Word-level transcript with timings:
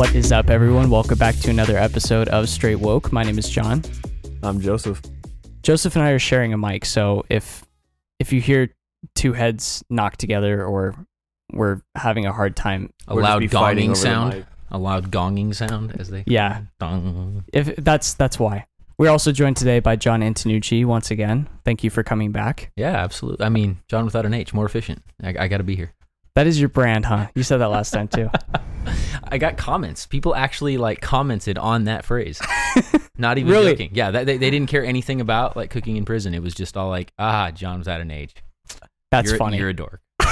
What 0.00 0.14
is 0.14 0.32
up, 0.32 0.48
everyone? 0.48 0.88
Welcome 0.88 1.18
back 1.18 1.36
to 1.40 1.50
another 1.50 1.76
episode 1.76 2.26
of 2.30 2.48
Straight 2.48 2.76
Woke. 2.76 3.12
My 3.12 3.22
name 3.22 3.38
is 3.38 3.50
John. 3.50 3.82
I'm 4.42 4.58
Joseph. 4.58 5.02
Joseph 5.62 5.94
and 5.94 6.02
I 6.02 6.12
are 6.12 6.18
sharing 6.18 6.54
a 6.54 6.56
mic, 6.56 6.86
so 6.86 7.26
if 7.28 7.66
if 8.18 8.32
you 8.32 8.40
hear 8.40 8.74
two 9.14 9.34
heads 9.34 9.84
knock 9.90 10.16
together 10.16 10.64
or 10.64 10.94
we're 11.52 11.82
having 11.96 12.24
a 12.24 12.32
hard 12.32 12.56
time, 12.56 12.94
A 13.08 13.14
We'll 13.14 13.24
loud 13.24 13.42
gonging 13.42 13.94
sound. 13.94 14.46
A 14.70 14.78
loud 14.78 15.10
gonging 15.10 15.54
sound 15.54 15.94
as 16.00 16.08
they 16.08 16.24
yeah, 16.26 16.62
dong. 16.78 17.44
if 17.52 17.76
that's 17.76 18.14
that's 18.14 18.38
why. 18.38 18.64
We're 18.96 19.10
also 19.10 19.32
joined 19.32 19.58
today 19.58 19.80
by 19.80 19.96
John 19.96 20.22
Antonucci 20.22 20.86
once 20.86 21.10
again. 21.10 21.46
Thank 21.66 21.84
you 21.84 21.90
for 21.90 22.02
coming 22.02 22.32
back. 22.32 22.72
Yeah, 22.74 22.96
absolutely. 22.96 23.44
I 23.44 23.50
mean, 23.50 23.80
John 23.86 24.06
without 24.06 24.24
an 24.24 24.32
H, 24.32 24.54
more 24.54 24.64
efficient. 24.64 25.02
I, 25.22 25.34
I 25.40 25.48
got 25.48 25.58
to 25.58 25.62
be 25.62 25.76
here. 25.76 25.92
That 26.36 26.46
is 26.46 26.58
your 26.58 26.70
brand, 26.70 27.04
huh? 27.04 27.26
You 27.34 27.42
said 27.42 27.58
that 27.58 27.68
last 27.68 27.90
time 27.90 28.08
too. 28.08 28.30
I 29.24 29.38
got 29.38 29.56
comments. 29.56 30.06
People 30.06 30.34
actually 30.34 30.76
like 30.78 31.00
commented 31.00 31.58
on 31.58 31.84
that 31.84 32.04
phrase. 32.04 32.40
Not 33.18 33.38
even 33.38 33.50
Really? 33.50 33.72
joking. 33.72 33.90
Yeah, 33.92 34.10
that, 34.12 34.26
they, 34.26 34.38
they 34.38 34.50
didn't 34.50 34.68
care 34.68 34.84
anything 34.84 35.20
about 35.20 35.56
like 35.56 35.70
cooking 35.70 35.96
in 35.96 36.04
prison. 36.04 36.34
It 36.34 36.42
was 36.42 36.54
just 36.54 36.76
all 36.76 36.88
like, 36.88 37.12
ah, 37.18 37.50
John 37.50 37.78
was 37.78 37.88
at 37.88 38.00
an 38.00 38.10
age. 38.10 38.34
That's 39.10 39.30
you're, 39.30 39.38
funny. 39.38 39.58
You're 39.58 39.70
a 39.70 39.74
dork. 39.74 40.00
So 40.22 40.28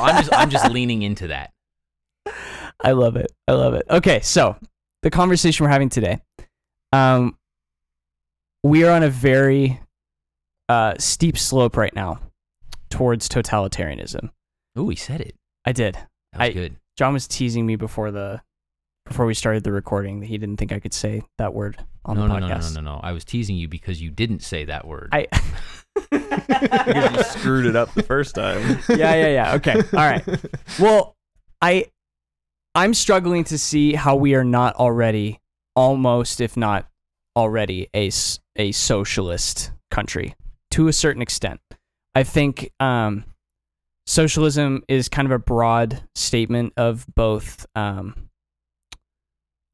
I'm 0.00 0.16
just 0.18 0.32
I'm 0.32 0.50
just 0.50 0.70
leaning 0.70 1.02
into 1.02 1.28
that. 1.28 1.52
I 2.84 2.92
love 2.92 3.16
it. 3.16 3.32
I 3.48 3.52
love 3.52 3.74
it. 3.74 3.86
Okay, 3.88 4.20
so 4.20 4.56
the 5.02 5.10
conversation 5.10 5.64
we're 5.64 5.70
having 5.70 5.88
today, 5.88 6.20
um, 6.92 7.38
we 8.62 8.84
are 8.84 8.90
on 8.92 9.02
a 9.02 9.08
very 9.08 9.80
uh, 10.68 10.94
steep 10.98 11.38
slope 11.38 11.76
right 11.76 11.94
now 11.94 12.18
towards 12.90 13.28
totalitarianism. 13.28 14.30
Ooh, 14.78 14.88
he 14.88 14.96
said 14.96 15.20
it. 15.20 15.34
I 15.64 15.72
did. 15.72 15.94
That 15.94 16.38
was 16.38 16.48
I- 16.48 16.52
good. 16.52 16.76
John 16.96 17.12
was 17.12 17.26
teasing 17.28 17.66
me 17.66 17.76
before 17.76 18.10
the 18.10 18.40
before 19.06 19.26
we 19.26 19.34
started 19.34 19.62
the 19.62 19.72
recording 19.72 20.20
that 20.20 20.26
he 20.26 20.36
didn't 20.38 20.56
think 20.56 20.72
I 20.72 20.80
could 20.80 20.92
say 20.94 21.22
that 21.38 21.54
word 21.54 21.76
on 22.04 22.16
No, 22.16 22.22
the 22.22 22.28
no, 22.28 22.38
no, 22.38 22.46
podcast. 22.54 22.74
no, 22.74 22.80
no, 22.80 22.94
no. 22.96 23.00
I 23.02 23.12
was 23.12 23.24
teasing 23.24 23.56
you 23.56 23.68
because 23.68 24.00
you 24.02 24.10
didn't 24.10 24.42
say 24.42 24.64
that 24.64 24.86
word. 24.86 25.10
I 25.12 25.26
Because 26.10 27.16
you 27.16 27.22
screwed 27.24 27.66
it 27.66 27.76
up 27.76 27.92
the 27.94 28.02
first 28.02 28.34
time. 28.34 28.78
yeah, 28.88 29.14
yeah, 29.14 29.28
yeah. 29.28 29.54
Okay. 29.54 29.74
All 29.74 29.82
right. 29.92 30.24
Well, 30.78 31.16
I 31.62 31.86
I'm 32.74 32.92
struggling 32.94 33.44
to 33.44 33.56
see 33.58 33.94
how 33.94 34.16
we 34.16 34.34
are 34.34 34.44
not 34.44 34.74
already 34.76 35.40
almost 35.74 36.40
if 36.40 36.56
not 36.56 36.86
already 37.36 37.88
a 37.94 38.10
a 38.56 38.72
socialist 38.72 39.72
country 39.90 40.34
to 40.72 40.88
a 40.88 40.92
certain 40.92 41.22
extent. 41.22 41.60
I 42.14 42.22
think 42.24 42.70
um 42.80 43.24
socialism 44.06 44.82
is 44.88 45.08
kind 45.08 45.26
of 45.26 45.32
a 45.32 45.38
broad 45.38 46.02
statement 46.14 46.72
of 46.76 47.06
both 47.14 47.66
um 47.74 48.28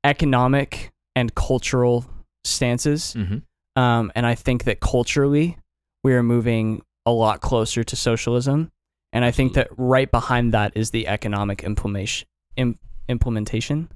economic 0.04 0.92
and 1.14 1.34
cultural 1.34 2.04
stances. 2.44 3.12
hmm 3.12 3.38
Um, 3.74 4.12
and 4.14 4.26
I 4.26 4.34
think 4.34 4.64
that 4.64 4.80
culturally, 4.80 5.56
we 6.04 6.12
are 6.14 6.22
moving 6.22 6.82
a 7.06 7.10
lot 7.10 7.40
closer 7.40 7.82
to 7.84 7.96
socialism. 7.96 8.70
And 9.14 9.24
I 9.24 9.30
think 9.30 9.54
that 9.54 9.68
right 9.76 10.10
behind 10.10 10.52
that 10.52 10.72
is 10.74 10.90
the 10.90 11.06
economic 11.06 11.62
implementation 11.62 12.28
implementation 13.08 13.90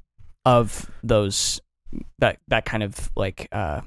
of 0.45 0.91
those 1.03 1.61
that 2.19 2.39
that 2.49 2.65
kind 2.65 2.83
of 2.83 3.11
like 3.17 3.49
uh, 3.53 3.81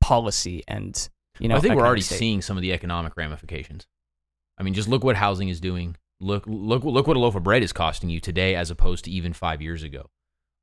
policy 0.00 0.62
and 0.68 1.08
you 1.38 1.48
know. 1.48 1.56
I 1.56 1.60
think 1.60 1.76
we're 1.76 1.86
already 1.86 2.02
state. 2.02 2.18
seeing 2.18 2.42
some 2.42 2.56
of 2.56 2.62
the 2.62 2.72
economic 2.72 3.16
ramifications. 3.16 3.86
I 4.58 4.62
mean, 4.62 4.74
just 4.74 4.88
look 4.88 5.04
what 5.04 5.16
housing 5.16 5.48
is 5.48 5.60
doing. 5.60 5.96
Look, 6.20 6.44
look, 6.46 6.84
look 6.84 7.06
what 7.06 7.16
a 7.16 7.20
loaf 7.20 7.34
of 7.34 7.42
bread 7.42 7.62
is 7.62 7.72
costing 7.72 8.10
you 8.10 8.20
today, 8.20 8.54
as 8.54 8.70
opposed 8.70 9.04
to 9.06 9.10
even 9.10 9.32
five 9.32 9.60
years 9.60 9.82
ago. 9.82 10.10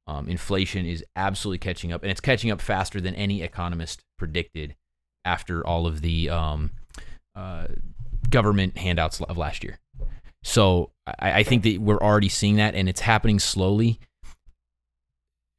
Um, 0.07 0.27
inflation 0.27 0.85
is 0.85 1.03
absolutely 1.15 1.59
catching 1.59 1.91
up, 1.91 2.01
and 2.01 2.11
it's 2.11 2.21
catching 2.21 2.49
up 2.49 2.61
faster 2.61 3.01
than 3.01 3.13
any 3.15 3.43
economist 3.43 4.03
predicted 4.17 4.75
after 5.25 5.65
all 5.65 5.85
of 5.85 6.01
the 6.01 6.29
um, 6.29 6.71
uh, 7.35 7.67
government 8.29 8.77
handouts 8.77 9.21
of 9.21 9.37
last 9.37 9.63
year. 9.63 9.79
So 10.43 10.91
I, 11.05 11.39
I 11.39 11.43
think 11.43 11.63
that 11.63 11.79
we're 11.79 11.99
already 11.99 12.29
seeing 12.29 12.55
that, 12.55 12.73
and 12.73 12.87
it's 12.87 13.01
happening 13.01 13.39
slowly. 13.39 13.99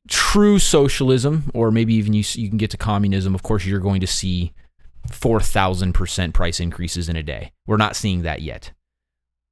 True 0.09 0.59
socialism, 0.59 1.51
or 1.55 1.71
maybe 1.71 1.95
even 1.95 2.15
you, 2.15 2.25
you 2.35 2.49
can 2.49 2.59
get 2.59 2.71
to 2.71 2.77
communism. 2.77 3.35
Of 3.35 3.43
course, 3.43 3.65
you're 3.67 3.81
going 3.81 4.01
to 4.01 4.07
see 4.07 4.53
four 5.11 5.41
thousand 5.41 5.93
percent 5.93 6.35
price 6.35 6.61
increases 6.61 7.09
in 7.09 7.17
a 7.17 7.23
day. 7.23 7.53
We're 7.67 7.77
not 7.77 7.97
seeing 7.97 8.23
that 8.23 8.43
yet, 8.43 8.73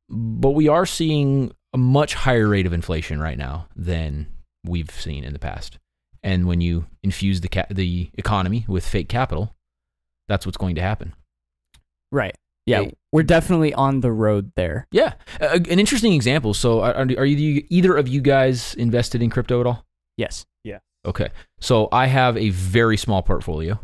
but 0.09 0.50
we 0.50 0.69
are 0.69 0.86
seeing 0.86 1.53
a 1.72 1.78
much 1.78 2.14
higher 2.14 2.48
rate 2.48 2.66
of 2.66 2.72
inflation 2.72 3.20
right 3.20 3.38
now 3.38 3.69
than 3.76 4.26
we've 4.64 4.91
seen 4.91 5.25
in 5.25 5.32
the 5.32 5.38
past. 5.38 5.78
And 6.22 6.47
when 6.47 6.60
you 6.60 6.86
infuse 7.03 7.41
the 7.41 7.48
ca- 7.48 7.66
the 7.70 8.10
economy 8.14 8.64
with 8.69 8.86
fake 8.86 9.09
capital, 9.09 9.54
that's 10.28 10.44
what's 10.47 10.59
going 10.59 10.75
to 10.76 10.82
happen. 10.82 11.14
right. 12.12 12.34
Yeah, 12.66 12.82
Hey. 12.82 12.92
we're 13.12 13.22
definitely 13.22 13.72
on 13.72 14.00
the 14.03 14.12
road 14.12 14.53
there. 14.54 14.86
Yeah, 14.92 15.15
a, 15.41 15.54
an 15.54 15.78
interesting 15.78 16.12
example. 16.12 16.53
So, 16.53 16.82
are, 16.82 16.94
are 16.94 17.25
you 17.25 17.65
either 17.70 17.97
of 17.97 18.09
you 18.09 18.20
guys 18.20 18.75
invested 18.75 19.22
in 19.22 19.30
crypto 19.30 19.60
at 19.62 19.66
all? 19.66 19.86
Yes. 20.19 20.44
Yeah. 20.65 20.80
Okay. 21.06 21.30
So 21.60 21.88
I 21.92 22.09
have 22.09 22.36
a 22.36 22.50
very 22.50 22.98
small 22.98 23.22
portfolio 23.22 23.80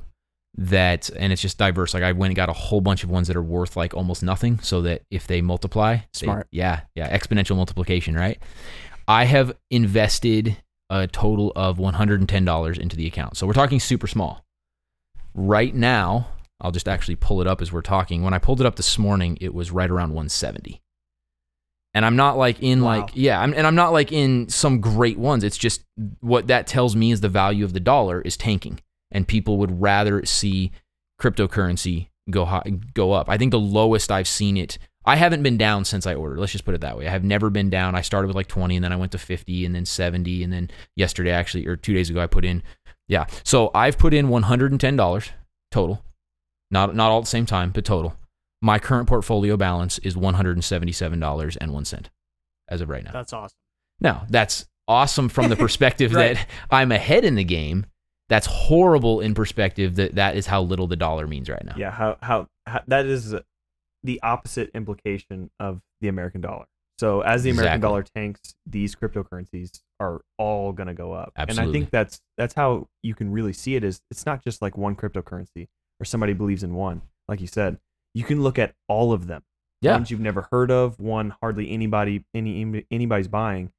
that, 0.56 1.10
and 1.16 1.32
it's 1.32 1.42
just 1.42 1.58
diverse. 1.58 1.94
Like 1.94 2.02
I 2.02 2.12
went 2.12 2.30
and 2.30 2.36
got 2.36 2.48
a 2.48 2.52
whole 2.52 2.80
bunch 2.80 3.02
of 3.04 3.10
ones 3.10 3.28
that 3.28 3.36
are 3.36 3.42
worth 3.42 3.76
like 3.76 3.94
almost 3.94 4.22
nothing 4.22 4.58
so 4.60 4.82
that 4.82 5.02
if 5.10 5.26
they 5.26 5.42
multiply, 5.42 5.96
they- 5.96 6.02
Smart. 6.12 6.46
yeah. 6.52 6.82
Yeah. 6.94 7.16
Exponential 7.16 7.56
multiplication, 7.56 8.14
right? 8.14 8.38
I 9.08 9.24
have 9.24 9.56
invested 9.70 10.56
a 10.90 11.06
total 11.06 11.52
of 11.56 11.78
$110 11.78 12.78
into 12.78 12.96
the 12.96 13.06
account. 13.06 13.36
So 13.36 13.46
we're 13.46 13.52
talking 13.52 13.80
super 13.80 14.06
small. 14.06 14.44
Right 15.34 15.74
now, 15.74 16.28
I'll 16.60 16.70
just 16.70 16.88
actually 16.88 17.16
pull 17.16 17.40
it 17.40 17.46
up 17.46 17.60
as 17.60 17.72
we're 17.72 17.82
talking. 17.82 18.22
When 18.22 18.32
I 18.32 18.38
pulled 18.38 18.60
it 18.60 18.66
up 18.66 18.76
this 18.76 18.96
morning, 18.98 19.36
it 19.40 19.52
was 19.52 19.70
right 19.72 19.90
around 19.90 20.10
170. 20.10 20.80
And 21.94 22.04
I'm 22.04 22.16
not 22.16 22.36
like 22.36 22.60
in 22.62 22.82
Wow. 22.82 23.00
like 23.00 23.10
yeah, 23.14 23.40
I'm, 23.40 23.54
and 23.54 23.66
I'm 23.66 23.74
not 23.74 23.92
like 23.92 24.10
in 24.12 24.48
some 24.48 24.80
great 24.80 25.18
ones. 25.18 25.44
It's 25.44 25.56
just 25.56 25.82
what 26.20 26.46
that 26.48 26.66
tells 26.66 26.94
me 26.96 27.10
is 27.12 27.20
the 27.20 27.28
value 27.28 27.64
of 27.64 27.72
the 27.72 27.80
dollar 27.80 28.20
is 28.20 28.36
tanking, 28.36 28.80
and 29.10 29.26
people 29.28 29.58
would 29.58 29.80
rather 29.80 30.24
see 30.24 30.72
cryptocurrency 31.20 32.08
go 32.30 32.44
high, 32.44 32.62
go 32.94 33.12
up. 33.12 33.28
I 33.28 33.36
think 33.38 33.50
the 33.50 33.58
lowest 33.60 34.10
I've 34.10 34.28
seen 34.28 34.56
it. 34.56 34.78
I 35.06 35.16
haven't 35.16 35.42
been 35.42 35.58
down 35.58 35.84
since 35.84 36.06
I 36.06 36.14
ordered. 36.14 36.38
Let's 36.38 36.52
just 36.52 36.64
put 36.64 36.74
it 36.74 36.80
that 36.80 36.96
way. 36.96 37.06
I 37.06 37.10
have 37.10 37.24
never 37.24 37.50
been 37.50 37.68
down. 37.68 37.94
I 37.94 38.00
started 38.00 38.26
with 38.28 38.36
like 38.36 38.46
20, 38.46 38.76
and 38.76 38.84
then 38.84 38.92
I 38.92 38.96
went 38.96 39.12
to 39.12 39.18
50, 39.18 39.66
and 39.66 39.74
then 39.74 39.84
70, 39.84 40.42
and 40.42 40.50
then 40.52 40.70
yesterday 40.96 41.30
actually, 41.30 41.66
or 41.66 41.76
two 41.76 41.92
days 41.92 42.08
ago, 42.08 42.20
I 42.20 42.26
put 42.26 42.44
in. 42.44 42.62
Yeah, 43.06 43.26
so 43.42 43.70
I've 43.74 43.98
put 43.98 44.14
in 44.14 44.28
110 44.30 44.96
dollars 44.96 45.30
total, 45.70 46.02
not 46.70 46.94
not 46.96 47.10
all 47.10 47.18
at 47.18 47.24
the 47.24 47.30
same 47.30 47.44
time, 47.44 47.70
but 47.70 47.84
total. 47.84 48.16
My 48.62 48.78
current 48.78 49.06
portfolio 49.06 49.58
balance 49.58 49.98
is 49.98 50.16
177 50.16 51.20
dollars 51.20 51.58
and 51.58 51.74
one 51.74 51.84
cent 51.84 52.08
as 52.68 52.80
of 52.80 52.88
right 52.88 53.04
now. 53.04 53.12
That's 53.12 53.34
awesome. 53.34 53.58
Now, 54.00 54.24
that's 54.30 54.64
awesome 54.88 55.28
from 55.28 55.50
the 55.50 55.56
perspective 55.64 56.14
Right. 56.14 56.36
that 56.36 56.46
I'm 56.70 56.90
ahead 56.92 57.26
in 57.26 57.34
the 57.34 57.44
game. 57.44 57.84
That's 58.28 58.46
horrible 58.46 59.20
in 59.20 59.34
perspective 59.34 59.96
that 59.96 60.14
that 60.14 60.36
is 60.36 60.46
how 60.46 60.62
little 60.62 60.86
the 60.86 60.96
dollar 60.96 61.26
means 61.26 61.48
right 61.48 61.64
now. 61.64 61.74
yeah, 61.76 61.90
how, 61.90 62.16
how 62.22 62.46
how 62.66 62.80
that 62.86 63.06
is 63.06 63.34
the 64.02 64.20
opposite 64.22 64.70
implication 64.74 65.50
of 65.60 65.80
the 66.00 66.08
American 66.08 66.40
dollar. 66.40 66.66
So 66.98 67.22
as 67.22 67.42
the 67.42 67.50
American 67.50 67.74
Exactly. 67.74 67.88
dollar 67.88 68.02
tanks, 68.14 68.54
these 68.66 68.94
cryptocurrencies 68.94 69.80
are 69.98 70.20
all 70.38 70.72
going 70.72 70.86
to 70.86 70.94
go 70.94 71.12
up. 71.12 71.32
Absolutely. 71.36 71.62
And 71.62 71.70
I 71.70 71.72
think 71.72 71.90
that's 71.90 72.20
that's 72.38 72.54
how 72.54 72.88
you 73.02 73.14
can 73.14 73.32
really 73.32 73.52
see 73.52 73.74
it 73.74 73.82
is 73.84 74.00
it's 74.10 74.24
not 74.24 74.44
just 74.44 74.62
like 74.62 74.76
one 74.76 74.94
cryptocurrency 74.94 75.66
or 76.00 76.04
somebody 76.04 76.32
believes 76.32 76.62
in 76.62 76.74
one. 76.74 77.02
Like 77.28 77.40
you 77.40 77.46
said, 77.46 77.78
you 78.14 78.24
can 78.24 78.42
look 78.42 78.58
at 78.58 78.74
all 78.88 79.12
of 79.12 79.26
them. 79.26 79.42
Yeah. 79.80 79.92
Ones 79.92 80.10
you've 80.10 80.20
never 80.20 80.48
heard 80.50 80.70
of, 80.70 80.98
one 81.00 81.34
hardly 81.42 81.70
anybody 81.70 82.24
any 82.32 82.84
anybody's 82.90 83.28
buying. 83.28 83.70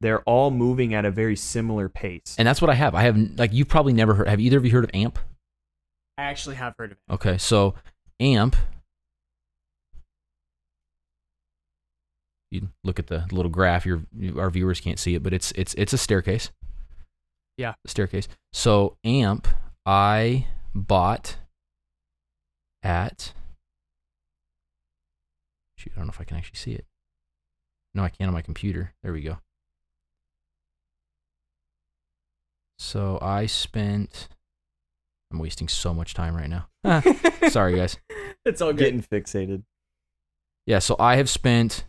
They're 0.00 0.20
all 0.22 0.50
moving 0.50 0.94
at 0.94 1.04
a 1.04 1.10
very 1.10 1.36
similar 1.36 1.88
pace. 1.88 2.36
And 2.38 2.46
that's 2.46 2.60
what 2.62 2.70
I 2.70 2.74
have. 2.74 2.94
I 2.94 3.02
have 3.02 3.16
like 3.36 3.52
you've 3.52 3.68
probably 3.68 3.92
never 3.92 4.14
heard 4.14 4.28
have 4.28 4.40
either 4.40 4.58
of 4.58 4.64
you 4.64 4.70
heard 4.70 4.84
of 4.84 4.90
AMP? 4.94 5.18
I 6.16 6.22
actually 6.22 6.56
have 6.56 6.74
heard 6.78 6.92
of 6.92 6.98
it. 6.98 7.12
Okay, 7.14 7.38
so 7.38 7.74
AMP 8.20 8.56
you 12.50 12.68
look 12.82 12.98
at 12.98 13.08
the 13.08 13.26
little 13.30 13.50
graph 13.50 13.84
your 13.84 14.02
our 14.36 14.50
viewers 14.50 14.80
can't 14.80 14.98
see 14.98 15.14
it, 15.14 15.22
but 15.22 15.32
it's 15.32 15.52
it's 15.52 15.74
it's 15.74 15.92
a 15.92 15.98
staircase. 15.98 16.50
Yeah. 17.56 17.74
A 17.84 17.88
staircase. 17.88 18.28
So 18.52 18.96
AMP 19.04 19.48
I 19.84 20.46
bought 20.74 21.36
at 22.82 23.32
shoot, 25.76 25.92
I 25.94 25.98
don't 25.98 26.06
know 26.06 26.12
if 26.12 26.20
I 26.20 26.24
can 26.24 26.36
actually 26.36 26.56
see 26.56 26.72
it. 26.72 26.84
No, 27.94 28.04
I 28.04 28.08
can't 28.08 28.28
on 28.28 28.34
my 28.34 28.42
computer. 28.42 28.94
There 29.02 29.12
we 29.12 29.22
go. 29.22 29.38
So 32.78 33.18
I 33.20 33.46
spent 33.46 34.28
I'm 35.32 35.38
wasting 35.38 35.68
so 35.68 35.92
much 35.92 36.14
time 36.14 36.34
right 36.34 36.48
now. 36.48 36.68
Sorry 37.48 37.76
guys. 37.76 37.98
It's 38.44 38.62
all 38.62 38.72
good. 38.72 38.78
Getting 38.78 39.02
fixated. 39.02 39.62
Yeah, 40.66 40.78
so 40.78 40.96
I 40.98 41.16
have 41.16 41.28
spent 41.28 41.84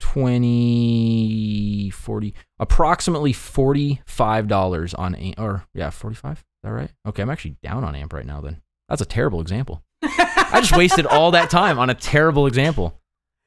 20 0.00 1.90
40 1.90 2.34
approximately 2.58 3.32
$45 3.32 4.98
on 4.98 5.14
amp 5.14 5.38
or 5.38 5.64
yeah 5.74 5.90
45 5.90 6.38
is 6.38 6.44
that 6.64 6.70
right 6.70 6.90
okay 7.06 7.22
i'm 7.22 7.30
actually 7.30 7.56
down 7.62 7.84
on 7.84 7.94
amp 7.94 8.12
right 8.12 8.26
now 8.26 8.40
then 8.40 8.60
that's 8.88 9.00
a 9.00 9.04
terrible 9.04 9.40
example 9.40 9.80
i 10.02 10.58
just 10.60 10.76
wasted 10.76 11.06
all 11.06 11.30
that 11.30 11.50
time 11.50 11.78
on 11.78 11.88
a 11.88 11.94
terrible 11.94 12.48
example 12.48 13.00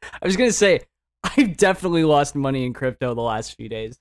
I 0.22 0.26
was 0.26 0.38
gonna 0.38 0.52
say 0.52 0.82
I've 1.24 1.58
definitely 1.58 2.04
lost 2.04 2.36
money 2.36 2.66
in 2.66 2.74
crypto 2.74 3.14
the 3.14 3.22
last 3.22 3.56
few 3.56 3.70
days. 3.70 4.00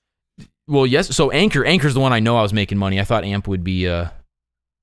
Well 0.67 0.85
yes 0.87 1.15
so 1.15 1.29
Ankr 1.29 1.65
Ankr's 1.67 1.93
the 1.93 1.99
one 1.99 2.13
i 2.13 2.19
know 2.19 2.37
i 2.37 2.41
was 2.41 2.53
making 2.53 2.77
money. 2.77 2.99
I 2.99 3.03
thought 3.03 3.23
amp 3.23 3.47
would 3.47 3.63
be 3.63 3.87
uh 3.87 4.07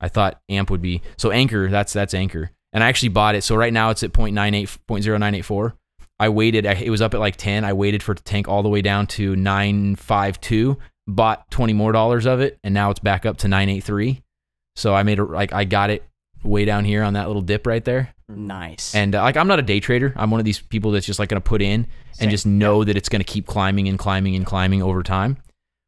i 0.00 0.08
thought 0.08 0.40
amp 0.49 0.70
would 0.70 0.82
be 0.82 1.02
so 1.17 1.31
Ankr 1.31 1.70
that's 1.70 1.93
that's 1.93 2.14
Ankr. 2.14 2.49
And 2.73 2.82
i 2.84 2.88
actually 2.88 3.08
bought 3.11 3.34
it 3.34 3.43
so 3.43 3.56
right 3.56 3.73
now 3.73 3.90
it's 3.90 4.02
at 4.02 4.12
0.98 4.12 4.79
0.0984 4.88 5.73
i 6.20 6.29
waited 6.29 6.67
I- 6.67 6.75
it 6.75 6.90
was 6.90 7.02
up 7.02 7.14
at 7.14 7.20
like 7.20 7.37
10 7.37 7.64
i 7.64 7.73
waited 7.73 8.02
for 8.02 8.12
it 8.12 8.17
to 8.19 8.25
tank 8.25 8.46
all 8.49 8.62
the 8.62 8.69
way 8.69 8.81
down 8.82 9.06
to 9.08 9.34
952 9.37 10.76
bought 11.08 11.50
20 11.50 11.73
more 11.73 11.90
dollars 11.93 12.26
of 12.26 12.40
it 12.40 12.58
and 12.62 12.73
now 12.73 12.90
it's 12.90 13.00
back 13.00 13.26
up 13.26 13.37
to 13.38 13.49
983 13.49 14.23
so 14.76 14.94
i 14.94 15.02
made 15.02 15.19
a 15.19 15.25
like 15.25 15.52
i 15.52 15.64
got 15.64 15.90
it 15.90 16.05
way 16.44 16.64
down 16.64 16.84
here 16.84 17.02
on 17.02 17.12
that 17.14 17.29
little 17.29 17.43
dip 17.43 17.67
right 17.69 17.84
there. 17.84 18.12
Nice. 18.29 18.94
and 18.96 19.14
uh, 19.14 19.23
like 19.23 19.37
i'm 19.37 19.46
not 19.46 19.58
a 19.58 19.62
day 19.62 19.79
trader. 19.79 20.12
I'm 20.17 20.31
one 20.31 20.40
of 20.40 20.44
these 20.44 20.58
people 20.61 20.90
that's 20.93 21.06
just 21.06 21.19
like 21.19 21.29
gonna 21.29 21.40
put 21.40 21.61
in 21.62 21.84
Same. 22.12 22.23
and 22.25 22.31
just 22.31 22.46
know 22.46 22.82
that 22.82 22.96
it's 22.96 23.08
gonna 23.08 23.23
keep 23.25 23.46
climbing 23.46 23.87
and 23.88 23.99
climbing 23.99 24.34
and 24.37 24.44
climbing 24.46 24.82
over 24.82 25.02
time 25.02 25.37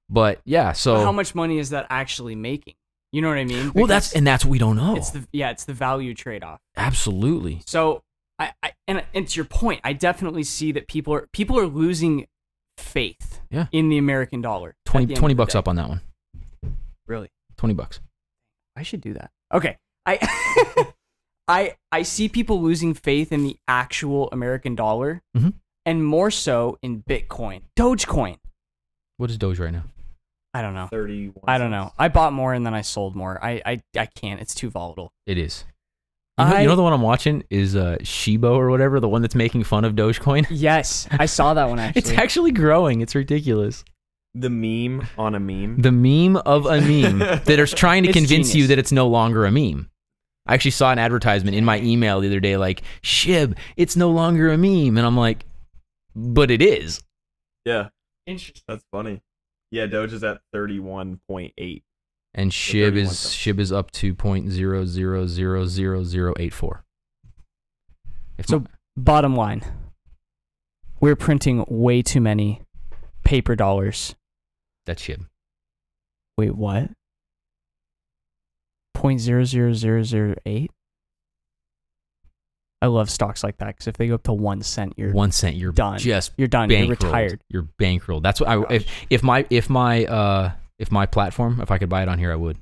but 0.09 0.41
yeah 0.45 0.73
so 0.73 0.97
how 0.97 1.12
much 1.12 1.35
money 1.35 1.59
is 1.59 1.71
that 1.71 1.87
actually 1.91 2.35
making? 2.35 2.75
You 3.12 3.23
know 3.23 3.29
what 3.29 3.39
I 3.39 3.45
mean? 3.45 3.73
well 3.75 3.87
that's 3.87 4.12
and 4.15 4.27
that's 4.27 4.45
what 4.45 4.51
we 4.51 4.59
don't 4.59 4.77
know 4.77 4.97
it's 4.97 5.11
the 5.11 5.27
yeah, 5.33 5.51
it's 5.51 5.65
the 5.65 5.73
value 5.75 6.15
trade 6.15 6.43
off. 6.45 6.61
absolutely 6.77 7.62
So 7.67 8.03
I, 8.39 8.53
I 8.65 8.73
and, 8.89 9.05
and 9.15 9.29
to 9.29 9.37
your 9.37 9.45
point, 9.45 9.81
I 9.85 9.93
definitely 9.93 10.43
see 10.43 10.73
that 10.73 10.89
people 10.89 11.15
are 11.15 11.29
people 11.33 11.56
are 11.59 11.67
losing 11.69 12.27
faith 12.77 13.41
Yeah. 13.51 13.67
in 13.71 13.89
the 13.89 13.99
American 13.99 14.41
dollar. 14.41 14.71
at 14.71 14.91
20, 14.91 15.15
20 15.15 15.35
bucks 15.35 15.53
day. 15.53 15.59
up 15.61 15.69
on 15.69 15.77
that 15.77 15.89
one 15.89 16.01
Really? 17.06 17.29
20 17.59 17.75
bucks 17.75 18.01
I 18.77 18.83
should 18.83 19.01
do 19.01 19.15
that. 19.15 19.31
Okay. 19.53 19.77
I 20.05 20.19
I 21.49 21.77
I 21.93 22.03
see 22.03 22.29
people 22.29 22.61
losing 22.61 22.95
faith 22.95 23.31
in 23.31 23.45
the 23.45 23.56
actual 23.69 24.29
American 24.33 24.75
dollar 24.75 25.23
Mhm. 25.37 25.55
and 25.87 26.05
more 26.05 26.31
so 26.33 26.79
in 26.83 27.03
Bitcoin. 27.05 27.62
Dogecoin. 27.77 28.39
What 29.17 29.31
is 29.31 29.39
doge 29.39 29.59
right 29.59 29.73
now 29.73 29.85
I 30.57 30.63
don't 30.63 30.75
know. 30.75 30.87
Thirty. 30.87 31.33
I 31.49 31.59
don't 31.59 31.73
know. 31.73 31.93
I 31.99 32.07
bought 32.07 32.33
more 32.33 32.55
and 32.55 32.65
then 32.65 32.75
I 32.75 32.83
sold 32.83 33.17
more. 33.17 33.45
I 33.45 33.61
I, 33.67 33.83
I 33.99 34.07
can't. 34.07 34.41
It's 34.41 34.55
too 34.55 34.71
volatile. 34.71 35.13
It 35.27 35.37
is. 35.37 35.65
You 36.39 36.45
know, 36.45 36.59
you 36.59 36.67
know 36.69 36.77
the 36.77 36.83
one 36.85 36.93
I'm 36.93 37.03
watching 37.03 37.43
is 37.51 37.75
uh, 37.75 37.97
Shibo 38.03 38.57
or 38.57 38.71
whatever, 38.71 39.01
the 39.01 39.09
one 39.09 39.21
that's 39.23 39.35
making 39.35 39.65
fun 39.65 39.85
of 39.85 39.95
Dogecoin. 39.95 40.47
Yes, 40.51 41.09
I 41.11 41.27
saw 41.27 41.55
that 41.55 41.69
one 41.69 41.79
actually. 41.81 41.99
It's 41.99 42.11
actually 42.13 42.53
growing. 42.53 43.01
It's 43.01 43.17
ridiculous. 43.17 43.85
The 44.35 44.49
meme 44.49 45.09
on 45.19 45.35
a 45.35 45.41
meme. 45.41 45.81
The 45.81 45.91
meme 45.91 46.37
of 46.37 46.67
a 46.67 46.81
meme 46.81 47.19
that 47.45 47.59
is 47.59 47.73
trying 47.73 48.05
to 48.05 48.11
It's 48.11 48.17
convince 48.19 48.55
you 48.55 48.69
that 48.69 48.79
it's 48.79 48.93
no 48.93 49.09
longer 49.09 49.47
a 49.47 49.51
meme. 49.51 49.91
I 50.47 50.55
actually 50.55 50.71
saw 50.73 50.93
an 50.93 50.99
advertisement 51.01 51.57
in 51.57 51.65
my 51.65 51.81
email 51.81 52.21
the 52.21 52.29
other 52.29 52.39
day, 52.39 52.57
like 52.57 52.83
Shib, 53.03 53.57
it's 53.77 53.97
no 53.97 54.11
longer 54.11 54.53
a 54.53 54.57
meme, 54.59 54.97
and 54.99 55.05
I'm 55.05 55.17
like, 55.17 55.47
but 56.15 56.51
it 56.53 56.63
is. 56.63 57.03
yeah, 57.65 57.89
Interesting. 58.26 58.62
that's 58.67 58.85
funny. 58.91 59.23
Yeah, 59.71 59.87
Doge 59.87 60.12
is 60.12 60.25
at 60.25 60.41
31.8. 60.55 61.82
And 62.37 62.50
Shib 62.50 62.97
is 62.97 63.19
cents. 63.19 63.35
Shib 63.37 63.59
is 63.61 63.71
up 63.73 63.91
to 63.93 64.15
point 64.15 64.50
zero 64.50 64.85
zero 64.87 65.26
zero 65.26 65.67
zero 65.67 66.03
zero 66.05 66.35
eight 66.38 66.53
four. 66.55 66.85
If 68.38 68.47
So- 68.49 68.61
my- 68.61 68.67
Bottom 68.97 69.35
line, 69.37 69.62
we're 71.00 71.17
printing 71.17 71.65
way 71.69 72.00
too 72.03 72.21
many 72.21 72.62
paper 73.25 73.55
dollars. 73.56 74.15
that's 74.87 75.03
Shib. 75.03 75.29
Wait, 76.37 76.55
what? 76.56 76.91
Point 78.94 79.20
zero 79.20 79.44
zero 79.44 79.73
zero 79.73 80.03
zero 80.03 80.35
eight. 80.47 80.70
I 82.82 82.87
love 82.87 83.09
stocks 83.11 83.43
like 83.43 83.56
that 83.59 83.69
because 83.69 83.87
if 83.87 83.97
they 83.97 84.09
go 84.09 84.15
up 84.15 84.23
to 84.25 84.32
one 84.32 84.62
cent, 84.62 84.94
you're 84.97 85.12
One 85.12 85.32
cent, 85.32 85.56
you're 85.56 85.73
done. 85.73 85.99
just 85.99 86.32
you're 86.37 86.49
done. 86.49 86.69
bankrolled. 86.69 86.87
You're 86.87 86.88
retired. 87.11 87.41
You're 87.49 87.69
bankrolled. 87.81 88.23
That's 88.23 88.41
what 88.41 88.49
I 88.49 88.75
if 88.75 88.87
if 89.11 89.23
my 89.23 89.47
if 89.50 89.71
my 89.71 90.05
uh 90.05 90.53
if 90.79 90.91
my 90.93 91.06
platform 91.06 91.61
if 91.62 91.71
I 91.71 91.79
could 91.79 91.88
buy 91.88 92.03
it 92.03 92.09
on 92.09 92.19
here 92.19 92.31
I 92.32 92.37
would, 92.37 92.59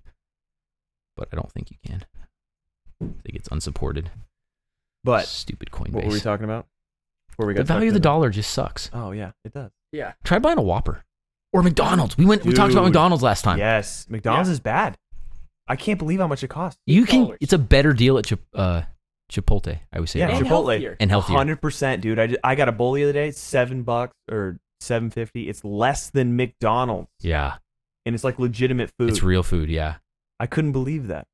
but 1.17 1.29
I 1.33 1.37
don't 1.37 1.51
think 1.51 1.71
you 1.71 1.77
can. 1.85 2.05
I 3.03 3.07
think 3.25 3.35
it's 3.37 3.49
unsupported. 3.51 4.11
But 5.03 5.27
stupid 5.27 5.71
Coinbase. 5.73 5.93
what 5.93 6.05
were 6.05 6.13
we 6.13 6.21
talking 6.21 6.45
about? 6.45 6.67
Before 7.29 7.47
we 7.47 7.55
got 7.55 7.61
The 7.67 7.73
value 7.73 7.89
of 7.89 7.95
the 7.95 8.01
dollar 8.01 8.31
just 8.31 8.51
sucks. 8.53 8.91
Oh 8.93 9.11
yeah, 9.11 9.33
it 9.45 9.53
does. 9.53 9.73
Yeah. 9.91 10.13
Try 10.23 10.39
buying 10.39 10.59
a 10.59 10.63
Whopper 10.63 11.03
or 11.53 11.63
McDonald's. 11.65 12.17
We 12.17 12.25
went. 12.27 12.45
We 12.45 12.53
talked 12.53 12.73
about 12.73 12.85
McDonald's 12.85 13.25
last 13.25 13.43
time. 13.43 13.59
Yes, 13.59 14.07
McDonald's 14.09 14.51
is 14.51 14.61
bad. 14.61 14.97
I 15.67 15.75
can't 15.77 15.99
believe 15.99 16.21
how 16.21 16.27
much 16.29 16.45
it 16.45 16.49
costs. 16.49 16.79
you 16.87 17.07
can. 17.07 17.37
It's 17.41 17.53
a 17.53 17.59
better 17.59 17.93
deal 17.93 18.19
at 18.19 18.27
Chip, 18.27 18.41
uh, 18.55 18.83
Chipotle. 19.33 19.79
I 19.93 20.01
would 20.01 20.09
say. 20.09 20.19
Yeah. 20.21 20.29
And 20.29 20.45
Chipotle. 20.47 20.49
healthier. 20.49 20.97
and 21.01 21.11
healthier. 21.11 21.37
Hundred 21.37 21.61
percent, 21.63 22.03
dude. 22.03 22.19
I, 22.19 22.27
ju- 22.29 22.39
I 22.45 22.55
got 22.55 22.69
a 22.69 22.73
bowl 22.73 22.93
the 22.93 23.03
other 23.05 23.13
day. 23.13 23.31
Seven 23.31 23.83
bucks 23.83 24.15
or 24.31 24.59
seven 24.81 25.11
fifty. 25.11 25.49
It's 25.49 25.65
less 25.65 26.11
than 26.11 26.37
McDonald's, 26.37 27.11
Yeah, 27.21 27.57
and 28.07 28.15
it's 28.15 28.25
like 28.25 28.39
legitimate 28.39 28.91
food. 28.99 29.11
it's 29.11 29.23
real 29.23 29.43
food. 29.43 29.69
Yeah. 29.71 29.97
I 30.41 30.47
couldn't 30.47 30.73
believe 30.73 31.07
that. 31.09 31.27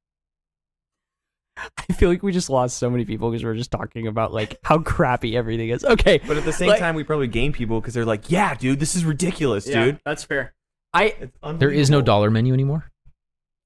I 1.90 1.92
feel 1.94 2.08
like 2.08 2.22
we 2.22 2.30
just 2.32 2.50
lost 2.50 2.76
so 2.78 2.88
many 2.90 3.04
people 3.04 3.30
because 3.30 3.42
we're 3.42 3.54
just 3.54 3.70
talking 3.70 4.06
about 4.06 4.32
like 4.32 4.58
how 4.62 4.78
crappy 4.78 5.36
everything 5.36 5.70
is. 5.70 5.84
Okay, 5.84 6.20
But 6.26 6.36
at 6.36 6.44
the 6.44 6.52
same 6.52 6.68
Like- 6.68 6.78
time, 6.78 6.94
we 6.94 7.04
probably 7.04 7.26
gain 7.26 7.52
people 7.52 7.80
because 7.80 7.94
they're 7.94 8.04
like, 8.04 8.30
"Yeah, 8.30 8.54
dude, 8.54 8.78
this 8.80 8.94
is 8.94 9.04
ridiculous, 9.04 9.64
dude." 9.64 9.98
that's 10.04 10.24
fair. 10.24 10.54
I 10.94 11.14
There 11.58 11.70
is 11.70 11.90
no 11.90 12.00
dollar 12.00 12.30
menu 12.30 12.52
anymore. 12.54 12.90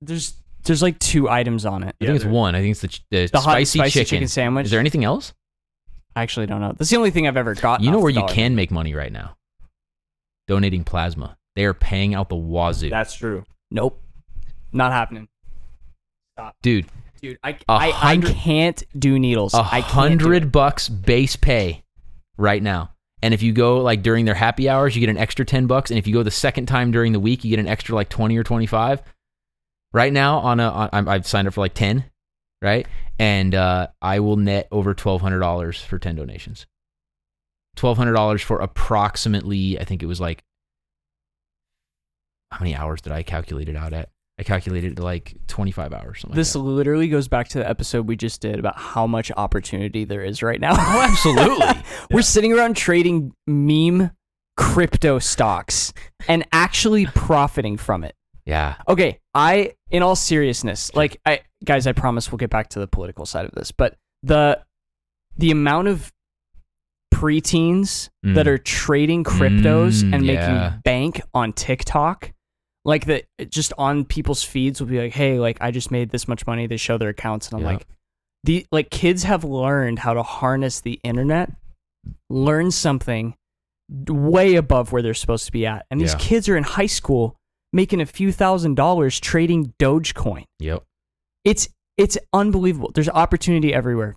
there's 0.00 0.34
there's 0.64 0.82
like 0.82 0.98
two 0.98 1.28
items 1.28 1.64
on 1.66 1.82
it. 1.82 1.88
I 2.00 2.04
Yeah, 2.04 2.06
think 2.08 2.16
it's 2.16 2.24
one. 2.24 2.54
I 2.54 2.60
think 2.60 2.72
it's 2.72 2.80
the, 2.82 2.88
ch- 2.88 3.04
the, 3.10 3.26
The 3.26 3.40
hot 3.40 3.52
spicy, 3.52 3.78
spicy 3.78 3.92
chicken. 3.92 4.06
chicken 4.08 4.28
sandwich. 4.28 4.64
Is 4.66 4.70
there 4.70 4.80
anything 4.80 5.04
else? 5.04 5.32
I 6.14 6.22
actually 6.22 6.46
don't 6.46 6.60
know. 6.60 6.72
That's 6.76 6.90
the 6.90 6.96
only 6.96 7.10
thing 7.10 7.26
I've 7.26 7.36
ever 7.36 7.54
gotten. 7.54 7.84
You 7.84 7.90
know 7.90 7.98
off 7.98 8.02
where 8.04 8.12
the 8.12 8.16
you 8.20 8.26
dollar. 8.26 8.34
can 8.34 8.54
make 8.54 8.70
money 8.70 8.94
right 8.94 9.12
now? 9.12 9.36
Donating 10.48 10.84
plasma. 10.84 11.36
They 11.56 11.64
are 11.64 11.74
paying 11.74 12.14
out 12.14 12.28
the 12.28 12.36
wazoo. 12.36 12.90
That's 12.90 13.14
true. 13.14 13.44
Nope, 13.70 14.00
not 14.72 14.92
happening, 14.92 15.28
Stop. 16.36 16.56
Dude, 16.62 16.86
dude. 17.20 17.38
I 17.42 17.56
I 17.68 17.90
hundred- 17.90 18.34
can't 18.34 18.82
do 18.98 19.18
needles. 19.18 19.54
a 19.54 19.58
I 19.58 19.80
can't 19.82 20.18
do 20.18 20.24
hundred 20.26 20.52
bucks 20.52 20.88
base 20.88 21.36
pay 21.36 21.82
right 22.36 22.62
now. 22.62 22.90
And 23.22 23.32
if 23.32 23.42
you 23.42 23.52
go 23.52 23.80
like 23.80 24.02
during 24.02 24.24
their 24.24 24.34
happy 24.34 24.68
hours, 24.68 24.94
you 24.96 25.00
get 25.00 25.08
an 25.08 25.16
extra 25.18 25.44
ten 25.44 25.66
bucks. 25.66 25.90
And 25.90 25.98
if 25.98 26.06
you 26.06 26.12
go 26.12 26.22
the 26.22 26.30
second 26.30 26.66
time 26.66 26.90
during 26.90 27.12
the 27.12 27.20
week, 27.20 27.44
you 27.44 27.50
get 27.50 27.60
an 27.60 27.68
extra 27.68 27.94
like 27.94 28.08
twenty 28.08 28.36
or 28.36 28.42
twenty 28.42 28.66
five. 28.66 29.02
Right 29.92 30.12
now, 30.12 30.38
on 30.38 30.60
a 30.60 30.68
on, 30.68 30.88
I'm, 30.92 31.08
I've 31.08 31.26
signed 31.26 31.48
up 31.48 31.54
for 31.54 31.60
like 31.60 31.74
ten, 31.74 32.04
right? 32.60 32.86
And 33.18 33.54
uh, 33.54 33.88
I 34.00 34.20
will 34.20 34.36
net 34.36 34.68
over 34.70 34.94
twelve 34.94 35.20
hundred 35.20 35.40
dollars 35.40 35.80
for 35.80 35.98
ten 35.98 36.16
donations. 36.16 36.66
Twelve 37.76 37.96
hundred 37.96 38.14
dollars 38.14 38.42
for 38.42 38.58
approximately, 38.58 39.78
I 39.78 39.84
think 39.84 40.02
it 40.02 40.06
was 40.06 40.20
like 40.20 40.44
how 42.52 42.58
many 42.60 42.76
hours 42.76 43.00
did 43.00 43.12
I 43.12 43.22
calculate 43.22 43.68
it 43.68 43.76
out 43.76 43.92
at? 43.92 44.10
I 44.38 44.44
calculated 44.44 44.98
like 44.98 45.34
twenty 45.46 45.72
five 45.72 45.92
hours. 45.92 46.20
Something 46.20 46.36
This 46.36 46.54
like 46.54 46.64
literally 46.64 47.08
goes 47.08 47.28
back 47.28 47.48
to 47.48 47.58
the 47.58 47.68
episode 47.68 48.08
we 48.08 48.16
just 48.16 48.40
did 48.40 48.58
about 48.58 48.78
how 48.78 49.06
much 49.06 49.30
opportunity 49.36 50.04
there 50.04 50.22
is 50.22 50.42
right 50.42 50.60
now. 50.60 50.74
Oh, 50.76 51.00
absolutely. 51.02 51.82
We're 52.10 52.22
sitting 52.22 52.52
around 52.52 52.76
trading 52.76 53.32
meme 53.46 54.10
crypto 54.56 55.18
stocks 55.18 55.92
and 56.28 56.46
actually 56.52 57.06
profiting 57.06 57.76
from 57.76 58.04
it. 58.04 58.14
Yeah. 58.44 58.76
Okay, 58.88 59.20
I 59.34 59.72
in 59.90 60.02
all 60.02 60.16
seriousness, 60.16 60.94
like 60.94 61.20
I 61.26 61.40
guys, 61.64 61.86
I 61.86 61.92
promise 61.92 62.30
we'll 62.32 62.38
get 62.38 62.50
back 62.50 62.68
to 62.70 62.78
the 62.80 62.86
political 62.88 63.26
side 63.26 63.44
of 63.44 63.52
this, 63.52 63.72
but 63.72 63.96
the 64.22 64.60
the 65.36 65.50
amount 65.50 65.88
of 65.88 66.12
preteens 67.14 68.08
Mm. 68.24 68.34
that 68.34 68.48
are 68.48 68.58
trading 68.58 69.24
cryptos 69.24 70.02
Mm, 70.02 70.14
and 70.14 70.22
making 70.26 70.54
yeah. 70.54 70.78
bank 70.84 71.20
on 71.34 71.52
TikTok, 71.52 72.32
like 72.84 73.04
that 73.06 73.24
just 73.48 73.72
on 73.78 74.04
people's 74.04 74.42
feeds 74.42 74.80
will 74.80 74.88
be 74.88 74.98
like, 74.98 75.12
"Hey, 75.12 75.38
like 75.38 75.58
I 75.60 75.70
just 75.70 75.90
made 75.90 76.10
this 76.10 76.26
much 76.26 76.46
money." 76.46 76.66
They 76.66 76.76
show 76.76 76.98
their 76.98 77.10
accounts 77.10 77.48
and 77.48 77.56
I'm 77.56 77.62
Yeah. 77.66 77.72
like, 77.74 77.86
the 78.44 78.66
like 78.72 78.90
kids 78.90 79.22
have 79.24 79.44
learned 79.44 80.00
how 80.00 80.14
to 80.14 80.22
harness 80.22 80.80
the 80.80 80.98
internet, 81.04 81.52
learn 82.30 82.70
something 82.70 83.34
way 84.08 84.54
above 84.56 84.90
where 84.90 85.02
they're 85.02 85.14
supposed 85.14 85.44
to 85.46 85.52
be 85.52 85.66
at. 85.66 85.84
And 85.90 86.00
these 86.00 86.14
Yeah. 86.14 86.18
kids 86.18 86.48
are 86.48 86.56
in 86.56 86.64
high 86.64 86.86
school 86.86 87.36
making 87.72 88.00
a 88.00 88.06
few 88.06 88.32
thousand 88.32 88.74
dollars 88.74 89.18
trading 89.18 89.74
Dogecoin. 89.78 90.44
Yep. 90.58 90.84
It's 91.44 91.68
it's 91.96 92.18
unbelievable. 92.32 92.90
There's 92.94 93.08
opportunity 93.08 93.72
everywhere. 93.72 94.16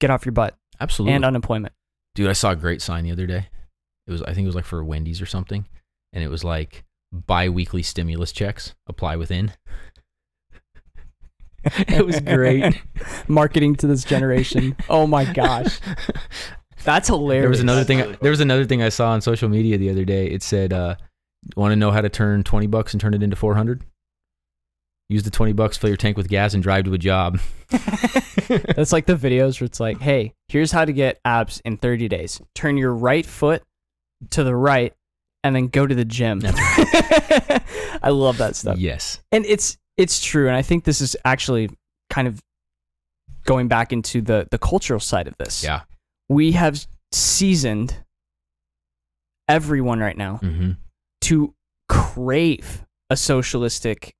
Get 0.00 0.10
off 0.10 0.24
your 0.24 0.32
butt. 0.32 0.56
Absolutely. 0.80 1.14
And 1.14 1.24
unemployment. 1.24 1.74
Dude, 2.14 2.28
I 2.28 2.32
saw 2.32 2.50
a 2.50 2.56
great 2.56 2.82
sign 2.82 3.04
the 3.04 3.12
other 3.12 3.26
day. 3.26 3.48
It 4.06 4.12
was 4.12 4.22
I 4.22 4.34
think 4.34 4.44
it 4.44 4.48
was 4.48 4.56
like 4.56 4.64
for 4.64 4.82
Wendy's 4.84 5.20
or 5.20 5.26
something. 5.26 5.66
And 6.12 6.22
it 6.22 6.28
was 6.28 6.44
like 6.44 6.84
bi-weekly 7.12 7.82
stimulus 7.82 8.32
checks 8.32 8.74
apply 8.86 9.16
within. 9.16 9.52
it 11.64 12.04
was 12.04 12.20
great. 12.20 12.82
Marketing 13.28 13.76
to 13.76 13.86
this 13.86 14.04
generation. 14.04 14.76
Oh 14.88 15.06
my 15.06 15.24
gosh. 15.24 15.78
That's 16.84 17.08
hilarious. 17.08 17.42
There 17.42 17.50
was 17.50 17.60
another 17.60 17.84
thing. 17.84 18.16
there 18.20 18.30
was 18.30 18.40
another 18.40 18.64
thing 18.64 18.82
I 18.82 18.88
saw 18.88 19.10
on 19.10 19.20
social 19.20 19.48
media 19.48 19.78
the 19.78 19.88
other 19.90 20.04
day. 20.04 20.26
It 20.26 20.42
said, 20.42 20.72
uh, 20.72 20.96
"Want 21.56 21.72
to 21.72 21.76
know 21.76 21.90
how 21.90 22.00
to 22.00 22.08
turn 22.08 22.42
twenty 22.44 22.66
bucks 22.66 22.94
and 22.94 23.00
turn 23.00 23.14
it 23.14 23.22
into 23.22 23.36
400? 23.36 23.82
Use 25.08 25.22
the 25.24 25.30
twenty 25.30 25.52
bucks, 25.52 25.76
fill 25.76 25.90
your 25.90 25.96
tank 25.96 26.16
with 26.16 26.28
gas, 26.28 26.54
and 26.54 26.62
drive 26.62 26.84
to 26.84 26.94
a 26.94 26.98
job." 26.98 27.40
That's 27.68 28.92
like 28.92 29.06
the 29.06 29.16
videos 29.16 29.60
where 29.60 29.66
it's 29.66 29.80
like, 29.80 30.00
hey, 30.00 30.34
here's 30.48 30.72
how 30.72 30.84
to 30.84 30.92
get 30.92 31.20
abs 31.24 31.60
in 31.64 31.76
30 31.78 32.08
days. 32.08 32.40
Turn 32.54 32.76
your 32.76 32.92
right 32.94 33.24
foot 33.24 33.62
to 34.30 34.44
the 34.44 34.54
right 34.54 34.92
and 35.42 35.56
then 35.56 35.68
go 35.68 35.86
to 35.86 35.94
the 35.94 36.04
gym. 36.04 36.40
That's 36.40 36.58
I 38.02 38.10
love 38.10 38.38
that 38.38 38.56
stuff. 38.56 38.78
yes. 38.78 39.20
And 39.32 39.44
it's 39.46 39.78
it's 39.96 40.22
true. 40.22 40.48
And 40.48 40.56
I 40.56 40.62
think 40.62 40.84
this 40.84 41.00
is 41.00 41.16
actually 41.24 41.70
kind 42.10 42.28
of 42.28 42.40
going 43.44 43.68
back 43.68 43.92
into 43.92 44.20
the 44.20 44.46
the 44.50 44.58
cultural 44.58 45.00
side 45.00 45.26
of 45.28 45.36
this. 45.38 45.64
Yeah. 45.64 45.82
We 46.28 46.52
have 46.52 46.86
seasoned 47.10 47.96
everyone 49.48 50.00
right 50.00 50.16
now 50.16 50.40
Mm-hmm. 50.42 50.72
To 51.22 51.54
crave 51.88 52.84
a 53.10 53.16
socialistic 53.16 54.14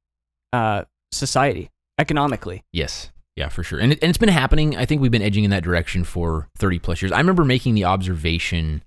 uh, 0.52 0.84
society 1.12 1.70
economically. 1.98 2.64
Yes. 2.72 3.10
Yeah, 3.36 3.48
for 3.48 3.62
sure. 3.62 3.78
And, 3.78 3.92
it, 3.92 3.98
and 4.02 4.10
it's 4.10 4.18
been 4.18 4.28
happening. 4.28 4.76
I 4.76 4.84
think 4.84 5.00
we've 5.00 5.10
been 5.10 5.22
edging 5.22 5.44
in 5.44 5.50
that 5.50 5.62
direction 5.62 6.04
for 6.04 6.48
30 6.58 6.78
plus 6.80 7.00
years. 7.00 7.12
I 7.12 7.18
remember 7.18 7.44
making 7.44 7.74
the 7.74 7.84
observation 7.84 8.82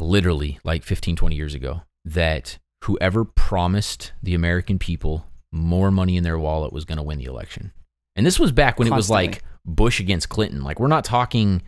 literally 0.00 0.58
like 0.64 0.84
15, 0.84 1.16
20 1.16 1.34
years 1.34 1.54
ago 1.54 1.82
that 2.04 2.58
whoever 2.84 3.24
promised 3.24 4.12
the 4.22 4.34
American 4.34 4.78
people 4.78 5.26
more 5.50 5.90
money 5.90 6.16
in 6.16 6.24
their 6.24 6.38
wallet 6.38 6.72
was 6.72 6.84
going 6.84 6.98
to 6.98 7.02
win 7.02 7.18
the 7.18 7.24
election. 7.24 7.72
And 8.14 8.24
this 8.26 8.38
was 8.38 8.52
back 8.52 8.78
when 8.78 8.88
it 8.88 8.94
was 8.94 9.10
like 9.10 9.42
Bush 9.64 10.00
against 10.00 10.28
Clinton. 10.28 10.62
Like, 10.62 10.78
we're 10.78 10.88
not 10.88 11.04
talking 11.04 11.62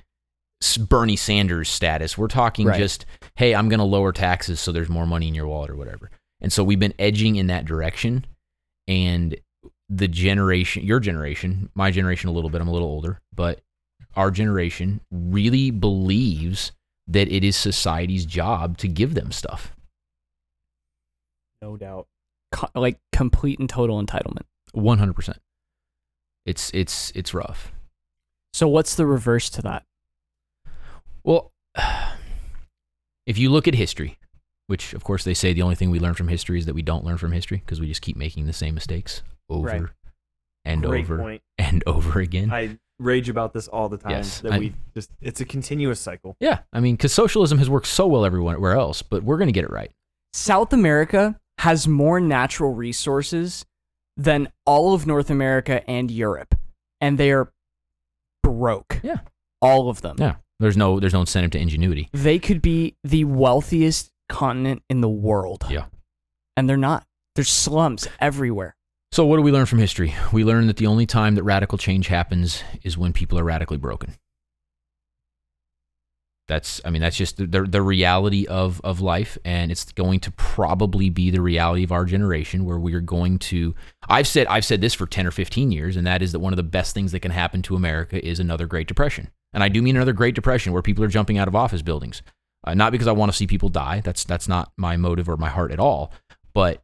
Bernie 0.79 1.17
Sanders 1.17 1.69
status. 1.69 2.19
We're 2.19 2.29
talking 2.29 2.67
Right. 2.67 2.79
just, 2.79 3.07
hey, 3.37 3.55
I'm 3.55 3.69
going 3.69 3.79
to 3.79 3.85
lower 3.85 4.13
taxes 4.13 4.61
so 4.61 4.73
there's 4.73 4.89
more 4.89 5.07
money 5.07 5.29
in 5.29 5.35
your 5.35 5.47
wallet 5.47 5.71
or 5.71 5.77
whatever. 5.77 6.11
And 6.41 6.53
so 6.53 6.63
we've 6.65 6.79
been 6.79 6.95
edging 6.99 7.37
in 7.37 7.47
that 7.49 7.65
direction. 7.65 8.27
And 8.87 9.37
the 9.89 10.09
generation, 10.09 10.85
your 10.85 11.01
generation, 11.01 11.71
my 11.75 11.91
generation 11.91 12.29
a 12.29 12.33
little 12.33 12.51
bit, 12.51 12.61
I'm 12.61 12.69
a 12.69 12.73
little 12.73 12.89
older, 12.89 13.21
but 13.35 13.61
our 14.17 14.31
generation 14.31 15.01
really 15.11 15.71
believes 15.71 16.73
that 17.09 17.29
it 17.33 17.43
is 17.45 17.57
society's 17.57 18.25
job 18.27 18.77
to 18.79 18.89
give 18.89 19.15
them 19.15 19.33
stuff. 19.33 19.75
No 21.63 21.77
doubt. 21.77 22.07
Co- 22.53 22.69
like 22.75 22.99
complete 23.13 23.59
and 23.59 23.69
total 23.69 24.03
entitlement. 24.03 24.45
100%. 24.75 25.37
It's 26.47 26.71
it's 26.73 27.13
it's 27.15 27.35
rough. 27.35 27.73
So 28.53 28.67
what's 28.67 28.95
the 28.95 29.07
reverse 29.07 29.51
to 29.51 29.63
that? 29.63 29.85
Well, 31.25 31.53
if 33.27 33.39
you 33.39 33.51
look 33.51 33.69
at 33.69 33.75
history, 33.75 34.19
which 34.67 34.93
of 34.95 35.05
course 35.05 35.25
they 35.25 35.35
say 35.35 35.53
the 35.53 35.63
only 35.63 35.75
thing 35.75 35.91
we 35.91 36.01
learn 36.01 36.15
from 36.15 36.29
history 36.29 36.59
is 36.59 36.67
that 36.67 36.75
we 36.75 36.83
don't 36.83 37.05
learn 37.05 37.19
from 37.19 37.33
history 37.33 37.59
because 37.59 37.81
we 37.81 37.87
just 37.87 38.03
keep 38.03 38.17
making 38.17 38.47
the 38.47 38.53
same 38.53 38.75
mistakes 38.75 39.23
over 39.49 39.67
Right. 39.67 39.83
and 40.65 40.83
Great 40.83 41.05
over 41.05 41.19
point. 41.19 41.43
and 41.59 41.83
over 41.87 42.21
again. 42.21 42.51
I 42.53 42.79
rage 42.99 43.29
about 43.29 43.53
this 43.53 43.67
all 43.69 43.89
the 43.89 43.97
time. 43.97 44.13
Yes, 44.13 44.41
that 44.41 44.53
I- 44.53 44.59
we 44.59 44.75
just 44.95 45.11
it's 45.21 45.41
a 45.41 45.45
continuous 45.45 46.01
cycle. 46.01 46.37
yeah, 46.41 46.61
I 46.73 46.81
mean, 46.81 46.97
because 46.97 47.13
socialism 47.13 47.59
has 47.59 47.69
worked 47.71 47.87
so 47.87 48.07
well 48.07 48.25
everywhere 48.25 48.73
else, 48.77 49.03
but 49.03 49.23
we're 49.23 49.39
going 49.39 49.49
to 49.49 49.53
get 49.53 49.65
it 49.65 49.71
right. 49.71 49.91
South 50.33 50.73
America 50.73 51.41
has 51.59 51.89
more 51.89 52.21
natural 52.21 52.73
resources 52.75 53.67
than 54.17 54.53
all 54.67 54.95
of 54.95 55.07
North 55.07 55.31
America 55.31 55.89
and 55.91 56.11
Europe, 56.11 56.55
and 57.01 57.19
they 57.19 57.33
are 57.33 57.53
broke. 58.43 59.01
Yeah. 59.03 59.19
all 59.63 59.91
of 59.91 60.01
them. 60.03 60.17
Yeah, 60.19 60.37
there's 60.61 60.77
no 60.77 61.01
there's 61.01 61.13
no 61.15 61.21
incentive 61.21 61.51
to 61.53 61.59
ingenuity. 61.59 62.09
They 62.13 62.39
could 62.39 62.63
be 62.63 62.97
the 63.03 63.25
wealthiest 63.25 64.13
continent 64.29 64.83
in 64.89 65.01
the 65.01 65.09
world. 65.09 65.65
Yeah. 65.69 65.87
and 66.57 66.69
they're 66.69 66.77
not. 66.77 67.07
There's 67.35 67.49
slums 67.49 68.07
everywhere. 68.21 68.77
So 69.13 69.27
what 69.27 69.37
do 69.37 69.43
we 69.43 69.51
learn 69.51 69.67
from 69.67 69.79
history? 69.81 70.15
We 70.33 70.45
learn 70.45 70.69
that 70.69 70.77
the 70.77 70.87
only 70.87 71.07
time 71.07 71.35
that 71.35 71.43
radical 71.43 71.79
change 71.79 72.07
happens 72.07 72.63
is 72.85 72.97
when 72.97 73.13
people 73.13 73.39
are 73.39 73.45
radically 73.45 73.79
broken. 73.79 74.15
That's 76.47 76.81
I 76.85 76.91
mean 76.91 77.01
that's 77.01 77.17
just 77.17 77.37
the, 77.37 77.47
the, 77.47 77.63
the 77.63 77.83
reality 77.83 78.45
of 78.47 78.81
of 78.83 79.01
life 79.01 79.39
and 79.45 79.71
it's 79.71 79.93
going 79.93 80.19
to 80.21 80.33
probably 80.33 81.09
be 81.09 81.31
the 81.31 81.41
reality 81.41 81.85
of 81.85 81.93
our 81.93 82.05
generation 82.05 82.65
where 82.65 82.79
we 82.79 82.93
are 82.95 83.01
going 83.01 83.39
to 83.39 83.75
I've 84.09 84.27
said 84.27 84.49
I've 84.49 84.65
said 84.65 84.81
this 84.81 84.93
for 84.93 85.07
10 85.07 85.29
or 85.29 85.31
15 85.31 85.71
years 85.71 85.97
and 85.97 86.05
that 86.09 86.23
is 86.23 86.33
that 86.33 86.41
one 86.41 86.53
of 86.53 86.57
the 86.57 86.65
best 86.65 86.93
things 86.93 87.13
that 87.13 87.21
can 87.21 87.31
happen 87.31 87.63
to 87.63 87.77
America 87.77 88.25
is 88.27 88.41
another 88.41 88.67
Great 88.67 88.89
Depression. 88.89 89.31
And 89.53 89.63
I 89.63 89.69
do 89.69 89.83
mean 89.83 89.97
another 89.97 90.13
Great 90.13 90.35
Depression 90.35 90.73
where 90.73 90.83
people 90.83 91.05
are 91.05 91.09
jumping 91.09 91.39
out 91.39 91.49
of 91.49 91.57
office 91.57 91.83
buildings. 91.83 92.23
Uh, 92.65 92.75
not 92.75 92.93
because 92.93 93.07
I 93.07 93.13
want 93.13 93.33
to 93.33 93.37
see 93.37 93.47
people 93.47 93.69
die. 93.69 94.01
That's 94.05 94.25
that's 94.25 94.47
not 94.47 94.73
my 94.77 94.97
motive 94.97 95.29
or 95.29 95.37
my 95.37 95.49
heart 95.49 95.73
at 95.73 95.81
all. 95.81 96.13
But 96.53 96.83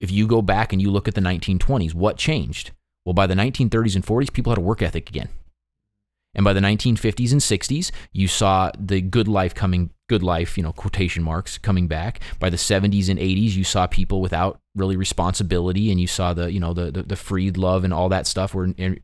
if 0.00 0.10
you 0.10 0.26
go 0.26 0.42
back 0.42 0.72
and 0.72 0.80
you 0.80 0.90
look 0.90 1.08
at 1.08 1.14
the 1.14 1.20
1920s, 1.20 1.94
what 1.94 2.16
changed? 2.16 2.72
Well, 3.04 3.14
by 3.14 3.26
the 3.26 3.34
1930s 3.34 3.94
and 3.94 4.04
40s, 4.04 4.32
people 4.32 4.52
had 4.52 4.58
a 4.58 4.62
work 4.62 4.82
ethic 4.82 5.08
again. 5.08 5.28
And 6.34 6.44
by 6.44 6.52
the 6.52 6.60
1950s 6.60 7.32
and 7.32 7.40
60s, 7.40 7.90
you 8.12 8.28
saw 8.28 8.70
the 8.78 9.00
good 9.00 9.28
life 9.28 9.54
coming, 9.54 9.90
good 10.08 10.22
life, 10.22 10.56
you 10.56 10.62
know, 10.62 10.72
quotation 10.72 11.22
marks 11.22 11.58
coming 11.58 11.88
back. 11.88 12.20
By 12.38 12.50
the 12.50 12.56
70s 12.56 13.08
and 13.08 13.18
80s, 13.18 13.54
you 13.54 13.64
saw 13.64 13.86
people 13.86 14.20
without 14.20 14.60
really 14.78 14.96
responsibility 14.96 15.90
and 15.90 16.00
you 16.00 16.06
saw 16.06 16.32
the, 16.32 16.52
you 16.52 16.60
know, 16.60 16.72
the, 16.72 16.90
the, 16.90 17.02
the 17.02 17.16
freed 17.16 17.56
love 17.56 17.84
and 17.84 17.92
all 17.92 18.08
that 18.08 18.26
stuff 18.26 18.54
where 18.54 18.64
in- 18.64 19.00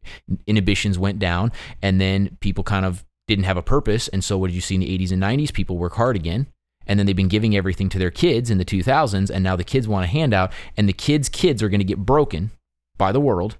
inhibitions 0.46 0.98
went 0.98 1.18
down. 1.18 1.52
And 1.82 2.00
then 2.00 2.36
people 2.40 2.64
kind 2.64 2.84
of 2.86 3.04
didn't 3.26 3.44
have 3.44 3.56
a 3.56 3.62
purpose. 3.62 4.08
And 4.08 4.22
so 4.22 4.38
what 4.38 4.48
did 4.48 4.54
you 4.54 4.60
see 4.60 4.74
in 4.74 4.80
the 4.80 4.98
80s 4.98 5.12
and 5.12 5.22
90s? 5.22 5.52
People 5.52 5.78
work 5.78 5.94
hard 5.94 6.16
again 6.16 6.46
and 6.86 6.98
then 6.98 7.06
they've 7.06 7.16
been 7.16 7.28
giving 7.28 7.56
everything 7.56 7.88
to 7.88 7.98
their 7.98 8.10
kids 8.10 8.50
in 8.50 8.58
the 8.58 8.64
2000s 8.64 9.30
and 9.30 9.42
now 9.42 9.56
the 9.56 9.64
kids 9.64 9.88
want 9.88 10.04
a 10.04 10.08
handout 10.08 10.52
and 10.76 10.88
the 10.88 10.92
kids 10.92 11.28
kids 11.28 11.62
are 11.62 11.68
going 11.68 11.80
to 11.80 11.84
get 11.84 11.98
broken 11.98 12.50
by 12.98 13.10
the 13.10 13.20
world 13.20 13.56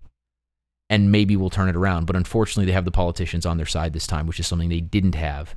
and 0.91 1.11
maybe 1.11 1.35
we'll 1.35 1.49
turn 1.49 1.71
it 1.71 1.75
around 1.75 2.07
but 2.07 2.17
unfortunately 2.17 2.67
they 2.67 2.73
have 2.73 2.85
the 2.85 2.91
politicians 2.91 3.47
on 3.47 3.57
their 3.57 3.65
side 3.65 3.95
this 3.95 4.07
time 4.07 4.27
which 4.27 4.39
is 4.39 4.47
something 4.47 4.69
they 4.69 4.81
didn't 4.81 5.15
have 5.15 5.55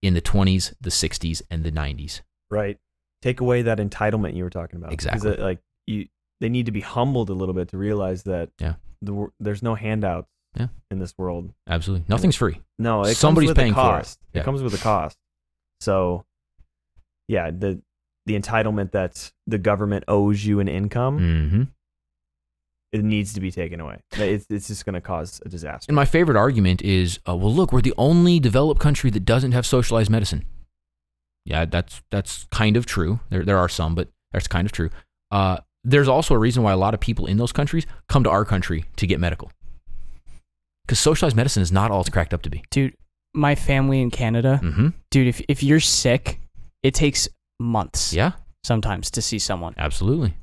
in 0.00 0.14
the 0.14 0.22
20s 0.22 0.72
the 0.80 0.90
60s 0.90 1.42
and 1.50 1.64
the 1.64 1.72
90s 1.72 2.20
Right. 2.50 2.78
Take 3.20 3.40
away 3.40 3.62
that 3.62 3.78
entitlement 3.78 4.34
you 4.34 4.44
were 4.44 4.50
talking 4.50 4.78
about 4.78 4.90
uh, 4.90 4.94
Exactly. 4.94 5.32
it, 5.32 5.40
like 5.40 5.58
you, 5.88 6.06
they 6.40 6.48
need 6.48 6.66
to 6.66 6.72
be 6.72 6.80
humbled 6.80 7.30
a 7.30 7.34
little 7.34 7.54
bit 7.54 7.68
to 7.68 7.78
realize 7.78 8.22
that 8.24 8.50
Yeah. 8.60 8.74
the, 9.02 9.28
there's 9.40 9.62
no 9.62 9.74
handouts 9.74 10.28
Yeah. 10.56 10.68
in 10.90 10.98
this 10.98 11.14
world. 11.18 11.52
absolutely 11.66 12.04
nothing's 12.08 12.36
free 12.36 12.60
No, 12.78 13.02
it 13.02 13.14
Somebody's 13.16 13.48
comes 13.48 13.56
with 13.56 13.56
paying 13.56 13.72
a 13.72 13.74
for 13.74 13.98
it. 14.00 14.16
Yeah. 14.34 14.40
It 14.42 14.44
comes 14.44 14.62
with 14.62 14.74
a 14.74 14.78
cost. 14.78 15.16
So, 15.80 16.24
yeah, 17.28 17.50
the 17.50 17.80
the 18.26 18.38
entitlement 18.38 18.92
that 18.92 19.32
the 19.46 19.58
government 19.58 20.04
owes 20.06 20.44
you 20.44 20.60
an 20.60 20.68
income, 20.68 21.18
mm-hmm. 21.18 21.62
it 22.92 23.02
needs 23.04 23.32
to 23.34 23.40
be 23.40 23.50
taken 23.50 23.80
away. 23.80 24.02
It's, 24.12 24.46
it's 24.50 24.68
just 24.68 24.84
going 24.84 24.94
to 24.94 25.00
cause 25.00 25.40
a 25.46 25.48
disaster. 25.48 25.86
and 25.90 25.96
my 25.96 26.04
favorite 26.04 26.36
argument 26.36 26.82
is 26.82 27.18
uh, 27.28 27.34
well 27.36 27.52
look 27.52 27.72
we're 27.72 27.80
the 27.80 27.94
only 27.96 28.38
developed 28.40 28.80
country 28.80 29.10
that 29.10 29.24
doesn't 29.24 29.52
have 29.52 29.64
socialized 29.66 30.10
medicine 30.10 30.44
yeah 31.44 31.64
that's 31.64 32.02
that's 32.10 32.46
kind 32.50 32.76
of 32.76 32.84
true 32.86 33.20
there, 33.30 33.44
there 33.44 33.58
are 33.58 33.68
some 33.68 33.94
but 33.94 34.08
that's 34.32 34.48
kind 34.48 34.66
of 34.66 34.72
true 34.72 34.90
uh, 35.30 35.58
there's 35.84 36.08
also 36.08 36.34
a 36.34 36.38
reason 36.38 36.62
why 36.62 36.72
a 36.72 36.76
lot 36.76 36.94
of 36.94 37.00
people 37.00 37.26
in 37.26 37.36
those 37.36 37.52
countries 37.52 37.86
come 38.08 38.24
to 38.24 38.30
our 38.30 38.44
country 38.44 38.84
to 38.96 39.06
get 39.06 39.20
medical 39.20 39.50
because 40.86 40.98
socialized 40.98 41.36
medicine 41.36 41.62
is 41.62 41.70
not 41.70 41.90
all 41.90 42.00
it's 42.00 42.10
cracked 42.10 42.34
up 42.34 42.42
to 42.42 42.50
be 42.50 42.62
Dude, 42.70 42.94
my 43.34 43.54
family 43.54 44.00
in 44.00 44.10
Canada, 44.10 44.60
mm-hmm. 44.62 44.88
dude, 45.10 45.28
if 45.28 45.40
if 45.48 45.62
you're 45.62 45.80
sick, 45.80 46.40
it 46.82 46.94
takes 46.94 47.28
months 47.60 48.12
yeah 48.12 48.32
sometimes 48.64 49.10
to 49.12 49.22
see 49.22 49.38
someone. 49.38 49.74
Absolutely. 49.76 50.34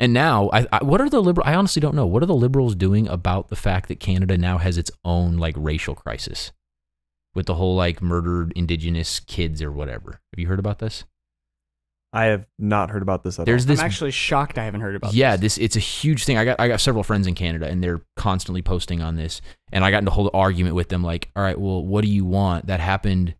And 0.00 0.14
now, 0.14 0.48
I, 0.50 0.66
I, 0.72 0.82
what 0.82 1.02
are 1.02 1.10
the 1.10 1.20
liberal? 1.20 1.46
I 1.46 1.54
honestly 1.54 1.80
don't 1.80 1.94
know. 1.94 2.06
What 2.06 2.22
are 2.22 2.26
the 2.26 2.34
liberals 2.34 2.74
doing 2.74 3.06
about 3.06 3.48
the 3.48 3.56
fact 3.56 3.88
that 3.88 4.00
Canada 4.00 4.38
now 4.38 4.56
has 4.56 4.78
its 4.78 4.90
own 5.04 5.36
like 5.36 5.54
racial 5.58 5.94
crisis 5.94 6.52
with 7.34 7.44
the 7.44 7.56
whole 7.56 7.76
like 7.76 8.00
murdered 8.00 8.52
Indigenous 8.56 9.20
kids 9.20 9.62
or 9.62 9.70
whatever? 9.70 10.20
Have 10.32 10.38
you 10.38 10.46
heard 10.46 10.58
about 10.58 10.78
this? 10.78 11.04
I 12.12 12.24
have 12.26 12.46
not 12.58 12.90
heard 12.90 13.02
about 13.02 13.22
this 13.22 13.38
at 13.38 13.46
There's 13.46 13.64
all. 13.64 13.68
this. 13.68 13.80
I'm 13.80 13.86
actually 13.86 14.10
shocked 14.10 14.58
I 14.58 14.64
haven't 14.64 14.80
heard 14.80 14.96
about 14.96 15.08
this. 15.08 15.16
yeah, 15.16 15.36
this. 15.36 15.54
this 15.54 15.64
it's 15.64 15.76
a 15.76 15.80
huge 15.80 16.24
thing. 16.24 16.36
I 16.38 16.44
got 16.44 16.58
I 16.58 16.66
got 16.68 16.80
several 16.80 17.04
friends 17.04 17.26
in 17.26 17.34
Canada, 17.34 17.66
and 17.68 17.82
they're 17.84 18.00
constantly 18.16 18.62
posting 18.62 19.00
on 19.00 19.16
this. 19.16 19.40
And 19.72 19.84
I 19.84 19.90
got 19.90 19.98
into 19.98 20.10
a 20.10 20.14
whole 20.14 20.30
argument 20.34 20.74
with 20.74 20.88
them, 20.88 21.04
like, 21.04 21.30
all 21.36 21.42
right, 21.42 21.58
well, 21.58 21.84
what 21.84 22.02
do 22.04 22.10
you 22.10 22.24
want? 22.24 22.66
That 22.66 22.80
happened. 22.80 23.34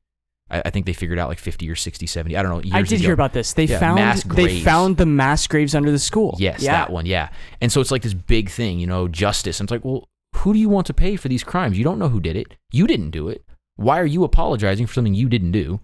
I, 0.50 0.62
I 0.66 0.70
think 0.70 0.86
they 0.86 0.92
figured 0.92 1.18
out 1.18 1.28
like 1.28 1.38
50 1.38 1.68
or 1.68 1.74
60, 1.74 2.06
70. 2.06 2.36
I 2.36 2.42
don't 2.42 2.50
know. 2.52 2.60
Years 2.62 2.74
I 2.74 2.82
did 2.82 2.92
ago. 3.00 3.04
hear 3.06 3.12
about 3.12 3.32
this. 3.32 3.52
They 3.54 3.64
Yeah, 3.64 3.78
found 3.80 3.96
mass 3.96 4.22
they 4.22 4.28
graves. 4.28 4.62
found 4.64 4.96
the 4.98 5.06
mass 5.06 5.46
graves 5.46 5.74
under 5.74 5.90
the 5.90 5.98
school. 5.98 6.36
Yes, 6.38 6.62
yeah. 6.62 6.72
that 6.72 6.90
one. 6.90 7.06
Yeah. 7.06 7.30
And 7.60 7.70
so 7.72 7.80
it's 7.80 7.90
like 7.90 8.02
this 8.02 8.14
big 8.14 8.50
thing, 8.50 8.78
you 8.78 8.86
know, 8.86 9.08
justice. 9.08 9.58
And 9.60 9.66
it's 9.66 9.72
like, 9.72 9.84
well, 9.84 10.08
who 10.36 10.52
do 10.52 10.58
you 10.60 10.68
want 10.68 10.86
to 10.86 10.94
pay 10.94 11.16
for 11.16 11.28
these 11.28 11.42
crimes? 11.44 11.76
You 11.76 11.84
don't 11.84 11.98
know 11.98 12.08
who 12.08 12.20
did 12.20 12.36
it. 12.36 12.54
You 12.72 12.86
didn't 12.86 13.10
do 13.10 13.28
it. 13.28 13.44
Why 13.76 13.98
are 14.00 14.06
you 14.06 14.22
apologizing 14.24 14.86
for 14.86 14.94
something 14.94 15.14
you 15.14 15.28
didn't 15.28 15.52
do? 15.52 15.80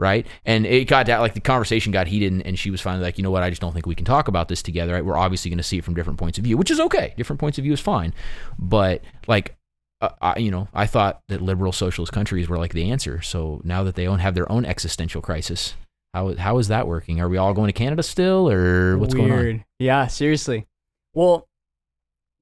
Right. 0.00 0.26
And 0.46 0.64
it 0.64 0.88
got 0.88 1.06
that, 1.06 1.18
like, 1.18 1.34
the 1.34 1.40
conversation 1.40 1.92
got 1.92 2.06
heated, 2.06 2.32
and, 2.32 2.46
and 2.46 2.58
she 2.58 2.70
was 2.70 2.80
finally 2.80 3.04
like, 3.04 3.18
you 3.18 3.22
know 3.22 3.30
what? 3.30 3.42
I 3.42 3.50
just 3.50 3.60
don't 3.60 3.74
think 3.74 3.84
we 3.84 3.94
can 3.94 4.06
talk 4.06 4.28
about 4.28 4.48
this 4.48 4.62
together. 4.62 4.94
Right. 4.94 5.04
We're 5.04 5.18
obviously 5.18 5.50
going 5.50 5.58
to 5.58 5.62
see 5.62 5.76
it 5.76 5.84
from 5.84 5.92
different 5.92 6.18
points 6.18 6.38
of 6.38 6.44
view, 6.44 6.56
which 6.56 6.70
is 6.70 6.80
okay. 6.80 7.12
Different 7.18 7.38
points 7.38 7.58
of 7.58 7.64
view 7.64 7.74
is 7.74 7.80
fine. 7.80 8.14
But, 8.58 9.02
like, 9.28 9.56
uh, 10.00 10.08
I, 10.22 10.38
you 10.38 10.50
know, 10.50 10.68
I 10.72 10.86
thought 10.86 11.20
that 11.28 11.42
liberal 11.42 11.72
socialist 11.72 12.14
countries 12.14 12.48
were 12.48 12.56
like 12.56 12.72
the 12.72 12.90
answer. 12.90 13.20
So 13.20 13.60
now 13.62 13.84
that 13.84 13.94
they 13.94 14.04
don't 14.04 14.20
have 14.20 14.34
their 14.34 14.50
own 14.50 14.64
existential 14.64 15.20
crisis, 15.20 15.74
how 16.14 16.34
how 16.36 16.56
is 16.56 16.68
that 16.68 16.88
working? 16.88 17.20
Are 17.20 17.28
we 17.28 17.36
all 17.36 17.52
going 17.52 17.68
to 17.68 17.74
Canada 17.74 18.02
still, 18.02 18.50
or 18.50 18.96
what's 18.96 19.14
Weird. 19.14 19.28
going 19.28 19.56
on? 19.58 19.64
Yeah, 19.78 20.06
seriously. 20.06 20.66
Well, 21.12 21.46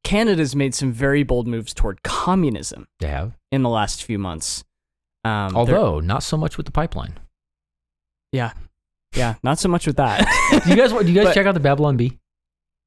Canada's 0.05 0.55
made 0.55 0.75
some 0.75 0.93
very 0.93 1.25
bold 1.25 1.49
moves 1.49 1.75
toward 1.75 2.03
communism 2.05 2.87
They 3.01 3.09
have, 3.09 3.37
in 3.51 3.63
the 3.63 3.69
last 3.69 4.05
few 4.05 4.19
months. 4.19 4.65
Um, 5.25 5.57
although 5.57 5.99
not 6.01 6.23
so 6.23 6.37
much 6.37 6.57
with 6.57 6.67
the 6.67 6.73
pipeline. 6.73 7.19
Yeah, 8.33 8.53
yeah, 9.15 9.35
not 9.43 9.59
so 9.59 9.69
much 9.69 9.87
with 9.87 9.97
that. 9.97 10.27
do 10.65 10.71
you 10.71 10.77
guys 10.77 10.93
do 10.93 11.07
you 11.11 11.15
guys 11.15 11.27
But- 11.27 11.35
check 11.35 11.47
out 11.47 11.55
the 11.55 11.61
Babylon 11.61 11.97
Bee? 11.97 12.19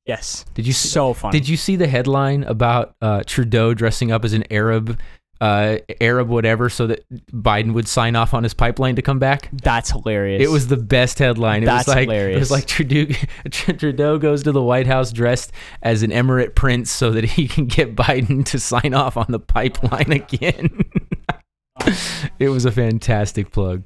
yes, 0.05 0.45
Did 0.55 0.65
you 0.67 0.74
see, 0.74 0.88
so 0.89 1.13
funny. 1.13 1.38
did 1.39 1.48
you 1.48 1.55
see 1.57 1.75
the 1.75 1.88
headline 1.88 2.43
about 2.43 2.95
uh, 3.01 3.24
Trudeau 3.25 3.74
dressing 3.74 4.12
up 4.12 4.25
as 4.25 4.33
an 4.33 4.43
Arab, 4.51 5.00
uh, 5.39 5.77
Arab 6.01 6.27
whatever, 6.27 6.69
so 6.69 6.88
that 6.88 7.05
Biden 7.31 7.74
would 7.74 7.88
sign 7.88 8.15
off 8.15 8.33
on 8.33 8.43
his 8.43 8.53
pipeline 8.53 8.95
to 8.95 9.01
come 9.03 9.19
back? 9.19 9.50
That's 9.53 9.91
hilarious. 9.91 10.41
It 10.43 10.50
was 10.50 10.67
the 10.67 10.75
best 10.77 11.19
headline. 11.19 11.63
It 11.63 11.67
That's 11.67 11.88
was 11.88 11.95
like 11.95 12.07
it 12.07 12.12
hilarious. 12.12 12.39
was 12.39 12.51
like 12.51 12.65
Trudeau, 12.65 13.13
Trudeau 13.51 14.17
goes 14.17 14.43
to 14.43 14.51
the 14.51 14.62
White 14.62 14.88
House 14.88 15.12
dressed 15.12 15.51
as 15.83 16.01
an 16.03 16.10
emirate 16.12 16.55
prince 16.55 16.91
so 16.91 17.12
that 17.12 17.24
he 17.24 17.48
can 17.48 17.67
get 17.67 17.95
Biden 17.95 18.43
to 18.48 18.60
sign 18.60 18.93
off 18.95 19.17
on 19.17 19.27
the 19.29 19.39
pipeline 19.39 20.12
again. 20.12 20.79
it 22.39 22.50
was 22.50 22.65
a 22.65 22.71
fantastic 22.71 23.51
plug. 23.51 23.86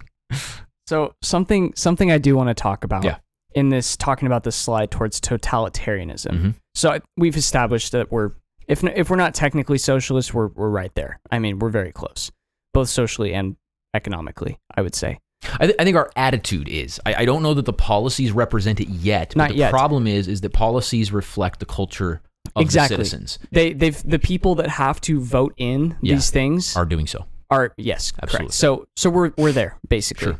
So 0.87 1.13
something 1.21 1.73
something 1.75 2.11
I 2.11 2.17
do 2.17 2.35
want 2.35 2.49
to 2.49 2.53
talk 2.53 2.83
about 2.83 3.03
Yeah. 3.03 3.17
in 3.53 3.69
this 3.69 3.97
talking 3.97 4.27
about 4.27 4.43
this 4.43 4.55
slide 4.55 4.91
towards 4.91 5.19
totalitarianism. 5.19 6.31
Mhm. 6.31 6.55
So 6.75 6.91
I- 6.91 7.01
we've 7.17 7.37
established 7.37 7.91
that 7.93 8.11
we're 8.11 8.31
if 8.67 8.83
if 8.83 9.09
we're 9.09 9.15
not 9.15 9.33
technically 9.33 9.77
socialist, 9.77 10.33
we're 10.33 10.47
we're 10.47 10.69
right 10.69 10.93
there. 10.95 11.19
I 11.31 11.39
mean, 11.39 11.59
we're 11.59 11.69
very 11.69 11.91
close, 11.91 12.31
both 12.73 12.89
socially 12.89 13.33
and 13.33 13.55
economically. 13.95 14.57
I 14.75 14.81
would 14.81 14.95
say. 14.95 15.19
I, 15.59 15.65
th- 15.67 15.75
I 15.77 15.83
think 15.83 15.95
our 15.95 16.09
attitude 16.15 16.67
is. 16.67 16.99
I, 17.05 17.13
I 17.15 17.25
don't 17.25 17.43
know 17.43 17.53
that 17.53 17.65
the 17.65 17.73
policies 17.73 18.31
represent 18.31 18.79
it 18.79 18.89
yet. 18.89 19.29
But 19.35 19.37
Not 19.37 19.49
the 19.49 19.55
yet. 19.57 19.69
problem 19.69 20.07
is, 20.07 20.27
is 20.27 20.41
that 20.41 20.53
policies 20.53 21.11
reflect 21.11 21.59
the 21.59 21.67
culture 21.67 22.21
of 22.55 22.61
Exactly. 22.63 22.97
the 22.97 23.05
citizens 23.05 23.37
They 23.51 23.73
they've 23.73 24.01
the 24.03 24.17
people 24.19 24.55
that 24.55 24.69
have 24.69 24.99
to 25.01 25.19
vote 25.19 25.53
in 25.57 25.97
Yeah. 26.01 26.15
these 26.15 26.29
things 26.31 26.75
are 26.75 26.85
doing 26.85 27.05
so. 27.07 27.25
are 27.51 27.73
yes 27.77 28.11
Absolutely. 28.21 28.45
correct. 28.47 28.53
So 28.55 28.85
so 28.95 29.09
we're 29.11 29.31
we're 29.37 29.51
there 29.51 29.77
basically. 29.87 30.25
Sure. 30.33 30.39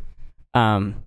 Um, 0.55 1.03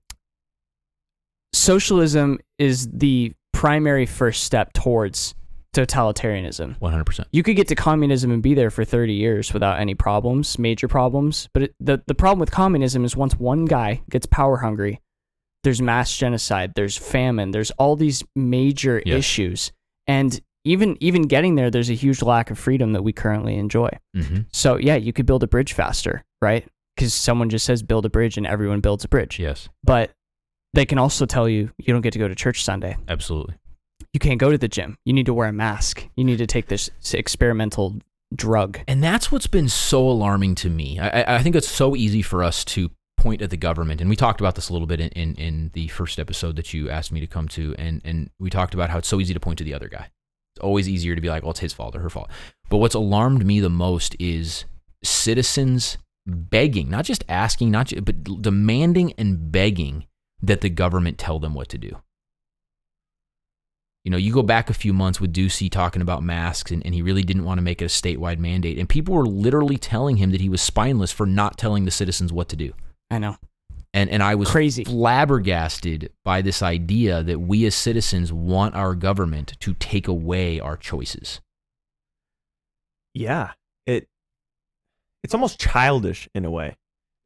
socialism 1.53 2.39
is 2.59 2.89
the 2.91 3.33
primary 3.53 4.07
first 4.07 4.45
step 4.45 4.73
towards 4.73 5.35
totalitarianism. 5.75 6.81
One 6.81 6.93
hundred 6.93 7.05
percent. 7.05 7.29
You 7.33 7.43
could 7.43 7.57
get 7.57 7.69
to 7.69 7.75
communism 7.75 8.31
and 8.31 8.43
be 8.43 8.55
there 8.55 8.71
for 8.71 8.85
30 8.85 9.13
years 9.15 9.53
without 9.53 9.79
any 9.81 9.95
problems, 9.95 10.59
major 10.59 10.89
problems. 10.89 11.49
But 11.53 11.65
it, 11.65 11.75
the 11.81 12.03
the 12.07 12.15
problem 12.15 12.39
with 12.41 12.51
communism 12.51 13.05
is 13.05 13.17
once 13.17 13.35
one 13.37 13.65
guy 13.65 14.03
gets 14.11 14.27
power 14.27 14.59
hungry, 14.59 15.01
there's 15.65 15.81
mass 15.83 16.17
genocide, 16.17 16.73
there's 16.75 16.97
famine, 16.97 17.51
there's 17.51 17.71
all 17.73 17.97
these 17.97 18.25
major 18.37 19.03
Yes. 19.05 19.19
issues, 19.19 19.73
and 20.07 20.41
even 20.65 20.97
even 21.01 21.23
getting 21.23 21.55
there, 21.55 21.71
there's 21.71 21.91
a 21.91 21.95
huge 21.95 22.23
lack 22.23 22.51
of 22.51 22.59
freedom 22.59 22.93
that 22.93 23.03
we 23.03 23.13
currently 23.13 23.57
enjoy. 23.57 23.91
Mm-hmm. 24.17 24.41
So 24.53 24.77
yeah, 24.77 24.97
you 24.97 25.13
could 25.13 25.27
build 25.27 25.43
a 25.43 25.47
bridge 25.49 25.73
faster, 25.73 26.25
right? 26.43 26.67
Because 26.99 27.15
someone 27.15 27.49
just 27.49 27.65
says 27.65 27.83
build 27.85 28.05
a 28.05 28.11
bridge 28.11 28.37
and 28.37 28.45
everyone 28.45 28.81
builds 28.81 29.05
a 29.05 29.09
bridge. 29.09 29.39
Yes, 29.39 29.69
But 29.85 30.11
they 30.75 30.85
can 30.85 30.99
also 30.99 31.27
tell 31.27 31.49
you 31.49 31.71
you 31.79 31.93
don't 31.95 32.03
get 32.03 32.13
to 32.15 32.19
go 32.19 32.27
to 32.27 32.35
church 32.35 32.65
Sunday. 32.65 32.97
absolutely. 33.09 33.55
You 34.13 34.19
can't 34.21 34.41
go 34.41 34.51
to 34.51 34.59
the 34.59 34.69
gym. 34.69 34.97
You 35.05 35.13
need 35.13 35.27
to 35.27 35.35
wear 35.35 35.49
a 35.49 35.53
mask. 35.53 36.09
You 36.17 36.25
need 36.25 36.39
to 36.39 36.47
take 36.47 36.67
this 36.67 36.91
experimental 37.13 37.97
drug. 38.35 38.81
And 38.89 39.03
that's 39.03 39.31
what's 39.31 39.47
been 39.47 39.69
so 39.69 40.09
alarming 40.09 40.57
to 40.57 40.71
me. 40.71 40.99
I, 40.99 41.09
I- 41.23 41.37
I 41.37 41.43
think 41.43 41.55
it's 41.55 41.69
so 41.69 41.95
easy 41.95 42.21
for 42.23 42.43
us 42.43 42.65
to 42.67 42.91
point 43.17 43.43
at 43.43 43.51
the 43.51 43.57
government, 43.57 44.01
and 44.01 44.09
we 44.11 44.17
talked 44.17 44.41
about 44.41 44.55
this 44.55 44.69
a 44.69 44.73
little 44.73 44.87
bit 44.87 45.01
in, 45.01 45.09
in, 45.11 45.35
in 45.37 45.71
the 45.75 45.89
first 45.89 46.19
episode 46.19 46.57
that 46.57 46.73
you 46.75 46.89
asked 46.91 47.11
me 47.13 47.21
to 47.21 47.27
come 47.27 47.49
to, 47.49 47.75
and, 47.79 48.01
and 48.05 48.31
we 48.39 48.49
talked 48.51 48.75
about 48.75 48.91
how 48.91 48.99
it's 48.99 49.09
so 49.09 49.21
easy 49.21 49.35
to 49.35 49.41
point 49.41 49.59
to 49.59 49.65
the 49.65 49.75
other 49.75 49.89
guy. 49.89 50.09
It's 50.55 50.63
always 50.63 50.89
easier 50.89 51.15
to 51.15 51.21
be 51.21 51.29
like, 51.29 51.43
well, 51.43 51.51
it's 51.51 51.61
his 51.61 51.73
fault 51.73 51.97
or 51.97 52.01
her 52.01 52.11
fault. 52.11 52.31
But 52.71 52.77
what's 52.79 52.95
alarmed 52.95 53.45
me 53.45 53.59
the 53.61 53.71
most 53.71 54.15
is 54.21 54.65
citizens 55.03 55.99
begging, 56.29 56.91
not 56.91 57.05
just 57.05 57.25
asking, 57.29 57.71
not 57.71 57.87
just, 57.87 58.05
but 58.05 58.43
demanding 58.43 59.13
and 59.19 59.51
begging 59.51 60.07
that 60.43 60.61
the 60.61 60.71
government 60.71 61.19
tell 61.19 61.39
them 61.39 61.55
what 61.55 61.69
to 61.71 61.79
do. 61.79 61.97
You 64.05 64.11
know, 64.11 64.17
you 64.17 64.33
go 64.33 64.43
back 64.43 64.71
a 64.71 64.75
few 64.75 64.93
months 64.93 65.21
with 65.21 65.35
Ducey 65.35 65.71
talking 65.71 66.01
about 66.01 66.23
masks, 66.23 66.71
and, 66.71 66.85
and 66.87 66.95
he 66.95 67.03
really 67.03 67.25
didn't 67.25 67.45
want 67.45 67.59
to 67.59 67.63
make 67.63 67.83
it 67.83 67.87
a 67.87 67.89
statewide 67.89 68.39
mandate. 68.39 68.79
And 68.79 68.89
people 68.89 69.15
were 69.15 69.27
literally 69.27 69.77
telling 69.77 70.17
him 70.17 70.31
that 70.31 70.41
he 70.41 70.49
was 70.49 70.63
spineless 70.63 71.13
for 71.13 71.27
not 71.27 71.59
telling 71.59 71.85
the 71.85 71.91
citizens 71.91 72.33
what 72.33 72.49
to 72.51 72.57
do. 72.57 72.73
I 73.11 73.19
know. 73.19 73.37
And, 73.93 74.09
and 74.11 74.23
I 74.23 74.35
was 74.35 74.51
Crazy. 74.51 74.85
flabbergasted 74.85 76.13
by 76.25 76.43
this 76.43 76.63
idea 76.63 77.23
that 77.23 77.41
we 77.41 77.67
as 77.67 77.75
citizens 77.75 78.33
want 78.33 78.75
our 78.75 78.95
government 78.95 79.55
to 79.61 79.75
take 79.75 80.07
away 80.09 80.61
our 80.61 80.77
choices. 80.77 81.41
Yeah. 83.15 83.53
It 85.23 85.27
it's 85.29 85.35
almost 85.35 85.61
childish 85.61 86.29
in 86.35 86.45
a 86.45 86.51
way. 86.51 86.77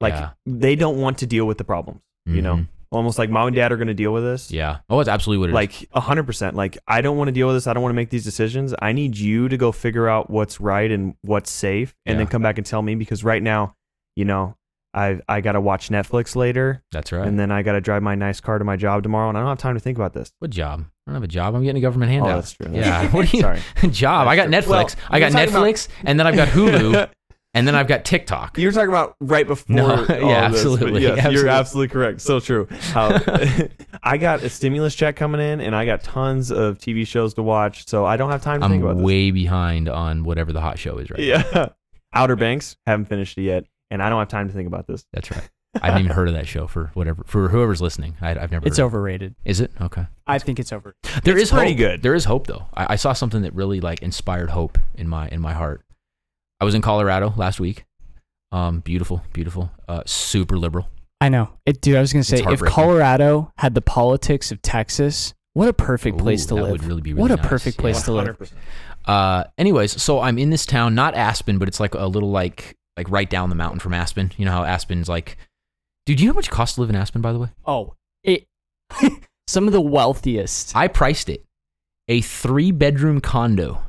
Like 0.01 0.15
Yeah. 0.15 0.31
they 0.47 0.75
don't 0.77 1.01
want 1.01 1.19
to 1.19 1.27
deal 1.27 1.47
with 1.47 1.59
the 1.59 1.65
problems. 1.65 2.01
You 2.27 2.41
know? 2.43 2.57
Mhm. 2.57 2.69
Almost 2.91 3.19
like 3.19 3.31
mom 3.31 3.47
and 3.49 3.57
dad 3.57 3.73
are 3.73 3.77
gonna 3.77 3.95
deal 3.95 4.13
with 4.13 4.23
this. 4.23 4.51
Yeah. 4.51 4.79
Oh, 4.91 5.01
it's 5.01 5.09
absolutely 5.09 5.41
what 5.41 5.49
it 5.49 5.53
is. 5.53 5.81
Like 5.81 5.89
a 5.93 6.01
hundred 6.01 6.25
percent. 6.25 6.55
Like 6.57 6.77
I 6.87 7.01
don't 7.01 7.17
want 7.17 7.29
to 7.29 7.33
deal 7.33 7.47
with 7.47 7.57
this. 7.57 7.67
I 7.67 7.73
don't 7.73 7.83
want 7.83 7.93
to 7.93 7.97
make 7.97 8.11
these 8.11 8.25
decisions. 8.25 8.75
I 8.81 8.93
need 8.93 9.17
you 9.17 9.49
to 9.49 9.57
go 9.57 9.73
figure 9.73 10.09
out 10.09 10.29
what's 10.31 10.61
right 10.61 10.91
and 10.91 11.15
what's 11.23 11.51
safe, 11.51 11.95
and 12.07 12.19
then 12.19 12.27
come 12.27 12.43
back 12.43 12.59
and 12.59 12.67
tell 12.67 12.83
me 12.83 12.95
because 12.95 13.25
right 13.25 13.43
now, 13.43 13.75
you 14.15 14.25
know, 14.27 14.57
I 14.95 15.21
I 15.27 15.41
gotta 15.41 15.61
watch 15.61 15.89
Netflix 15.89 16.37
later, 16.37 16.83
That's 16.93 17.13
right. 17.13 17.27
and 17.27 17.39
then 17.41 17.51
I 17.51 17.63
gotta 17.63 17.81
drive 17.81 18.03
my 18.03 18.15
nice 18.15 18.41
car 18.41 18.59
to 18.59 18.65
my 18.65 18.77
job 18.77 19.03
tomorrow, 19.03 19.31
and 19.31 19.39
I 19.39 19.41
don't 19.41 19.49
have 19.49 19.59
time 19.59 19.75
to 19.75 19.81
think 19.81 19.97
about 19.97 20.13
this. 20.13 20.31
what 20.41 20.51
job? 20.51 20.85
I 21.07 21.11
don't 21.11 21.15
have 21.15 21.23
a 21.25 21.29
job. 21.29 21.55
I'm 21.55 21.63
getting 21.65 21.79
a 21.79 21.81
government 21.81 22.13
Handout. 27.55 27.61
that's 27.61 27.61
true. 27.61 27.61
Yeah. 27.61 27.61
What 27.61 27.61
do 27.61 27.61
you? 27.61 27.61
Sorry. 27.61 27.61
job. 27.61 27.61
I 27.61 27.61
got 27.61 27.61
That's 27.61 27.61
Netflix. 27.61 27.61
true. 27.61 27.61
Well, 27.61 27.61
I 27.61 27.61
got 27.61 27.61
you're 27.61 27.61
talking 27.61 27.61
about- 27.61 27.61
Netflix, 27.61 27.61
and 27.61 27.67
then 27.67 27.69
I've 27.69 27.69
got 27.69 27.69
Hulu, 27.69 27.69
and 27.69 27.69
then 27.69 27.75
I've 27.75 27.89
got 27.89 28.05
TikTok. 28.05 28.59
You're 28.59 28.73
talking 28.73 28.89
about 28.89 29.17
right 29.21 29.47
before. 29.47 29.77
No, 29.77 29.91
all 30.07 30.07
yeah, 30.07 30.47
of 30.47 30.53
this, 30.53 30.61
absolutely, 30.63 31.03
yes, 31.03 31.19
absolutely. 31.19 31.41
You're 31.41 31.49
absolutely 31.49 31.89
correct. 31.89 32.21
So 32.21 32.41
true. 32.41 32.67
How 32.93 33.19
I 34.03 34.17
got 34.17 34.43
a 34.43 34.49
stimulus 34.49 34.95
check 34.95 35.17
coming 35.17 35.41
in, 35.41 35.61
and 35.61 35.75
I 35.77 35.85
got 35.87 36.03
tons 36.03 36.51
of 36.51 36.79
TV 36.79 37.07
shows 37.07 37.35
to 37.35 37.43
watch, 37.43 37.87
so 37.89 38.05
I 38.05 38.17
don't 38.17 38.31
have 38.31 38.43
time 38.43 38.61
to 38.61 38.69
think 38.69 38.83
about 38.83 38.93
I'm 38.93 38.97
this. 38.99 39.07
way 39.07 39.31
behind 39.31 39.89
on 39.89 40.25
whatever 40.25 40.53
the 40.53 40.61
hot 40.61 40.79
show 40.79 40.99
is 40.99 41.11
right 41.11 41.21
now. 41.21 41.45
Yeah. 41.55 41.69
Outer 42.15 42.37
Banks 42.37 42.77
haven't 42.87 43.07
finished 43.07 43.39
it 43.39 43.43
yet, 43.43 43.65
and 43.91 44.03
I 44.03 44.09
don't 44.11 44.19
have 44.19 44.29
time 44.29 44.49
to 44.49 44.55
think 44.55 44.67
about 44.67 44.87
this. 44.87 45.05
That's 45.13 45.31
right. 45.31 45.49
I 45.81 45.87
haven't 45.87 46.03
even 46.05 46.15
heard 46.15 46.29
of 46.29 46.35
that 46.35 46.47
show 46.47 46.67
for 46.67 46.91
whatever 46.93 47.25
for 47.27 47.49
whoever's 47.49 47.81
listening. 47.81 48.15
I, 48.21 48.31
I've 48.39 48.51
never. 48.51 48.67
It's 48.67 48.77
heard 48.77 48.85
of 48.85 48.93
overrated. 48.95 49.35
it. 49.45 49.51
Is 49.51 49.61
it 49.61 49.71
okay? 49.81 50.07
I 50.27 50.39
think 50.39 50.59
it's 50.61 50.71
over. 50.71 50.95
There 51.25 51.35
It's 51.39 51.45
is 51.45 51.51
pretty 51.51 51.71
hope. 51.73 51.79
good. 51.79 52.03
There 52.03 52.15
is 52.15 52.27
hope 52.27 52.47
though. 52.47 52.67
I, 52.75 52.93
I 52.93 52.97
saw 52.97 53.15
something 53.15 53.41
that 53.41 53.55
really 53.55 53.81
like 53.81 54.03
inspired 54.03 54.51
hope 54.51 54.79
in 54.97 55.09
my 55.09 55.29
in 55.29 55.41
my 55.41 55.55
heart. 55.55 55.83
I 56.63 56.65
was 56.65 56.77
in 56.77 56.81
Colorado 56.81 57.35
last 57.37 57.59
week. 57.59 57.85
Um, 58.53 58.79
beautiful, 58.81 59.21
beautiful. 59.33 59.73
Uh, 59.89 60.05
super 60.07 60.57
liberal. 60.57 60.87
I 61.21 61.29
know. 61.29 61.51
It, 61.67 61.81
dude, 61.81 61.97
I 61.97 62.01
was 62.01 62.13
gonna 62.13 62.23
say 62.23 62.39
if. 62.49 62.61
Colorado 62.61 63.53
had 63.59 63.75
the 63.75 63.81
politics 63.83 64.53
of 64.53 64.63
Texas, 64.63 65.35
what 65.55 65.67
a 65.67 65.73
perfect 65.73 66.19
place 66.19 66.47
to 66.47 66.55
that 66.55 66.63
live. 66.63 66.71
would 66.71 66.85
really 66.85 67.03
be 67.03 67.15
what 67.15 67.33
a 67.33 67.37
nice. 67.37 67.47
perfect 67.47 67.79
place 67.79 67.99
Yeah. 67.99 68.05
to 68.05 68.13
live. 68.13 68.53
Uh, 69.07 69.45
anyways, 69.59 70.01
so 70.01 70.21
I'm 70.21 70.39
in 70.39 70.51
this 70.51 70.65
town, 70.65 70.95
not 70.95 71.17
Aspen, 71.17 71.59
but 71.59 71.67
it's 71.67 71.81
like 71.81 71.95
a 71.95 72.07
little 72.07 72.31
like 72.31 72.77
like 72.97 73.11
right 73.11 73.29
down 73.29 73.49
the 73.49 73.57
mountain 73.57 73.81
from 73.81 73.93
Aspen. 73.93 74.31
You 74.37 74.45
know 74.45 74.53
how 74.53 74.63
Aspen's 74.65 75.09
like. 75.09 75.37
Dude, 76.07 76.19
do 76.19 76.23
you 76.23 76.29
know 76.29 76.35
how 76.35 76.39
much 76.39 76.47
it 76.47 76.53
costs 76.53 76.77
to 76.77 76.81
live 76.81 76.91
in 76.91 76.95
Aspen? 76.97 77.23
By 77.23 77.33
the 77.33 77.41
way, 77.41 77.49
Oh, 77.67 77.95
it. 78.23 78.47
some 79.49 79.67
of 79.67 79.73
the 79.73 79.81
wealthiest. 79.81 80.77
I 80.77 80.87
priced 80.87 81.29
it. 81.29 81.45
A 82.07 82.21
three 82.21 82.71
bedroom 82.71 83.21
condo. 83.21 83.81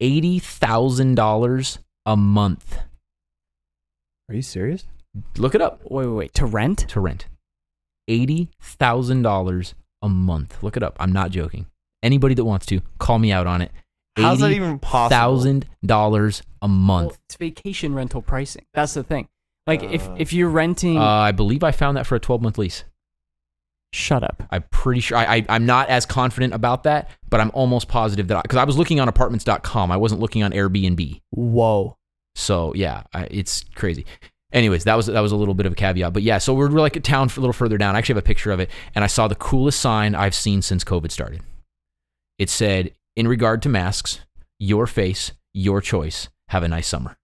Eighty 0.00 0.38
thousand 0.38 1.14
dollars 1.16 1.78
a 2.06 2.16
month. 2.16 2.78
Are 4.28 4.34
you 4.34 4.42
serious? 4.42 4.84
Look 5.36 5.54
it 5.54 5.62
up 5.62 5.80
Wait, 5.90 6.06
wait, 6.06 6.14
wait. 6.14 6.34
To 6.34 6.46
rent? 6.46 6.86
to 6.88 7.00
rent. 7.00 7.26
Eighty 8.06 8.50
thousand 8.60 9.22
dollars 9.22 9.74
a 10.02 10.08
month. 10.08 10.62
Look 10.62 10.76
it 10.76 10.82
up. 10.82 10.96
I'm 11.00 11.12
not 11.12 11.30
joking. 11.30 11.66
Anybody 12.02 12.34
that 12.34 12.44
wants 12.44 12.66
to, 12.66 12.80
call 12.98 13.18
me 13.18 13.32
out 13.32 13.46
on 13.46 13.60
it. 13.60 13.72
How's 14.16 14.40
that 14.40 14.52
even 14.52 14.78
possible? 14.78 15.08
Thousand 15.16 15.66
dollars 15.84 16.42
a 16.62 16.68
month. 16.68 17.08
Well, 17.08 17.16
it's 17.28 17.36
vacation 17.36 17.94
rental 17.94 18.22
pricing. 18.22 18.64
That's 18.74 18.94
the 18.94 19.02
thing. 19.02 19.28
Like 19.66 19.82
if 19.82 20.08
Uh, 20.08 20.14
if 20.18 20.32
you're 20.32 20.48
renting, 20.48 20.96
Uh, 20.98 21.02
I 21.04 21.32
believe 21.32 21.62
I 21.64 21.72
found 21.72 21.96
that 21.96 22.06
for 22.06 22.14
a 22.14 22.20
12 22.20 22.40
month 22.42 22.58
lease. 22.58 22.84
Shut 23.92 24.22
up. 24.22 24.42
I'm 24.50 24.64
pretty 24.70 25.00
sure. 25.00 25.16
I, 25.18 25.36
I, 25.36 25.46
I'm 25.48 25.66
not 25.66 25.88
as 25.88 26.06
confident 26.06 26.54
about 26.54 26.82
that, 26.84 27.10
but 27.28 27.40
I'm 27.40 27.50
almost 27.54 27.88
positive 27.88 28.28
that 28.28 28.42
because 28.42 28.56
I, 28.56 28.64
was 28.64 28.76
looking 28.78 29.00
on 29.00 29.08
apartments.com. 29.08 29.90
I 29.90 29.96
wasn't 29.96 30.20
looking 30.20 30.42
on 30.42 30.52
Airbnb. 30.52 31.20
Whoa. 31.30 31.96
So 32.34 32.72
yeah, 32.74 33.02
I, 33.12 33.24
it's 33.30 33.64
crazy. 33.74 34.04
Anyways, 34.52 34.84
that 34.84 34.94
was 34.96 35.06
that 35.06 35.20
was 35.20 35.32
a 35.32 35.36
little 35.36 35.54
bit 35.54 35.66
of 35.66 35.72
a 35.72 35.76
caveat, 35.76 36.12
but 36.12 36.22
yeah. 36.22 36.38
So 36.38 36.54
we're 36.54 36.68
like 36.68 36.96
a 36.96 37.00
town 37.00 37.28
a 37.36 37.40
little 37.40 37.52
further 37.52 37.76
down. 37.76 37.94
I 37.94 37.98
actually 37.98 38.14
have 38.14 38.24
a 38.24 38.26
picture 38.26 38.50
of 38.50 38.60
it, 38.60 38.70
and 38.94 39.04
I 39.04 39.06
saw 39.06 39.28
the 39.28 39.34
coolest 39.34 39.78
sign 39.80 40.14
I've 40.14 40.34
seen 40.34 40.62
since 40.62 40.84
COVID 40.84 41.10
started. 41.10 41.42
It 42.38 42.48
said, 42.48 42.92
"In 43.16 43.28
regard 43.28 43.60
to 43.62 43.68
masks, 43.68 44.20
your 44.58 44.86
face, 44.86 45.32
your 45.52 45.80
choice. 45.80 46.28
have 46.48 46.62
a 46.62 46.68
nice 46.68 46.86
summer. 46.88 47.18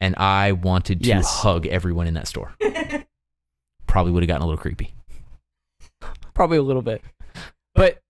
And 0.00 0.16
I 0.16 0.52
wanted 0.52 1.02
to 1.02 1.08
Yes. 1.08 1.42
hug 1.42 1.66
everyone 1.66 2.06
in 2.06 2.14
that 2.14 2.26
store. 2.26 2.54
Probably 3.86 4.10
would 4.12 4.22
have 4.22 4.28
gotten 4.28 4.42
a 4.42 4.46
little 4.46 4.60
creepy. 4.60 4.93
Probably 6.34 6.58
a 6.58 6.62
little 6.62 6.82
bit. 6.82 7.02
But 7.74 8.00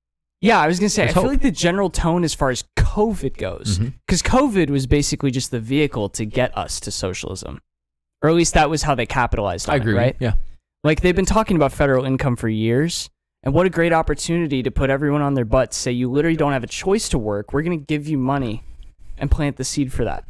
yeah, 0.41 0.61
I 0.61 0.67
was 0.67 0.79
gonna 0.79 0.91
say 0.91 1.05
I 1.05 1.07
There's 1.07 1.15
feel 1.15 1.27
like 1.27 1.43
the 1.43 1.51
general 1.51 1.91
tone 1.91 2.25
as 2.25 2.35
far 2.35 2.51
as 2.51 2.65
COVID 2.77 3.39
goes, 3.39 3.79
mm-hmm. 3.79 3.97
because 4.07 4.23
COVID 4.23 4.71
was 4.71 4.87
basically 4.87 5.31
just 5.31 5.51
the 5.51 5.61
vehicle 5.61 6.09
to 6.11 6.25
get 6.27 6.57
us 6.57 6.81
to 6.81 6.91
socialism, 6.91 7.61
or 8.23 8.29
at 8.29 8.37
least 8.37 8.55
that 8.55 8.69
was 8.69 8.83
how 8.83 8.95
they 8.95 9.07
capitalized 9.07 9.69
on 9.69 9.75
I 9.75 9.77
agree. 9.77 9.93
it, 9.93 9.97
with 9.97 10.03
right? 10.03 10.17
Yeah. 10.21 10.35
Like 10.83 11.01
they've 11.01 11.17
been 11.17 11.25
talking 11.25 11.57
about 11.57 11.73
federal 11.73 12.05
income 12.05 12.37
for 12.37 12.49
years, 12.49 13.09
and 13.43 13.55
what 13.55 13.65
a 13.65 13.71
great 13.71 13.93
opportunity 13.93 14.63
to 14.63 14.71
put 14.71 14.91
everyone 14.91 15.23
on 15.23 15.33
their 15.33 15.47
butts. 15.47 15.79
Say 15.79 15.93
you 15.93 16.11
literally 16.11 16.37
don't 16.37 16.53
have 16.53 16.65
a 16.65 16.69
choice 16.69 17.09
to 17.11 17.19
work. 17.19 17.53
We're 17.53 17.63
gonna 17.63 17.79
give 17.79 18.07
you 18.07 18.19
money, 18.19 18.65
and 19.17 19.31
plant 19.31 19.57
the 19.57 19.65
seed 19.65 19.93
for 19.93 20.05
that. 20.05 20.25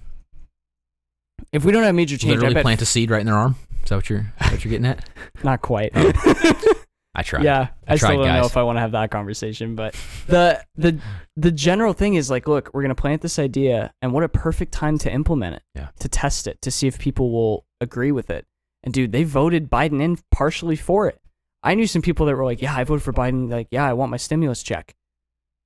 If 1.53 1.65
we 1.65 1.73
don't 1.73 1.83
have 1.83 1.95
major 1.95 2.17
change, 2.17 2.33
I 2.33 2.35
Literally 2.35 2.55
bet 2.55 2.63
plant 2.63 2.83
a 2.83 2.87
seed 2.87 3.11
right 3.11 3.21
in 3.21 3.27
their 3.27 3.35
arm. 3.35 3.57
Is 3.83 3.89
that 3.89 3.97
what 3.97 4.09
you're, 4.09 4.21
is 4.21 4.27
that 4.41 4.53
what 4.53 4.65
you're 4.65 4.71
getting 4.71 4.87
at? 4.87 5.09
not 5.45 5.61
quite. 5.61 5.91
Oh. 5.95 6.73
I 7.15 7.23
tried. 7.23 7.45
Yeah, 7.45 7.69
I, 7.87 7.97
still 7.97 8.09
tried, 8.11 8.17
don't 8.17 8.35
know 8.41 8.45
if 8.47 8.57
I 8.57 8.63
want 8.65 8.77
to 8.77 8.81
have 8.81 8.93
that 8.93 9.11
conversation, 9.11 9.77
but 9.77 9.95
the 10.27 10.65
the 10.75 10.99
the 11.37 11.53
general 11.53 11.93
thing 11.93 12.15
is 12.15 12.29
like, 12.31 12.49
look, 12.49 12.71
we're 12.75 12.83
gonna 12.83 12.95
plant 12.95 13.23
this 13.23 13.39
idea, 13.39 13.93
and 14.03 14.13
what 14.13 14.25
a 14.25 14.29
perfect 14.29 14.73
time 14.73 14.99
to 14.99 15.13
implement 15.13 15.57
it, 15.57 15.63
Yeah. 15.75 15.89
to 16.01 16.09
test 16.09 16.47
it, 16.47 16.61
to 16.63 16.71
see 16.71 16.87
if 16.89 16.99
people 16.99 17.31
will 17.31 17.67
agree 17.81 18.11
with 18.13 18.31
it. 18.31 18.47
And 18.83 18.93
dude, 18.93 19.13
they 19.13 19.23
voted 19.25 19.71
Biden 19.71 20.03
in 20.03 20.19
partially 20.31 20.77
for 20.77 21.07
it. 21.09 21.21
I 21.63 21.75
knew 21.75 21.87
some 21.87 22.03
people 22.03 22.27
that 22.27 22.35
were 22.37 22.45
like, 22.45 22.61
yeah, 22.61 22.75
I 22.77 22.85
voted 22.85 23.03
for 23.03 23.13
Biden. 23.13 23.51
Like, 23.51 23.69
yeah, 23.71 23.85
I 23.87 23.93
want 23.95 24.11
my 24.11 24.19
stimulus 24.19 24.63
check. 24.63 24.95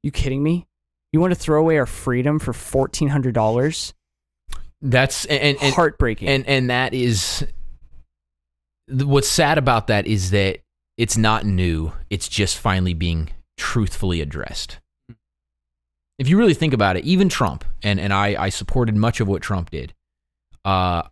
You 0.03 0.11
kidding 0.13 0.43
me? 0.43 0.67
You 1.13 1.21
want 1.21 1.33
to 1.33 1.39
throw 1.41 1.59
away 1.59 1.79
our 1.79 1.87
freedom 1.87 2.39
for 2.39 2.53
fourteen 2.53 3.09
hundred 3.09 3.35
dollars? 3.35 3.95
That's 4.83 5.25
and 5.25 5.57
and, 5.61 5.75
Heartbreaking. 5.75 6.29
and 6.29 6.47
and 6.47 6.71
that 6.71 6.95
is 6.95 7.45
what's 8.89 9.29
sad 9.29 9.59
about 9.59 9.89
that 9.89 10.07
is 10.07 10.31
that 10.31 10.59
it's 10.99 11.17
not 11.17 11.47
new. 11.47 11.93
It's 12.11 12.29
just 12.29 12.59
finally 12.59 12.93
being 12.93 13.31
truthfully 13.57 14.21
addressed. 14.21 14.81
If 16.19 16.29
you 16.29 16.37
really 16.37 16.55
think 16.55 16.75
about 16.75 16.97
it 16.97 17.05
even 17.05 17.29
trump 17.29 17.65
and 17.81 18.01
and 18.01 18.13
i 18.13 18.35
i 18.43 18.49
supported 18.49 18.97
much 18.97 19.21
of 19.21 19.29
what 19.29 19.41
trump 19.41 19.71
did 19.71 19.95
uh 20.65 21.03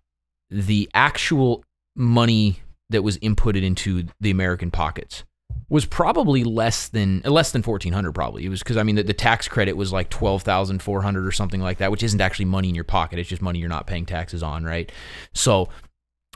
the 0.50 0.90
actual 0.94 1.62
money 1.94 2.60
that 2.90 3.02
was 3.02 3.16
inputted 3.18 3.62
into 3.62 4.08
the 4.20 4.32
american 4.32 4.72
pockets 4.72 5.22
was 5.68 5.84
probably 5.84 6.42
less 6.42 6.88
than 6.88 7.20
less 7.20 7.52
than 7.52 7.62
1400 7.62 8.12
probably. 8.12 8.44
It 8.44 8.48
was 8.48 8.60
because 8.60 8.76
i 8.76 8.82
mean 8.82 8.96
the, 8.96 9.04
the 9.04 9.14
tax 9.14 9.46
credit 9.46 9.76
was 9.76 9.92
like 9.92 10.10
12400 10.10 11.24
or 11.24 11.32
something 11.32 11.60
like 11.60 11.78
that 11.78 11.92
which 11.92 12.02
isn't 12.02 12.20
actually 12.20 12.46
money 12.46 12.68
in 12.68 12.74
your 12.74 12.84
pocket. 12.84 13.20
It's 13.20 13.28
just 13.28 13.42
money 13.42 13.60
you're 13.60 13.68
not 13.68 13.86
paying 13.86 14.06
taxes 14.06 14.42
on 14.42 14.64
right? 14.64 14.90
So 15.34 15.68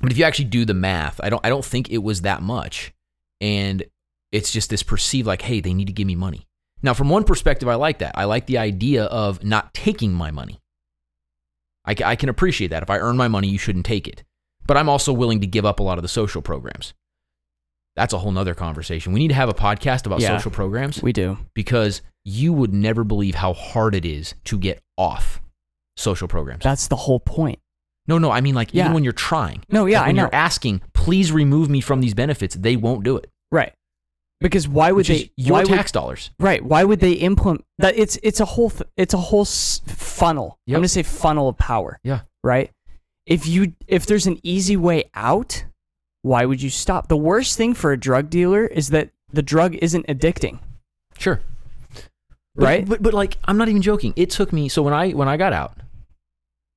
but 0.00 0.12
if 0.12 0.18
you 0.18 0.24
actually 0.24 0.46
do 0.46 0.64
the 0.64 0.74
math 0.74 1.20
i 1.24 1.28
don't 1.28 1.44
i 1.44 1.48
don't 1.48 1.64
think 1.64 1.90
it 1.90 1.98
was 1.98 2.22
that 2.22 2.40
much 2.40 2.92
and 3.40 3.82
it's 4.32 4.52
just 4.52 4.70
this 4.70 4.82
perceived 4.82 5.26
like 5.26 5.42
hey 5.42 5.60
they 5.60 5.72
need 5.74 5.86
to 5.86 5.92
give 5.92 6.06
me 6.06 6.14
money 6.14 6.46
now 6.82 6.94
from 6.94 7.08
one 7.08 7.24
perspective 7.24 7.68
i 7.68 7.74
like 7.74 7.98
that 7.98 8.12
i 8.16 8.24
like 8.24 8.46
the 8.46 8.58
idea 8.58 9.04
of 9.04 9.42
not 9.44 9.72
taking 9.74 10.12
my 10.12 10.30
money 10.30 10.60
I, 11.84 11.94
I 12.04 12.16
can 12.16 12.28
appreciate 12.28 12.68
that 12.68 12.82
if 12.82 12.90
i 12.90 12.98
earn 12.98 13.16
my 13.16 13.28
money 13.28 13.48
you 13.48 13.58
shouldn't 13.58 13.86
take 13.86 14.06
it 14.06 14.24
but 14.66 14.76
i'm 14.76 14.88
also 14.88 15.12
willing 15.12 15.40
to 15.40 15.46
give 15.46 15.64
up 15.64 15.80
a 15.80 15.82
lot 15.82 15.98
of 15.98 16.02
the 16.02 16.08
social 16.08 16.42
programs 16.42 16.94
that's 17.96 18.12
a 18.12 18.18
whole 18.18 18.32
nother 18.32 18.54
conversation 18.54 19.12
we 19.12 19.20
need 19.20 19.28
to 19.28 19.34
have 19.34 19.48
a 19.48 19.54
podcast 19.54 20.06
about 20.06 20.20
Yeah. 20.20 20.36
social 20.36 20.50
programs 20.52 21.02
we 21.02 21.12
do. 21.12 21.38
because 21.54 22.02
you 22.24 22.52
would 22.52 22.72
never 22.74 23.02
believe 23.04 23.34
how 23.36 23.52
hard 23.54 23.94
it 23.94 24.04
is 24.04 24.34
to 24.44 24.58
get 24.58 24.82
off 24.98 25.40
social 25.96 26.28
programs. 26.28 26.62
That's 26.62 26.86
the 26.88 26.96
whole 26.96 27.18
point. 27.20 27.58
No, 28.06 28.18
no, 28.18 28.30
I 28.30 28.40
mean 28.40 28.54
like 28.54 28.70
Yeah. 28.72 28.84
even 28.84 28.94
when 28.94 29.04
you're 29.04 29.12
trying. 29.12 29.62
No, 29.70 29.86
yeah, 29.86 29.98
Like, 29.98 30.04
I 30.04 30.08
when 30.08 30.16
know. 30.16 30.22
you're 30.22 30.34
asking, 30.34 30.82
please 30.94 31.30
remove 31.32 31.68
me 31.68 31.80
from 31.80 32.00
these 32.00 32.14
benefits, 32.14 32.54
they 32.56 32.76
won't 32.76 33.04
do 33.04 33.16
it. 33.16 33.30
Right. 33.52 33.72
Because 34.40 34.66
why 34.66 34.90
would 34.90 35.06
Which 35.06 35.08
they? 35.08 35.30
your 35.36 35.52
why 35.52 35.60
would- 35.60 35.68
tax 35.68 35.92
dollars. 35.92 36.30
Right. 36.40 36.64
Why 36.64 36.82
would 36.84 37.00
they 37.00 37.12
implement 37.12 37.64
that? 37.78 37.98
It's 37.98 38.18
it's 38.22 38.40
a 38.40 38.46
whole 38.46 38.72
it's 38.96 39.12
a 39.12 39.18
whole 39.18 39.44
funnel. 39.44 40.58
Yep. 40.66 40.76
I'm 40.76 40.80
gonna 40.80 40.88
say 40.88 41.02
funnel 41.02 41.48
of 41.50 41.58
power. 41.58 41.98
Yeah. 42.02 42.20
Right. 42.42 42.70
If 43.26 43.46
you 43.46 43.74
if 43.86 44.06
there's 44.06 44.26
an 44.26 44.40
easy 44.42 44.76
way 44.78 45.04
out, 45.14 45.64
why 46.22 46.46
would 46.46 46.62
you 46.62 46.70
stop? 46.70 47.08
The 47.08 47.18
worst 47.18 47.56
thing 47.58 47.74
for 47.74 47.92
a 47.92 47.98
drug 47.98 48.30
dealer 48.30 48.64
is 48.66 48.88
that 48.88 49.10
the 49.30 49.42
drug 49.42 49.74
isn't 49.76 50.06
addicting. 50.06 50.58
Sure. 51.18 51.40
But- 51.94 52.64
Right? 52.64 52.88
But, 52.88 53.02
but 53.02 53.12
like 53.14 53.36
I'm 53.44 53.58
not 53.58 53.68
even 53.68 53.82
joking. 53.82 54.14
It 54.16 54.30
took 54.30 54.52
me 54.54 54.68
so 54.70 54.82
when 54.82 54.94
I 54.94 55.10
when 55.10 55.28
I 55.28 55.36
got 55.36 55.52
out, 55.52 55.74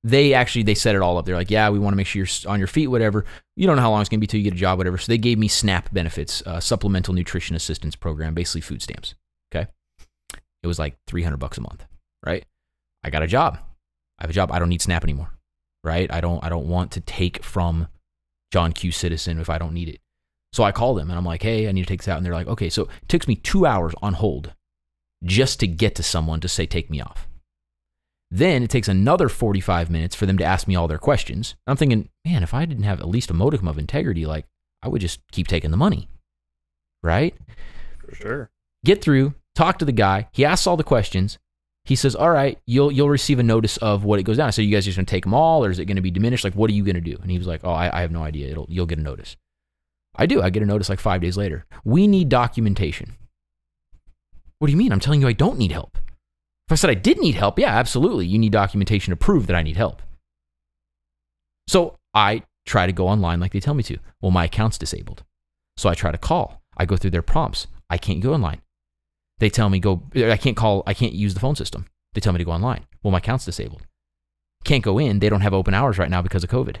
they 0.04 0.34
actually 0.34 0.62
they 0.62 0.74
set 0.74 0.94
it 0.94 1.00
all 1.00 1.16
up. 1.16 1.24
They're 1.24 1.34
like, 1.34 1.50
yeah, 1.50 1.70
we 1.70 1.78
want 1.78 1.94
to 1.94 1.96
make 1.96 2.06
sure 2.06 2.20
you're 2.20 2.50
on 2.52 2.58
your 2.58 2.68
feet, 2.68 2.88
whatever. 2.88 3.24
You 3.56 3.66
don't 3.66 3.76
know 3.76 3.82
how 3.82 3.90
long 3.90 4.02
it's 4.02 4.10
gonna 4.10 4.20
be 4.20 4.26
till 4.26 4.38
you 4.38 4.44
get 4.44 4.52
a 4.52 4.56
job, 4.56 4.76
whatever. 4.78 4.98
So 4.98 5.10
they 5.10 5.18
gave 5.18 5.38
me 5.38 5.48
SNAP 5.48 5.92
benefits, 5.92 6.42
uh, 6.46 6.60
supplemental 6.60 7.14
nutrition 7.14 7.56
assistance 7.56 7.96
program, 7.96 8.34
basically 8.34 8.60
food 8.60 8.82
stamps. 8.82 9.14
Okay, 9.52 9.66
it 10.62 10.66
was 10.66 10.78
like 10.78 10.96
300 11.06 11.38
bucks 11.38 11.56
a 11.56 11.62
month. 11.62 11.84
Right? 12.24 12.44
I 13.02 13.10
got 13.10 13.22
a 13.22 13.26
job. 13.26 13.58
I 14.18 14.24
have 14.24 14.30
a 14.30 14.34
job. 14.34 14.52
I 14.52 14.58
don't 14.58 14.68
need 14.68 14.82
SNAP 14.82 15.04
anymore. 15.04 15.30
Right? 15.82 16.12
I 16.12 16.20
don't 16.20 16.44
I 16.44 16.50
don't 16.50 16.68
want 16.68 16.92
to 16.92 17.00
take 17.00 17.42
from 17.42 17.88
John 18.52 18.72
Q. 18.72 18.92
Citizen 18.92 19.40
if 19.40 19.48
I 19.48 19.56
don't 19.56 19.72
need 19.72 19.88
it. 19.88 20.00
So 20.52 20.62
I 20.64 20.70
call 20.70 20.94
them 20.94 21.10
and 21.10 21.18
I'm 21.18 21.24
like, 21.24 21.42
hey, 21.42 21.66
I 21.66 21.72
need 21.72 21.82
to 21.82 21.88
take 21.88 22.00
this 22.00 22.08
out. 22.08 22.18
And 22.18 22.26
they're 22.26 22.32
like, 22.34 22.46
okay. 22.46 22.68
So 22.68 22.82
it 22.82 23.08
takes 23.08 23.26
me 23.26 23.36
two 23.36 23.66
hours 23.66 23.94
on 24.02 24.12
hold 24.12 24.52
just 25.24 25.58
to 25.60 25.66
get 25.66 25.94
to 25.96 26.02
someone 26.02 26.40
to 26.40 26.48
say, 26.48 26.66
take 26.66 26.90
me 26.90 27.00
off. 27.00 27.26
Then 28.34 28.64
it 28.64 28.70
takes 28.70 28.88
another 28.88 29.28
45 29.28 29.90
minutes 29.90 30.16
for 30.16 30.26
them 30.26 30.38
to 30.38 30.44
ask 30.44 30.66
me 30.66 30.74
all 30.74 30.88
their 30.88 30.98
questions. 30.98 31.54
I'm 31.68 31.76
thinking, 31.76 32.08
man, 32.24 32.42
if 32.42 32.52
I 32.52 32.64
didn't 32.64 32.82
have 32.82 32.98
at 32.98 33.06
least 33.06 33.30
a 33.30 33.32
modicum 33.32 33.68
of 33.68 33.78
integrity, 33.78 34.26
like 34.26 34.44
I 34.82 34.88
would 34.88 35.00
just 35.00 35.20
keep 35.30 35.46
taking 35.46 35.70
the 35.70 35.76
money. 35.76 36.08
Right? 37.00 37.36
For 38.04 38.12
sure. 38.16 38.50
Get 38.84 39.00
through, 39.00 39.34
talk 39.54 39.78
to 39.78 39.84
the 39.84 39.92
guy. 39.92 40.26
He 40.32 40.44
asks 40.44 40.66
all 40.66 40.76
the 40.76 40.82
questions. 40.82 41.38
He 41.84 41.94
says, 41.94 42.16
all 42.16 42.30
right, 42.30 42.58
you'll, 42.66 42.90
you'll 42.90 43.08
receive 43.08 43.38
a 43.38 43.44
notice 43.44 43.76
of 43.76 44.02
what 44.02 44.18
it 44.18 44.24
goes 44.24 44.38
down. 44.38 44.50
So 44.50 44.62
you 44.62 44.74
guys 44.74 44.84
just 44.84 44.96
going 44.96 45.06
to 45.06 45.10
take 45.10 45.22
them 45.22 45.34
all 45.34 45.64
or 45.64 45.70
is 45.70 45.78
it 45.78 45.84
going 45.84 45.94
to 45.94 46.02
be 46.02 46.10
diminished? 46.10 46.42
Like, 46.42 46.54
what 46.54 46.68
are 46.70 46.74
you 46.74 46.82
going 46.82 46.96
to 46.96 47.00
do? 47.00 47.16
And 47.22 47.30
he 47.30 47.38
was 47.38 47.46
like, 47.46 47.60
oh, 47.62 47.70
I, 47.70 47.98
I 47.98 48.00
have 48.00 48.10
no 48.10 48.24
idea. 48.24 48.50
It'll, 48.50 48.66
you'll 48.68 48.86
get 48.86 48.98
a 48.98 49.02
notice. 49.02 49.36
I 50.16 50.26
do. 50.26 50.42
I 50.42 50.50
get 50.50 50.64
a 50.64 50.66
notice 50.66 50.88
like 50.88 50.98
five 50.98 51.20
days 51.20 51.36
later. 51.36 51.66
We 51.84 52.08
need 52.08 52.30
documentation. 52.30 53.14
What 54.58 54.66
do 54.66 54.72
you 54.72 54.76
mean? 54.76 54.90
I'm 54.90 54.98
telling 54.98 55.20
you 55.20 55.28
I 55.28 55.34
don't 55.34 55.56
need 55.56 55.70
help. 55.70 55.98
If 56.68 56.72
I 56.72 56.74
said 56.76 56.90
I 56.90 56.94
did 56.94 57.18
need 57.18 57.34
help, 57.34 57.58
yeah, 57.58 57.76
absolutely. 57.76 58.26
You 58.26 58.38
need 58.38 58.52
documentation 58.52 59.10
to 59.10 59.16
prove 59.16 59.46
that 59.46 59.56
I 59.56 59.62
need 59.62 59.76
help. 59.76 60.00
So 61.68 61.98
I 62.14 62.42
try 62.66 62.86
to 62.86 62.92
go 62.92 63.08
online 63.08 63.40
like 63.40 63.52
they 63.52 63.60
tell 63.60 63.74
me 63.74 63.82
to. 63.84 63.98
Well, 64.20 64.30
my 64.30 64.44
account's 64.44 64.78
disabled. 64.78 65.24
So 65.76 65.88
I 65.88 65.94
try 65.94 66.10
to 66.12 66.18
call. 66.18 66.62
I 66.76 66.86
go 66.86 66.96
through 66.96 67.10
their 67.10 67.22
prompts. 67.22 67.66
I 67.90 67.98
can't 67.98 68.20
go 68.20 68.32
online. 68.32 68.62
They 69.38 69.50
tell 69.50 69.68
me 69.68 69.78
go 69.78 70.04
I 70.16 70.36
can't 70.36 70.56
call, 70.56 70.82
I 70.86 70.94
can't 70.94 71.12
use 71.12 71.34
the 71.34 71.40
phone 71.40 71.56
system. 71.56 71.86
They 72.14 72.20
tell 72.20 72.32
me 72.32 72.38
to 72.38 72.44
go 72.44 72.52
online. 72.52 72.86
Well, 73.02 73.10
my 73.10 73.18
account's 73.18 73.44
disabled. 73.44 73.82
Can't 74.64 74.84
go 74.84 74.98
in. 74.98 75.18
They 75.18 75.28
don't 75.28 75.42
have 75.42 75.52
open 75.52 75.74
hours 75.74 75.98
right 75.98 76.10
now 76.10 76.22
because 76.22 76.44
of 76.44 76.50
COVID. 76.50 76.76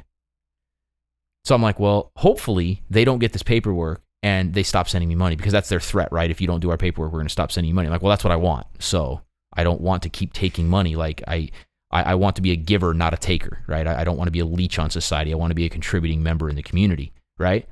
So 1.44 1.54
I'm 1.54 1.62
like, 1.62 1.78
well, 1.78 2.10
hopefully 2.16 2.82
they 2.88 3.04
don't 3.04 3.18
get 3.18 3.32
this 3.32 3.42
paperwork 3.42 4.00
and 4.22 4.54
they 4.54 4.62
stop 4.62 4.88
sending 4.88 5.08
me 5.08 5.14
money 5.14 5.36
because 5.36 5.52
that's 5.52 5.68
their 5.68 5.80
threat, 5.80 6.10
right? 6.10 6.30
If 6.30 6.40
you 6.40 6.46
don't 6.46 6.60
do 6.60 6.70
our 6.70 6.78
paperwork, 6.78 7.12
we're 7.12 7.18
going 7.18 7.26
to 7.26 7.32
stop 7.32 7.52
sending 7.52 7.68
you 7.68 7.74
money. 7.74 7.86
I'm 7.86 7.92
like, 7.92 8.00
well, 8.00 8.10
that's 8.10 8.24
what 8.24 8.32
I 8.32 8.36
want. 8.36 8.66
So 8.78 9.20
I 9.56 9.64
don't 9.64 9.80
want 9.80 10.02
to 10.04 10.08
keep 10.08 10.32
taking 10.32 10.68
money. 10.68 10.96
Like 10.96 11.22
I, 11.26 11.50
I, 11.90 12.02
I 12.02 12.14
want 12.14 12.36
to 12.36 12.42
be 12.42 12.50
a 12.50 12.56
giver, 12.56 12.92
not 12.94 13.14
a 13.14 13.16
taker, 13.16 13.62
right? 13.66 13.86
I, 13.86 14.00
I 14.00 14.04
don't 14.04 14.16
want 14.16 14.28
to 14.28 14.32
be 14.32 14.40
a 14.40 14.44
leech 14.44 14.78
on 14.78 14.90
society. 14.90 15.32
I 15.32 15.36
want 15.36 15.50
to 15.50 15.54
be 15.54 15.64
a 15.64 15.70
contributing 15.70 16.22
member 16.22 16.50
in 16.50 16.56
the 16.56 16.62
community, 16.62 17.12
right? 17.38 17.66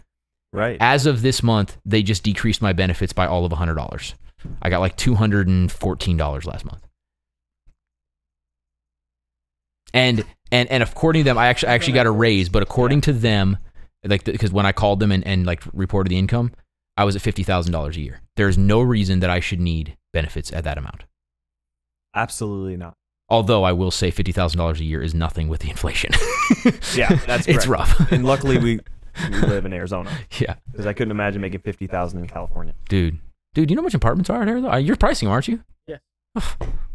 Right. 0.53 0.77
As 0.81 1.07
of 1.07 1.23
this 1.23 1.42
month, 1.42 1.79
they 1.85 2.03
just 2.03 2.23
decreased 2.23 2.61
my 2.61 2.73
benefits 2.73 3.12
by 3.12 3.27
all 3.27 3.45
of 3.45 3.53
$100. 3.53 4.14
I 4.61 4.71
got 4.71 4.81
like 4.81 4.97
$214 4.97 6.47
last 6.47 6.64
month. 6.64 6.87
And 9.95 10.25
and 10.51 10.71
and 10.71 10.83
according 10.83 11.21
to 11.21 11.25
them, 11.25 11.38
I 11.38 11.49
actually 11.49 11.71
I 11.71 11.75
actually 11.75 11.95
got 11.95 12.07
a 12.07 12.11
raise, 12.11 12.49
but 12.49 12.62
according 12.62 13.03
to 13.03 13.12
them, 13.12 13.59
like 14.05 14.25
because 14.25 14.53
when 14.53 14.66
I 14.66 14.73
called 14.73 15.01
them 15.01 15.12
and, 15.12 15.27
and 15.27 15.47
like 15.47 15.62
reported 15.73 16.11
the 16.11 16.18
income, 16.18 16.53
I 16.97 17.05
was 17.05 17.14
at 17.16 17.23
fifty 17.23 17.42
thousand 17.42 17.73
dollars 17.73 17.97
a 17.97 18.01
year. 18.01 18.21
There 18.37 18.49
is 18.49 18.57
no 18.57 18.81
reason 18.81 19.21
that 19.21 19.31
I 19.31 19.40
should 19.40 19.61
need 19.61 19.97
benefits 20.12 20.53
at 20.53 20.64
that 20.64 20.79
amount. 20.79 21.05
Absolutely 22.14 22.77
not. 22.77 22.94
Although 23.29 23.64
I 23.64 23.72
will 23.72 23.90
say 23.90 24.11
fifty 24.11 24.33
thousand 24.33 24.59
dollars 24.59 24.81
a 24.81 24.85
year 24.85 25.03
is 25.03 25.14
nothing 25.14 25.48
with 25.48 25.61
the 25.61 25.70
inflation. 25.70 26.11
Yeah, 26.94 27.14
that's 27.27 27.48
it's 27.48 27.64
correct. 27.64 27.98
rough. 27.98 28.12
And 28.12 28.25
luckily, 28.25 28.59
we 28.59 28.81
we 29.31 29.38
live 29.46 29.64
in 29.64 29.72
Arizona 29.72 30.11
yeah, 30.38 30.55
because 30.70 30.87
I 30.87 30.92
couldn't 30.92 31.11
imagine 31.12 31.40
making 31.40 31.61
fifty 31.61 31.87
thousand 31.87 32.20
in 32.20 32.29
California. 32.29 32.75
dude, 32.88 33.18
dude, 33.55 33.70
you 33.70 33.77
know 33.77 33.83
how 33.83 33.85
much 33.85 33.94
apartments 33.94 34.29
are 34.31 34.42
out 34.42 34.48
here? 34.48 34.61
Though? 34.61 34.70
Uh, 34.72 34.77
You're 34.77 34.96
pricing, 34.96 35.27
them, 35.27 35.33
aren't 35.33 35.48
you? 35.48 35.62
Yeah. 35.87 35.96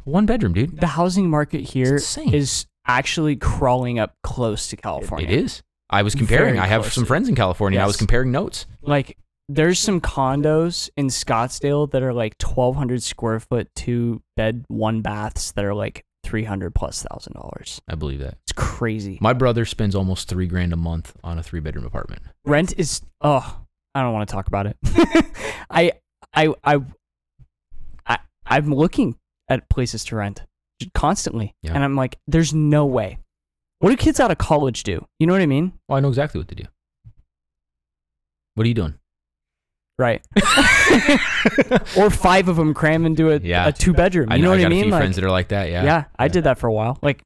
One 0.04 0.26
bedroom, 0.26 0.54
dude. 0.54 0.80
The 0.80 0.88
housing 0.88 1.30
market 1.30 1.62
here 1.62 1.96
It's 1.96 2.18
insane. 2.18 2.34
is 2.34 2.66
actually 2.86 3.36
crawling 3.36 4.00
up 4.00 4.14
close 4.24 4.68
to 4.70 4.78
California. 4.78 5.28
It 5.28 5.34
is. 5.34 5.64
I 5.90 6.04
was 6.04 6.16
comparing. 6.16 6.56
Very 6.56 6.60
I 6.60 6.68
have 6.68 6.84
some 6.84 6.92
closely. 6.92 7.06
friends 7.08 7.30
in 7.30 7.36
California. 7.36 7.80
I 7.80 7.86
was 7.88 7.98
comparing 7.98 8.32
notes. 8.32 8.66
Like 8.82 9.18
there's 9.50 9.80
some 9.80 10.02
condos 10.02 10.90
in 10.98 11.08
Scottsdale 11.08 11.90
that 11.92 12.04
are 12.04 12.14
like 12.14 12.36
1200 12.42 13.02
square 13.04 13.40
foot, 13.40 13.70
two 13.76 14.22
bed, 14.36 14.66
one 14.68 15.02
baths 15.02 15.52
that 15.54 15.64
are 15.66 15.74
like 15.74 16.04
three 16.24 16.44
hundred 16.44 16.76
plus 16.76 17.04
thousand 17.10 17.34
dollars. 17.34 17.82
I 17.88 17.96
believe 17.96 18.20
that. 18.20 18.38
It's 18.44 18.52
crazy. 18.54 19.18
My 19.22 19.32
brother 19.34 19.64
spends 19.66 19.96
almost 19.96 20.28
three 20.28 20.48
grand 20.48 20.74
a 20.74 20.76
month 20.76 21.16
on 21.24 21.40
a 21.40 21.44
three 21.44 21.62
bedroom 21.62 21.86
apartment. 21.86 22.24
Rent 22.46 22.74
is 22.78 23.02
oh, 23.22 23.62
I 23.96 24.02
don't 24.02 24.14
want 24.14 24.28
to 24.28 24.34
talk 24.34 24.48
about 24.48 24.68
it. 24.68 24.78
I 25.70 25.94
I 26.34 26.54
I 26.64 26.80
I 28.06 28.20
I'm 28.46 28.74
looking 28.74 29.16
at 29.48 29.70
places 29.70 30.04
to 30.06 30.18
rent 30.18 30.42
constantly, 30.94 31.56
Yeah. 31.64 31.72
and 31.74 31.84
I'm 31.84 31.96
like, 31.96 32.18
there's 32.28 32.54
no 32.54 32.86
way. 32.86 33.20
What 33.80 33.90
do 33.92 33.96
kids 33.96 34.20
out 34.20 34.32
of 34.32 34.38
college 34.38 34.84
do? 34.84 35.06
You 35.20 35.28
know 35.28 35.34
what 35.34 35.42
I 35.42 35.46
mean? 35.46 35.72
Well, 35.88 35.98
I 35.98 36.02
know 36.02 36.10
exactly 36.10 36.40
what 36.40 36.48
to 36.50 36.56
do. 36.56 36.64
What 38.56 38.66
are 38.66 38.68
you 38.68 38.74
doing? 38.74 38.96
Right. 40.00 40.22
or 41.98 42.10
five 42.12 42.48
of 42.50 42.56
them 42.56 42.74
cram 42.74 43.06
into 43.06 43.32
a, 43.32 43.40
Yeah. 43.40 43.68
a 43.68 43.72
two 43.72 43.94
bedroom. 43.94 44.30
You 44.30 44.36
I 44.36 44.40
know, 44.40 44.50
what 44.52 44.60
I 44.60 44.64
got 44.64 44.70
mean? 44.70 44.80
a 44.80 44.84
few 44.84 44.92
Like, 44.92 45.02
friends 45.02 45.16
that 45.16 45.26
are 45.26 45.32
like 45.32 45.48
that. 45.50 45.70
Yeah. 45.70 45.84
yeah, 45.84 46.04
I 46.20 46.28
did 46.28 46.44
that 46.44 46.60
for 46.60 46.68
a 46.68 46.74
while. 46.74 47.00
Like, 47.02 47.22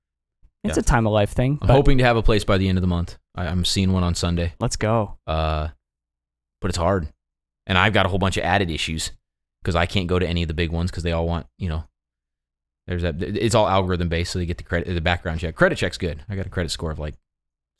it's 0.64 0.78
Yeah. 0.78 0.82
a 0.82 0.84
time 0.84 1.06
of 1.06 1.14
life 1.14 1.32
thing. 1.32 1.60
I'm 1.62 1.68
but 1.68 1.74
hoping 1.74 1.98
to 1.98 2.04
have 2.04 2.16
a 2.18 2.24
place 2.24 2.44
by 2.46 2.58
the 2.58 2.70
end 2.70 2.78
of 2.78 2.82
the 2.82 2.88
month. 2.88 3.18
I, 3.36 3.48
I'm 3.48 3.66
seeing 3.66 3.92
one 3.92 4.04
on 4.04 4.16
Sunday. 4.16 4.54
Let's 4.60 4.76
go. 4.78 5.18
Uh, 5.28 5.70
but 6.62 6.70
it's 6.70 6.78
hard, 6.78 7.08
and 7.68 7.78
I've 7.78 7.94
got 7.94 8.06
a 8.06 8.10
whole 8.10 8.20
bunch 8.20 8.38
of 8.38 8.44
added 8.44 8.70
issues 8.72 9.12
because 9.64 9.76
I 9.76 9.86
can't 9.86 10.08
go 10.08 10.20
to 10.20 10.28
any 10.28 10.42
of 10.44 10.48
the 10.48 10.54
big 10.54 10.72
ones 10.72 10.92
because 10.92 11.04
they 11.04 11.12
all 11.12 11.26
want 11.28 11.48
you 11.58 11.68
know. 11.70 11.84
There's 12.88 13.02
that. 13.04 13.22
It's 13.22 13.56
all 13.56 13.68
algorithm 13.68 14.10
based, 14.10 14.32
so 14.32 14.40
they 14.40 14.46
get 14.46 14.58
the 14.58 14.64
credit, 14.64 14.94
the 14.94 15.02
background 15.02 15.40
check. 15.40 15.56
Credit 15.56 15.78
check's 15.78 15.98
good. 15.98 16.24
I 16.30 16.36
got 16.36 16.46
a 16.46 16.50
credit 16.50 16.70
score 16.70 16.92
of 16.92 17.00
like 17.00 17.16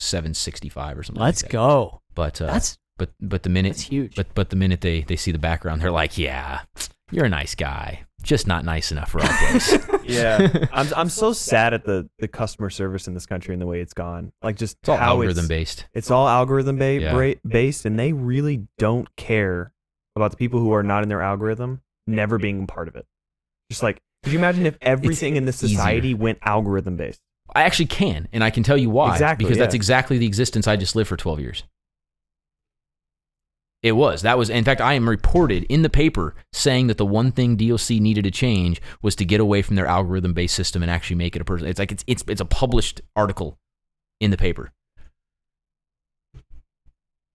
765 0.00 0.98
or 0.98 1.02
something. 1.02 1.22
Let's 1.22 1.42
like 1.42 1.50
that. 1.50 1.56
go. 1.56 2.00
But 2.14 2.40
uh, 2.40 2.46
That's 2.46 2.76
but 2.98 3.10
but 3.20 3.42
the 3.42 3.48
minute 3.50 3.70
that's 3.70 3.82
huge. 3.82 4.14
but 4.14 4.26
but 4.34 4.50
the 4.50 4.56
minute 4.56 4.80
they 4.80 5.02
they 5.02 5.16
see 5.16 5.32
the 5.32 5.38
background, 5.38 5.80
they're 5.82 5.90
like, 5.90 6.18
yeah, 6.18 6.60
you're 7.10 7.24
a 7.24 7.28
nice 7.28 7.54
guy, 7.54 8.04
just 8.22 8.46
not 8.46 8.64
nice 8.64 8.92
enough 8.92 9.10
for 9.10 9.20
our 9.22 9.38
place. 9.38 9.78
Yeah, 10.04 10.66
I'm 10.72 10.88
I'm 10.96 11.08
so 11.08 11.32
sad 11.32 11.72
at 11.74 11.84
the 11.84 12.08
the 12.18 12.26
customer 12.26 12.70
service 12.70 13.06
in 13.06 13.14
this 13.14 13.24
country 13.24 13.54
and 13.54 13.62
the 13.62 13.66
way 13.66 13.80
it's 13.80 13.94
gone. 13.94 14.32
Like 14.42 14.56
just 14.56 14.76
It's 14.82 14.88
all 14.88 14.96
how 14.96 15.10
algorithm 15.10 15.44
it's, 15.44 15.48
based. 15.48 15.86
It's 15.94 16.10
all 16.10 16.26
algorithm 16.28 16.76
ba- 16.76 17.00
Yeah. 17.00 17.12
bra- 17.14 17.34
based, 17.46 17.86
and 17.86 17.96
they 17.98 18.12
really 18.12 18.66
don't 18.78 19.14
care 19.16 19.72
about 20.16 20.32
the 20.32 20.36
people 20.36 20.58
who 20.58 20.72
are 20.72 20.82
not 20.82 21.04
in 21.04 21.08
their 21.08 21.22
algorithm 21.22 21.82
never 22.08 22.36
being 22.36 22.66
part 22.66 22.88
of 22.88 22.96
it. 22.96 23.06
Just 23.70 23.84
like, 23.84 24.02
could 24.24 24.32
you 24.32 24.40
imagine 24.40 24.66
if 24.66 24.76
everything 24.82 25.36
in 25.36 25.44
this 25.44 25.62
easier. 25.62 25.76
society 25.78 26.14
went 26.14 26.38
algorithm 26.42 26.96
based? 26.96 27.20
I 27.54 27.62
actually 27.62 27.86
can, 27.86 28.28
and 28.32 28.42
I 28.42 28.50
can 28.50 28.64
tell 28.64 28.76
you 28.76 28.90
why. 28.90 29.12
Exactly, 29.12 29.44
because 29.44 29.56
that's 29.58 29.74
exactly 29.74 30.18
the 30.18 30.26
existence 30.26 30.66
I 30.66 30.74
just 30.76 30.96
lived 30.96 31.08
for 31.08 31.16
12 31.16 31.38
years. 31.38 31.62
It 33.82 33.92
was. 33.92 34.22
That 34.22 34.38
was, 34.38 34.48
in 34.48 34.62
fact, 34.64 34.80
I 34.80 34.94
am 34.94 35.08
reported 35.08 35.64
in 35.64 35.82
the 35.82 35.90
paper 35.90 36.36
saying 36.52 36.86
that 36.86 36.98
the 36.98 37.06
one 37.06 37.32
thing 37.32 37.56
DOC 37.56 37.90
needed 37.90 38.22
to 38.24 38.30
change 38.30 38.80
was 39.02 39.16
to 39.16 39.24
get 39.24 39.40
away 39.40 39.60
from 39.62 39.74
their 39.74 39.86
algorithm 39.86 40.34
based 40.34 40.54
system 40.54 40.82
and 40.82 40.90
actually 40.90 41.16
make 41.16 41.34
it 41.34 41.42
a 41.42 41.44
person. 41.44 41.66
It's 41.66 41.80
like 41.80 41.90
it's, 41.90 42.04
it's, 42.06 42.24
it's 42.28 42.40
a 42.40 42.44
published 42.44 43.00
article 43.16 43.58
in 44.20 44.30
the 44.30 44.36
paper. 44.36 44.70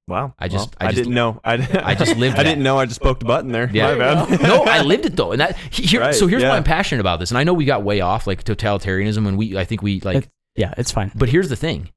Wow. 0.07 0.33
I 0.39 0.47
just- 0.47 0.69
Well, 0.69 0.73
I 0.79 0.85
I, 0.85 0.87
just- 0.91 1.03
didn't 1.03 1.15
know. 1.15 1.41
I, 1.43 1.81
I 1.83 1.95
just 1.95 2.15
lived 2.15 2.37
I 2.39 2.43
didn't 2.43 2.63
know. 2.63 2.77
I 2.77 2.85
just 2.85 3.01
poked 3.01 3.23
a 3.23 3.25
button 3.25 3.51
there. 3.51 3.69
Yeah. 3.73 3.93
My 3.93 3.97
bad. 3.97 4.41
no, 4.41 4.63
I 4.63 4.81
lived 4.83 5.05
it 5.05 5.15
though, 5.17 5.33
and 5.33 5.41
that 5.41 5.57
here. 5.57 5.99
Right, 5.99 6.15
so 6.15 6.27
here's 6.27 6.43
why. 6.43 6.51
I'm 6.51 6.63
passionate 6.63 7.01
about 7.01 7.19
this, 7.19 7.29
and 7.31 7.37
I 7.37 7.43
know 7.43 7.53
we 7.53 7.65
got 7.65 7.83
way 7.83 7.99
off 7.99 8.25
like 8.25 8.43
totalitarianism, 8.45 9.27
and 9.27 9.37
we 9.37 9.57
I 9.57 9.65
think 9.65 9.81
we 9.81 9.99
like 10.01 10.17
It- 10.17 10.29
yeah, 10.55 10.73
it's 10.77 10.91
fine. 10.91 11.11
But 11.13 11.27
here's 11.29 11.49
the 11.49 11.55
thing. 11.57 11.89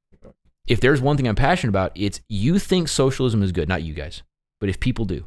If 0.66 0.80
there's 0.80 1.00
one 1.00 1.16
thing 1.16 1.26
I'm 1.28 1.36
passionate 1.36 1.70
about, 1.70 1.92
it's 1.94 2.20
you 2.28 2.58
think 2.58 2.88
socialism 2.88 3.42
is 3.42 3.52
good, 3.52 3.68
not 3.68 3.82
you 3.82 3.94
guys. 3.94 4.22
But 4.60 4.68
if 4.68 4.78
people 4.78 5.04
do, 5.04 5.26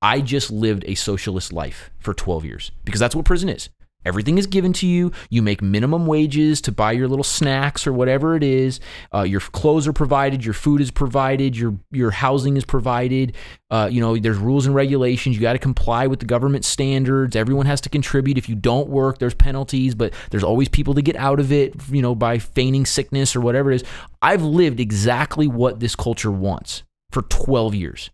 I 0.00 0.20
just 0.20 0.50
lived 0.50 0.84
a 0.86 0.96
socialist 0.96 1.52
life 1.52 1.90
for 1.98 2.12
12 2.12 2.44
years 2.44 2.72
because 2.84 3.00
that's 3.00 3.14
what 3.14 3.24
prison 3.24 3.48
is. 3.48 3.68
Everything 4.04 4.38
is 4.38 4.46
given 4.46 4.72
to 4.74 4.86
you. 4.86 5.12
You 5.30 5.42
make 5.42 5.62
minimum 5.62 6.06
wages 6.06 6.60
to 6.62 6.72
buy 6.72 6.92
your 6.92 7.06
little 7.06 7.24
snacks 7.24 7.86
or 7.86 7.92
whatever 7.92 8.34
it 8.34 8.42
is. 8.42 8.80
Uh, 9.14 9.22
your 9.22 9.40
clothes 9.40 9.86
are 9.86 9.92
provided. 9.92 10.44
Your 10.44 10.54
food 10.54 10.80
is 10.80 10.90
provided. 10.90 11.56
Your 11.56 11.78
your 11.90 12.10
housing 12.10 12.56
is 12.56 12.64
provided. 12.64 13.36
Uh, 13.70 13.88
you 13.90 14.00
know, 14.00 14.16
there's 14.16 14.38
rules 14.38 14.66
and 14.66 14.74
regulations. 14.74 15.36
You 15.36 15.42
got 15.42 15.52
to 15.52 15.58
comply 15.58 16.06
with 16.08 16.18
the 16.18 16.26
government 16.26 16.64
standards. 16.64 17.36
Everyone 17.36 17.66
has 17.66 17.80
to 17.82 17.88
contribute. 17.88 18.38
If 18.38 18.48
you 18.48 18.56
don't 18.56 18.88
work, 18.88 19.18
there's 19.18 19.34
penalties, 19.34 19.94
but 19.94 20.12
there's 20.30 20.44
always 20.44 20.68
people 20.68 20.94
to 20.94 21.02
get 21.02 21.16
out 21.16 21.38
of 21.38 21.52
it. 21.52 21.74
You 21.88 22.02
know, 22.02 22.14
by 22.14 22.38
feigning 22.38 22.86
sickness 22.86 23.36
or 23.36 23.40
whatever 23.40 23.70
it 23.70 23.76
is. 23.76 23.84
I've 24.20 24.42
lived 24.42 24.80
exactly 24.80 25.46
what 25.46 25.80
this 25.80 25.94
culture 25.94 26.30
wants 26.30 26.82
for 27.10 27.22
12 27.22 27.74
years, 27.74 28.10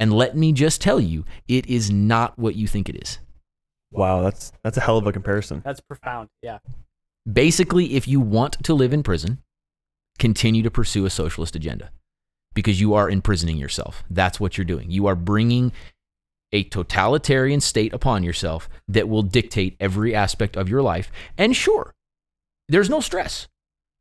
and 0.00 0.12
let 0.12 0.36
me 0.36 0.52
just 0.52 0.80
tell 0.80 1.00
you, 1.00 1.24
it 1.48 1.66
is 1.66 1.90
not 1.90 2.38
what 2.38 2.54
you 2.54 2.66
think 2.66 2.88
it 2.88 2.96
is. 3.02 3.18
Wow, 3.90 4.22
that's 4.22 4.52
that's 4.62 4.76
a 4.76 4.80
hell 4.80 4.98
of 4.98 5.06
a 5.06 5.12
comparison. 5.12 5.62
That's 5.64 5.80
profound. 5.80 6.28
Yeah. 6.42 6.58
basically, 7.30 7.94
if 7.94 8.06
you 8.06 8.20
want 8.20 8.62
to 8.64 8.74
live 8.74 8.92
in 8.92 9.02
prison, 9.02 9.38
continue 10.18 10.62
to 10.62 10.70
pursue 10.70 11.06
a 11.06 11.10
socialist 11.10 11.56
agenda 11.56 11.90
because 12.54 12.80
you 12.80 12.94
are 12.94 13.08
imprisoning 13.08 13.56
yourself. 13.56 14.02
That's 14.10 14.40
what 14.40 14.58
you're 14.58 14.64
doing. 14.64 14.90
You 14.90 15.06
are 15.06 15.14
bringing 15.14 15.72
a 16.52 16.64
totalitarian 16.64 17.60
state 17.60 17.92
upon 17.92 18.22
yourself 18.22 18.68
that 18.88 19.08
will 19.08 19.22
dictate 19.22 19.76
every 19.80 20.14
aspect 20.14 20.56
of 20.56 20.68
your 20.68 20.82
life. 20.82 21.10
And 21.36 21.54
sure, 21.54 21.94
there's 22.68 22.90
no 22.90 23.00
stress. 23.00 23.48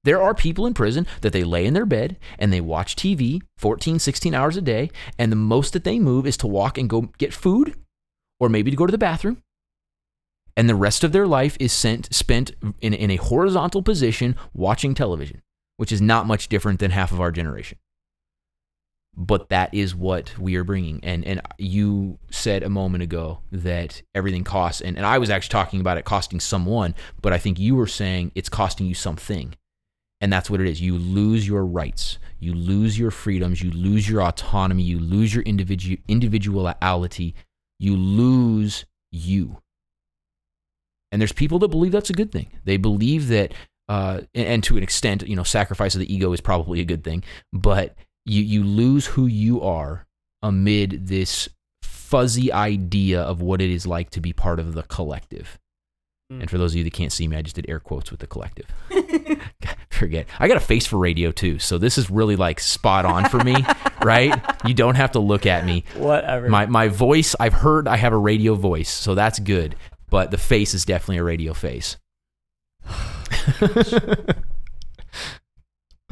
There 0.04 0.22
are 0.22 0.34
people 0.34 0.66
in 0.66 0.74
prison 0.74 1.06
that 1.22 1.34
they 1.34 1.44
lay 1.44 1.66
in 1.66 1.74
their 1.74 1.86
bed 1.86 2.18
and 2.40 2.54
they 2.54 2.62
watch 2.62 2.96
TV 2.96 3.42
14, 3.58 4.00
16 4.00 4.34
hours 4.34 4.56
a 4.56 4.62
day, 4.62 4.90
and 5.20 5.32
the 5.32 5.36
most 5.36 5.74
that 5.74 5.84
they 5.84 6.00
move 6.00 6.26
is 6.26 6.38
to 6.38 6.48
walk 6.48 6.78
and 6.78 6.90
go 6.90 7.10
get 7.18 7.34
food 7.34 7.76
or 8.40 8.48
maybe 8.48 8.72
to 8.72 8.78
go 8.78 8.86
to 8.86 8.92
the 8.92 8.98
bathroom 8.98 9.42
and 10.58 10.68
the 10.68 10.76
rest 10.76 11.04
of 11.04 11.12
their 11.12 11.28
life 11.28 11.56
is 11.60 11.72
sent, 11.72 12.14
spent 12.14 12.52
in, 12.82 12.94
in 12.96 13.12
a 13.12 13.18
horizontal 13.18 13.84
position 13.84 14.36
watching 14.56 14.96
television, 14.96 15.44
which 15.78 15.92
is 15.92 16.02
not 16.02 16.26
much 16.26 16.50
different 16.50 16.80
than 16.80 16.90
half 16.90 17.12
of 17.12 17.22
our 17.22 17.32
generation. 17.32 17.78
But 19.16 19.50
that 19.50 19.72
is 19.72 19.96
what 19.96 20.38
we 20.40 20.56
are 20.56 20.64
bringing. 20.64 21.00
And, 21.04 21.24
and 21.26 21.42
you 21.60 22.18
said 22.32 22.64
a 22.64 22.70
moment 22.70 23.04
ago 23.04 23.40
that 23.52 24.02
everything 24.16 24.44
costs, 24.44 24.82
and, 24.82 24.98
and 24.98 25.06
I 25.06 25.20
was 25.20 25.30
actually 25.30 25.54
talking 25.54 25.80
about 25.80 26.00
it 26.00 26.06
costing 26.06 26.40
someone, 26.40 26.96
but 27.22 27.34
I 27.34 27.38
think 27.38 27.60
you 27.60 27.76
were 27.76 27.88
saying 27.88 28.32
it's 28.34 28.50
costing 28.50 28.88
you 28.88 28.96
something. 28.96 29.54
And 30.20 30.34
that's 30.34 30.50
what 30.50 30.60
it 30.60 30.68
is. 30.68 30.82
You 30.82 30.98
lose 30.98 31.48
your 31.48 31.66
rights, 31.66 32.18
you 32.40 32.54
lose 32.54 32.98
your 32.98 33.12
freedoms, 33.12 33.62
you 33.62 33.72
lose 33.72 34.10
your 34.10 34.24
autonomy, 34.24 34.84
you 34.84 35.00
lose 35.00 35.34
your 35.34 35.44
individu- 35.44 36.02
individuality, 36.08 37.36
you 37.80 37.96
lose 37.96 38.86
you. 39.12 39.62
And 41.12 41.22
there's 41.22 41.34
people 41.34 41.60
that 41.60 41.70
believe 41.70 41.92
that's 41.92 42.10
a 42.10 42.14
good 42.14 42.32
thing. 42.32 42.48
They 42.66 42.78
believe 42.78 43.28
that, 43.30 43.54
uh, 43.88 44.22
and, 44.34 44.48
and 44.48 44.64
to 44.64 44.78
an 44.78 44.84
extent, 44.84 45.28
you 45.28 45.36
know, 45.36 45.44
sacrifice 45.44 45.96
of 45.96 46.00
the 46.00 46.14
ego 46.14 46.34
is 46.34 46.42
probably 46.42 46.82
a 46.82 46.86
good 46.86 47.04
thing, 47.04 47.24
but 47.54 47.96
you, 48.26 48.42
you 48.42 48.64
lose 48.64 49.06
who 49.06 49.28
you 49.28 49.62
are 49.62 50.06
amid 50.42 51.08
this 51.08 51.48
fuzzy 51.82 52.52
idea 52.52 53.22
of 53.22 53.42
what 53.42 53.62
it 53.62 53.70
is 53.70 53.86
like 53.86 54.10
to 54.12 54.22
be 54.22 54.34
part 54.34 54.60
of 54.60 54.74
the 54.74 54.84
collective. 54.84 55.60
Mm. 56.32 56.42
And 56.42 56.50
for 56.50 56.58
those 56.58 56.74
of 56.74 56.78
you 56.78 56.84
that 56.84 56.94
can't 56.94 57.12
see 57.12 57.28
me, 57.28 57.38
I 57.38 57.42
just 57.42 57.56
did 57.56 57.70
air 57.70 57.80
quotes 57.80 58.12
with 58.12 58.20
the 58.20 58.28
collective. 58.28 58.68
Forget. 59.98 60.28
I 60.40 60.48
got 60.48 60.58
a 60.58 60.62
face 60.62 60.86
for 60.86 60.98
radio 60.98 61.32
too, 61.32 61.60
so 61.60 61.78
this 61.78 61.98
is 61.98 62.10
really 62.10 62.36
like 62.36 62.60
spot 62.60 63.04
on 63.06 63.28
for 63.30 63.40
me, 63.44 63.56
right? 64.04 64.40
You 64.66 64.74
don't 64.74 64.96
have 64.96 65.12
to 65.14 65.20
look 65.20 65.46
at 65.46 65.66
me. 65.66 65.84
Whatever. 65.96 66.48
My 66.50 66.66
my 66.68 66.88
voice, 66.88 67.36
I've 67.40 67.54
heard 67.54 67.88
I 67.88 67.98
have 67.98 68.14
a 68.14 68.18
radio 68.18 68.56
voice, 68.56 68.90
so 68.90 69.16
that's 69.16 69.40
good. 69.40 69.76
But 70.10 70.32
the 70.32 70.38
face 70.38 70.74
is 70.74 70.86
definitely 70.86 71.18
a 71.18 71.24
radio 71.24 71.54
face. 71.54 71.98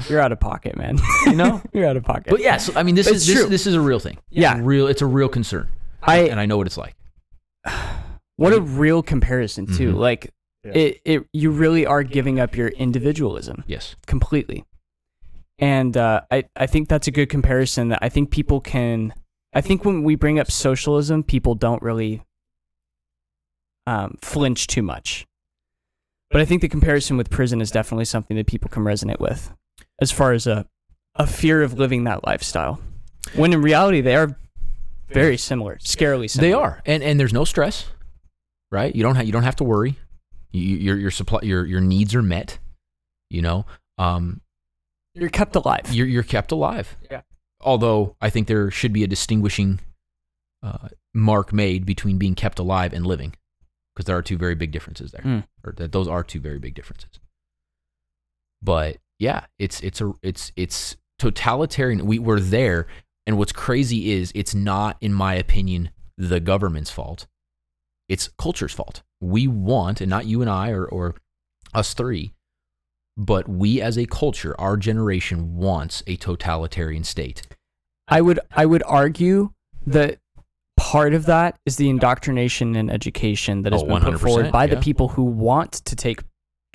You're 0.09 0.19
out 0.19 0.31
of 0.31 0.39
pocket, 0.39 0.75
man. 0.77 0.97
You 1.25 1.35
know? 1.35 1.61
You're 1.73 1.87
out 1.87 1.95
of 1.97 2.03
pocket. 2.03 2.27
But 2.29 2.41
yeah, 2.41 2.57
so, 2.57 2.73
I 2.75 2.83
mean, 2.83 2.95
this 2.95 3.07
is 3.07 3.25
this, 3.25 3.45
this 3.45 3.65
is 3.67 3.73
a 3.75 3.81
real 3.81 3.99
thing. 3.99 4.17
It's 4.29 4.41
Yeah. 4.41 4.59
real. 4.61 4.87
It's 4.87 5.01
a 5.01 5.05
real 5.05 5.29
concern, 5.29 5.69
I 6.03 6.27
and 6.29 6.39
I 6.39 6.45
know 6.45 6.57
what 6.57 6.67
it's 6.67 6.77
like. 6.77 6.95
what 8.35 8.53
a 8.53 8.59
real 8.61 9.01
comparison 9.01 9.65
too. 9.65 9.93
Mhm. 9.93 9.97
Like 9.97 10.31
Yeah. 10.65 10.71
it, 10.73 11.01
it 11.05 11.27
you 11.31 11.51
really 11.51 11.85
are 11.85 12.03
giving 12.03 12.39
up 12.39 12.55
your 12.57 12.69
individualism 12.69 13.63
Yes. 13.67 13.95
completely. 14.07 14.65
And 15.59 15.95
uh, 15.95 16.21
I, 16.31 16.45
I 16.55 16.65
think 16.65 16.89
that's 16.89 17.07
a 17.07 17.11
good 17.11 17.29
comparison 17.29 17.89
that 17.89 17.99
I 18.01 18.09
think 18.09 18.31
people 18.31 18.59
can 18.59 19.13
I 19.53 19.61
think 19.61 19.85
when 19.85 20.03
we 20.03 20.15
bring 20.15 20.37
up 20.37 20.51
socialism, 20.51 21.23
people 21.23 21.55
don't 21.55 21.81
really 21.81 22.23
um, 23.87 24.17
flinch 24.21 24.67
too 24.67 24.81
much. 24.81 25.25
But 26.31 26.41
I 26.41 26.45
think 26.45 26.61
the 26.61 26.67
comparison 26.67 27.15
with 27.15 27.29
prison 27.29 27.61
is 27.61 27.71
definitely 27.71 28.05
something 28.05 28.35
that 28.35 28.47
people 28.47 28.69
can 28.69 28.83
resonate 28.83 29.19
with 29.19 29.53
as 30.01 30.11
far 30.11 30.33
as 30.33 30.47
a, 30.47 30.67
a 31.15 31.25
fear 31.25 31.61
of 31.61 31.79
living 31.79 32.03
that 32.03 32.25
lifestyle. 32.25 32.81
When 33.35 33.53
in 33.53 33.61
reality, 33.61 34.01
they 34.01 34.15
are 34.15 34.35
very 35.07 35.37
similar, 35.37 35.77
scarily 35.77 36.29
similar. 36.29 36.49
They 36.49 36.53
are, 36.53 36.81
and 36.85 37.01
and 37.03 37.19
there's 37.19 37.33
no 37.33 37.45
stress, 37.45 37.85
right? 38.71 38.93
You 38.93 39.03
don't 39.03 39.15
have 39.15 39.25
you 39.25 39.31
don't 39.31 39.43
have 39.43 39.55
to 39.57 39.63
worry. 39.63 39.97
You, 40.55 40.77
your 40.77 40.97
your 40.97 41.11
supply 41.11 41.39
your 41.43 41.65
your 41.65 41.81
needs 41.81 42.15
are 42.15 42.23
met. 42.23 42.59
You 43.29 43.41
know, 43.41 43.65
um, 43.97 44.41
You're 45.13 45.29
kept 45.29 45.55
alive. 45.55 45.91
you're 45.91 46.07
you're 46.07 46.23
kept 46.23 46.51
alive. 46.51 46.95
Yeah. 47.11 47.21
Although 47.61 48.15
I 48.21 48.29
think 48.29 48.47
there 48.47 48.69
should 48.71 48.93
be 48.93 49.03
a 49.03 49.07
distinguishing 49.07 49.79
uh, 50.63 50.89
mark 51.13 51.51
made 51.53 51.85
between 51.85 52.17
being 52.17 52.35
kept 52.35 52.59
alive 52.59 52.93
and 52.93 53.05
living. 53.05 53.33
because 53.95 54.05
there 54.07 54.17
are 54.17 54.21
two 54.21 54.37
very 54.37 54.55
big 54.55 54.71
differences 54.71 55.11
there, 55.11 55.21
Mm. 55.23 55.47
or 55.63 55.73
that 55.77 55.91
those 55.91 56.07
are 56.07 56.23
two 56.23 56.39
very 56.41 56.59
big 56.59 56.75
differences. 56.75 57.19
But 58.61 58.97
yeah, 59.19 59.45
it's 59.59 59.79
it's 59.81 60.01
a 60.01 60.13
it's 60.21 60.51
it's 60.55 60.97
totalitarian. 61.19 62.05
We 62.05 62.19
we're 62.19 62.39
there, 62.39 62.87
and 63.25 63.37
what's 63.37 63.51
crazy 63.53 64.11
is 64.11 64.31
it's 64.35 64.53
not, 64.55 64.97
in 65.01 65.13
my 65.13 65.35
opinion, 65.35 65.89
the 66.17 66.39
government's 66.39 66.91
fault. 66.91 67.27
It's 68.07 68.29
culture's 68.37 68.73
fault. 68.73 69.01
We 69.21 69.47
want, 69.47 70.01
and 70.01 70.09
not 70.09 70.25
you 70.25 70.41
and 70.41 70.49
I 70.49 70.69
or 70.69 70.85
or 70.85 71.15
us 71.73 71.93
three, 71.93 72.33
but 73.17 73.47
we 73.47 73.81
as 73.81 73.97
a 73.97 74.05
culture, 74.05 74.55
our 74.59 74.77
generation 74.77 75.55
wants 75.55 76.03
a 76.07 76.15
totalitarian 76.15 77.03
state. 77.03 77.41
I 78.07 78.21
would 78.21 78.39
I 78.55 78.65
would 78.65 78.83
argue 78.83 79.51
that 79.87 80.19
part 80.77 81.13
of 81.13 81.25
that 81.25 81.57
is 81.65 81.77
the 81.77 81.89
indoctrination 81.89 82.75
and 82.75 82.91
education 82.91 83.63
that 83.63 83.73
has 83.73 83.81
Oh, 83.81 83.87
been 83.87 84.01
put 84.03 84.19
forward 84.21 84.51
by 84.51 84.67
the 84.67 84.77
people 84.77 85.09
who 85.09 85.23
want 85.23 85.71
to 85.73 85.95
take 85.95 86.21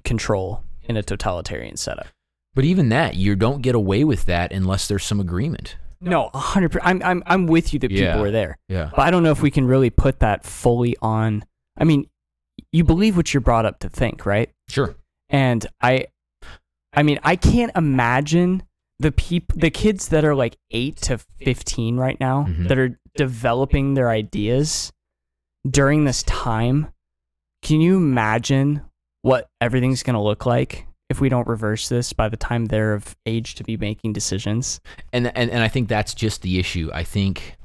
control 0.05 0.65
in 0.83 0.97
a 0.97 1.03
totalitarian 1.03 1.77
setup. 1.77 2.07
But 2.55 2.65
even 2.65 2.89
that, 2.89 3.15
you 3.15 3.37
don't 3.37 3.63
get 3.63 3.75
away 3.77 4.03
with 4.03 4.25
that 4.25 4.53
unless 4.53 4.89
there's 4.89 5.05
some 5.05 5.21
agreement. 5.21 5.77
No, 6.01 6.31
hundred 6.33 6.71
percent. 6.73 6.87
I'm 6.89 7.03
I'm 7.03 7.23
I'm 7.27 7.47
with 7.47 7.73
you 7.73 7.79
that 7.81 7.91
Yeah. 7.91 8.13
people 8.13 8.27
are 8.27 8.31
there, 8.31 8.59
Yeah. 8.69 8.91
but 8.91 9.01
I 9.01 9.11
don't 9.11 9.23
know 9.23 9.33
if 9.33 9.43
we 9.43 9.51
can 9.51 9.67
really 9.67 9.91
put 9.91 10.21
that 10.21 10.45
fully 10.45 10.97
on. 11.03 11.45
I 11.79 11.85
mean, 11.85 12.07
you 12.73 12.85
believe 12.85 13.17
what 13.17 13.33
you're 13.35 13.41
brought 13.41 13.67
up 13.67 13.79
to 13.81 13.89
think, 13.89 14.25
right? 14.25 14.51
Sure. 14.69 14.95
And 15.29 15.67
I, 15.81 16.07
I 16.95 17.03
mean, 17.03 17.19
I 17.23 17.37
can't 17.37 17.73
imagine 17.77 18.63
the 18.99 19.13
peop 19.13 19.53
the 19.55 19.71
kids 19.71 20.09
that 20.09 20.25
are 20.25 20.35
like 20.35 20.57
eight 20.71 20.97
to 21.03 21.19
fifteen 21.19 21.97
right 21.97 22.19
now 22.21 22.47
Mhm. 22.49 22.69
that 22.69 22.79
are 22.79 22.99
developing 23.17 23.95
their 23.95 24.11
ideas 24.11 24.93
during 25.69 26.05
this 26.05 26.23
time. 26.23 26.89
Can 27.63 27.81
you 27.83 27.97
imagine 27.99 28.83
what 29.23 29.49
everything's 29.61 30.03
gonna 30.03 30.23
look 30.23 30.47
like 30.47 30.87
if 31.11 31.21
we 31.21 31.29
don't 31.29 31.47
reverse 31.47 31.89
this 31.91 32.13
by 32.15 32.29
the 32.29 32.37
time 32.37 32.67
they're 32.67 32.95
of 32.95 33.15
age 33.27 33.57
to 33.57 33.65
be 33.65 33.77
making 33.77 34.15
decisions? 34.15 34.81
and 35.13 35.27
and 35.37 35.51
and 35.51 35.63
I 35.63 35.69
think 35.69 35.89
that's 35.89 36.15
just 36.15 36.41
the 36.41 36.59
issue. 36.59 36.91
I 36.95 37.05
think 37.05 37.57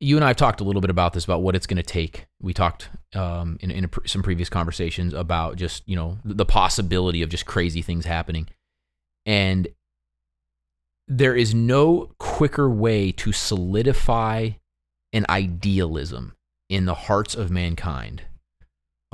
you 0.00 0.16
and 0.16 0.24
I 0.24 0.28
have 0.28 0.36
talked 0.36 0.60
a 0.60 0.64
little 0.64 0.80
bit 0.80 0.90
about 0.90 1.12
this 1.12 1.24
about 1.24 1.42
what 1.42 1.56
it's 1.56 1.66
going 1.66 1.76
to 1.76 1.82
take. 1.82 2.26
We 2.40 2.54
talked 2.54 2.88
um, 3.14 3.58
in 3.60 3.70
in 3.70 3.84
a, 3.84 3.88
pre- 3.88 4.08
some 4.08 4.22
previous 4.22 4.48
conversations 4.48 5.12
about 5.12 5.56
just 5.56 5.86
you 5.86 5.96
know 5.96 6.18
the 6.24 6.46
possibility 6.46 7.22
of 7.22 7.28
just 7.28 7.46
crazy 7.46 7.82
things 7.82 8.04
happening, 8.04 8.48
and 9.26 9.68
there 11.08 11.34
is 11.34 11.54
no 11.54 12.12
quicker 12.18 12.70
way 12.70 13.12
to 13.12 13.32
solidify 13.32 14.50
an 15.12 15.26
idealism 15.28 16.34
in 16.68 16.86
the 16.86 16.94
hearts 16.94 17.34
of 17.34 17.50
mankind. 17.50 18.22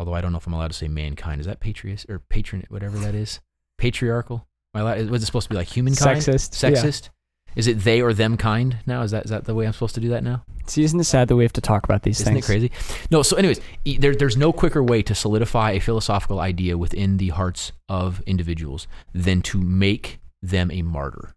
Although 0.00 0.14
I 0.14 0.22
don't 0.22 0.32
know 0.32 0.38
if 0.38 0.46
I'm 0.46 0.54
allowed 0.54 0.70
to 0.70 0.76
say 0.76 0.88
mankind. 0.88 1.42
Is 1.42 1.46
that 1.46 1.60
patriot 1.60 2.06
or 2.08 2.20
patron, 2.20 2.64
whatever 2.70 2.96
that 3.00 3.14
is? 3.14 3.38
Patriarchal? 3.76 4.46
Am 4.74 4.80
I 4.80 4.80
allowed, 4.80 5.10
was 5.10 5.22
it 5.22 5.26
supposed 5.26 5.44
to 5.44 5.50
be 5.50 5.56
like 5.56 5.68
humankind? 5.68 6.20
Sexist, 6.20 6.62
yeah. 6.62 6.70
Sexist? 6.70 7.10
Is 7.54 7.66
it 7.66 7.80
they 7.80 8.00
or 8.00 8.14
them 8.14 8.38
kind 8.38 8.78
now? 8.86 9.02
Is 9.02 9.10
that 9.10 9.26
is 9.26 9.30
that 9.30 9.44
the 9.44 9.54
way 9.54 9.66
I'm 9.66 9.74
supposed 9.74 9.94
to 9.96 10.00
do 10.00 10.08
that 10.08 10.24
now? 10.24 10.42
See, 10.64 10.84
isn't 10.84 10.98
it 10.98 11.04
sad 11.04 11.28
that 11.28 11.36
we 11.36 11.44
have 11.44 11.52
to 11.52 11.60
talk 11.60 11.84
about 11.84 12.02
these 12.02 12.16
things? 12.16 12.28
Isn't 12.28 12.36
it 12.38 12.44
crazy? 12.44 12.70
No. 13.10 13.22
So, 13.22 13.36
anyways, 13.36 13.60
there, 13.98 14.14
there's 14.14 14.38
no 14.38 14.54
quicker 14.54 14.82
way 14.82 15.02
to 15.02 15.14
solidify 15.14 15.72
a 15.72 15.80
philosophical 15.80 16.40
idea 16.40 16.78
within 16.78 17.18
the 17.18 17.28
hearts 17.28 17.72
of 17.86 18.22
individuals 18.22 18.86
than 19.12 19.42
to 19.42 19.60
make 19.60 20.18
them 20.40 20.70
a 20.70 20.80
martyr. 20.80 21.34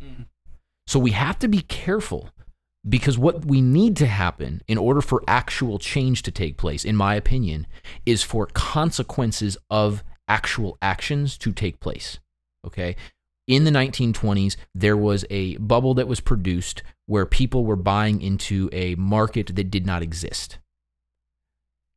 Mm. 0.00 0.26
So 0.86 1.00
we 1.00 1.10
have 1.12 1.38
to 1.40 1.48
be 1.48 1.62
careful 1.62 2.30
because 2.88 3.16
what 3.16 3.44
we 3.44 3.60
need 3.60 3.96
to 3.96 4.06
happen 4.06 4.62
in 4.66 4.76
order 4.76 5.00
for 5.00 5.22
actual 5.28 5.78
change 5.78 6.22
to 6.22 6.30
take 6.30 6.56
place, 6.56 6.84
in 6.84 6.96
my 6.96 7.14
opinion, 7.14 7.66
is 8.04 8.22
for 8.22 8.46
consequences 8.46 9.56
of 9.70 10.02
actual 10.28 10.78
actions 10.82 11.38
to 11.38 11.52
take 11.52 11.80
place. 11.80 12.18
Okay. 12.66 12.96
In 13.46 13.64
the 13.64 13.70
1920s, 13.70 14.56
there 14.74 14.96
was 14.96 15.24
a 15.30 15.56
bubble 15.56 15.94
that 15.94 16.08
was 16.08 16.20
produced 16.20 16.82
where 17.06 17.26
people 17.26 17.64
were 17.64 17.76
buying 17.76 18.20
into 18.22 18.68
a 18.72 18.94
market 18.94 19.54
that 19.56 19.70
did 19.70 19.84
not 19.84 20.02
exist. 20.02 20.58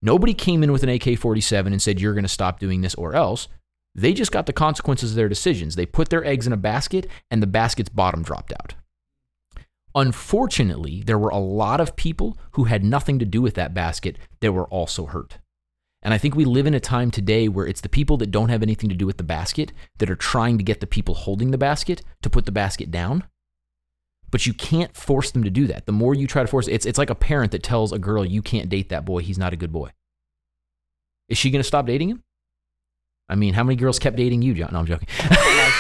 Nobody 0.02 0.34
came 0.34 0.64
in 0.64 0.72
with 0.72 0.84
an 0.84 0.90
AK 0.90 1.18
47 1.18 1.72
and 1.72 1.82
said, 1.82 2.00
You're 2.00 2.14
going 2.14 2.24
to 2.24 2.30
stop 2.30 2.60
doing 2.60 2.82
this 2.82 2.96
or 2.96 3.16
else. 3.16 3.48
They 3.96 4.14
just 4.14 4.32
got 4.32 4.46
the 4.46 4.54
consequences 4.54 5.12
of 5.12 5.16
their 5.16 5.30
decisions. 5.30 5.76
They 5.76 5.86
put 5.86 6.10
their 6.10 6.26
eggs 6.26 6.46
in 6.46 6.54
a 6.54 6.58
basket 6.58 7.08
and 7.32 7.42
the 7.42 7.48
basket's 7.48 7.90
bottom 7.90 8.24
dropped 8.24 8.52
out. 8.52 8.76
Unfortunately, 9.96 11.02
there 11.06 11.18
were 11.18 11.30
a 11.30 11.38
lot 11.38 11.80
of 11.80 11.96
people 11.96 12.38
who 12.52 12.66
had 12.66 12.84
nothing 12.84 13.18
to 13.18 13.26
do 13.26 13.42
with 13.42 13.54
that 13.56 13.74
basket 13.74 14.18
that 14.42 14.52
were 14.52 14.68
also 14.68 15.06
hurt. 15.06 15.38
And 16.02 16.14
I 16.14 16.18
think 16.18 16.36
we 16.36 16.46
live 16.46 16.68
in 16.68 16.74
a 16.74 16.80
time 16.80 17.10
today 17.10 17.48
where 17.48 17.66
it's 17.66 17.82
the 17.82 17.90
people 17.90 18.18
that 18.18 18.30
don't 18.30 18.50
have 18.50 18.62
anything 18.62 18.90
to 18.90 18.96
do 18.96 19.06
with 19.06 19.18
the 19.18 19.24
basket 19.24 19.72
that 19.98 20.10
are 20.10 20.16
trying 20.16 20.58
to 20.58 20.64
get 20.64 20.82
the 20.82 20.86
people 20.86 21.16
holding 21.16 21.52
the 21.52 21.58
basket 21.58 22.04
to 22.22 22.30
put 22.30 22.46
the 22.46 22.52
basket 22.52 22.92
down. 22.92 23.24
But 24.30 24.46
you 24.46 24.54
can't 24.54 24.96
force 24.96 25.32
them 25.32 25.44
to 25.44 25.50
do 25.50 25.66
that. 25.68 25.86
The 25.86 25.94
more 25.94 26.14
you 26.14 26.28
try 26.28 26.44
to 26.44 26.48
force 26.48 26.68
it's 26.68 26.86
it's 26.86 27.00
like 27.00 27.10
a 27.10 27.16
parent 27.16 27.54
that 27.54 27.64
tells 27.64 27.92
a 27.94 27.98
girl 27.98 28.26
you 28.26 28.42
can't 28.42 28.70
date 28.70 28.90
that 28.90 29.06
boy, 29.06 29.22
he's 29.22 29.38
not 29.38 29.54
a 29.54 29.56
good 29.56 29.72
boy. 29.72 29.92
Is 31.30 31.38
she 31.38 31.50
going 31.50 31.62
to 31.62 31.68
stop 31.68 31.88
dating 31.88 32.10
him? 32.10 32.24
I 33.28 33.36
mean, 33.36 33.56
how 33.56 33.64
many 33.64 33.76
girls 33.76 33.98
kept 33.98 34.18
dating 34.18 34.42
you, 34.42 34.54
John? 34.54 34.70
No, 34.74 34.80
I'm 34.80 34.86
joking. 34.86 35.08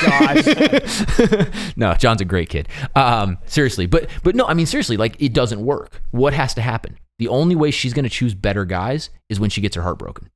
No, 1.77 1.93
John's 1.95 2.21
a 2.21 2.25
great 2.25 2.49
kid. 2.49 2.67
Um, 2.95 3.37
seriously, 3.45 3.85
but 3.85 4.09
but 4.23 4.35
no, 4.35 4.45
I 4.45 4.53
mean 4.53 4.65
seriously, 4.65 4.97
like 4.97 5.15
it 5.21 5.33
doesn't 5.33 5.59
work. 5.63 6.01
What 6.11 6.33
has 6.33 6.53
to 6.55 6.61
happen? 6.61 6.97
The 7.19 7.27
only 7.27 7.55
way 7.55 7.71
she's 7.71 7.93
going 7.93 8.03
to 8.03 8.09
choose 8.09 8.33
better 8.33 8.65
guys 8.65 9.09
is 9.29 9.39
when 9.39 9.49
she 9.49 9.61
gets 9.61 9.75
her 9.75 9.81
heart 9.81 9.97
broken. 9.99 10.29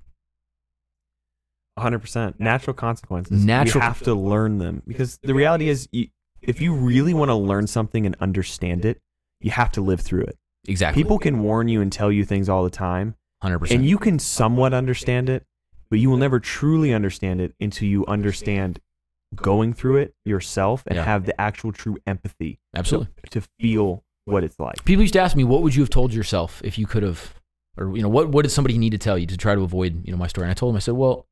100% 1.78 2.40
natural 2.40 2.74
consequences 2.74 3.46
Natural- 3.46 3.76
you 3.76 3.88
have 3.88 4.04
to 4.04 4.14
learn 4.14 4.58
them 4.58 4.82
because 4.86 5.18
the 5.24 5.34
reality 5.34 5.70
is 5.70 5.88
you, 5.94 6.08
if 6.42 6.60
you 6.60 6.74
really 6.74 7.14
want 7.14 7.30
to 7.30 7.36
learn 7.36 7.68
something 7.68 8.06
and 8.06 8.18
understand 8.20 8.84
it 8.84 9.00
you 9.40 9.52
have 9.52 9.72
to 9.72 9.80
live 9.82 10.02
through 10.02 10.24
it 10.24 10.38
Exactly. 10.68 11.02
people 11.02 11.18
can 11.20 11.42
warn 11.42 11.70
you 11.70 11.80
and 11.80 11.90
tell 11.90 12.12
you 12.12 12.26
things 12.26 12.50
all 12.50 12.66
the 12.66 12.70
time 12.70 13.16
hundred 13.42 13.60
percent. 13.60 13.80
and 13.80 13.90
you 13.90 13.98
can 13.98 14.20
somewhat 14.20 14.74
understand 14.74 15.30
it 15.30 15.46
but 15.90 16.00
you 16.00 16.10
will 16.10 16.18
never 16.18 16.38
truly 16.38 16.94
understand 16.94 17.40
it 17.40 17.54
until 17.62 17.88
you 17.88 18.06
understand 18.08 18.80
going 19.36 19.74
through 19.74 19.98
it 19.98 20.16
yourself 20.26 20.84
and 20.88 20.96
Yeah. 20.96 21.06
have 21.06 21.26
the 21.26 21.40
actual 21.40 21.72
true 21.72 21.98
empathy 22.08 22.60
Absolutely. 22.76 23.10
to 23.30 23.42
feel 23.60 24.04
what 24.26 24.44
it's 24.44 24.60
like 24.60 24.84
People 24.86 25.02
used 25.04 25.14
to 25.14 25.20
ask 25.20 25.36
me, 25.36 25.44
"What 25.44 25.62
would 25.64 25.76
you 25.76 25.82
have 25.82 25.90
told 25.90 26.14
yourself 26.14 26.62
if 26.64 26.78
you 26.78 26.86
could 26.88 27.04
have, 27.04 27.34
or 27.78 27.96
you 27.96 28.02
know, 28.04 28.10
what 28.10 28.30
what 28.30 28.44
did 28.44 28.50
somebody 28.50 28.78
need 28.78 28.92
to 28.92 28.98
tell 28.98 29.18
you 29.18 29.26
to 29.28 29.38
try 29.38 29.56
to 29.56 29.62
avoid 29.62 30.06
you 30.06 30.12
know 30.12 30.18
my 30.18 30.28
story?" 30.28 30.46
And 30.46 30.52
I 30.52 30.54
told 30.54 30.72
them, 30.74 30.78
I 30.78 30.80
said, 30.80 30.96
"Well, 30.96 31.28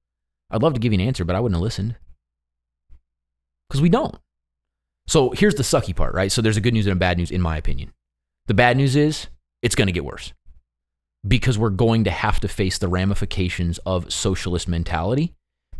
I'd 0.51 0.61
love 0.63 0.73
to 0.73 0.79
give 0.79 0.93
you 0.93 0.99
an 0.99 1.05
answer, 1.07 1.23
but 1.25 1.35
I 1.35 1.39
wouldn't 1.39 1.55
have 1.57 1.61
listened 1.63 1.95
because 3.69 3.81
we 3.81 3.89
don't." 3.89 4.17
So 5.07 5.31
here's 5.31 5.55
the 5.55 5.63
sucky 5.63 5.95
part, 5.95 6.13
right? 6.13 6.31
So 6.31 6.41
there's 6.41 6.57
a 6.57 6.61
good 6.61 6.73
news 6.73 6.85
and 6.85 6.93
a 6.93 6.99
bad 6.99 7.17
news, 7.17 7.31
in 7.31 7.41
my 7.41 7.57
opinion. 7.57 7.93
The 8.47 8.53
bad 8.53 8.77
news 8.77 8.95
is 8.95 9.27
it's 9.61 9.75
going 9.75 9.87
to 9.87 9.91
get 9.93 10.03
worse 10.05 10.33
because 11.27 11.57
we're 11.57 11.69
going 11.69 12.03
to 12.05 12.11
have 12.11 12.39
to 12.41 12.47
face 12.47 12.77
the 12.77 12.87
ramifications 12.87 13.77
of 13.85 14.11
socialist 14.11 14.67
mentality 14.67 15.33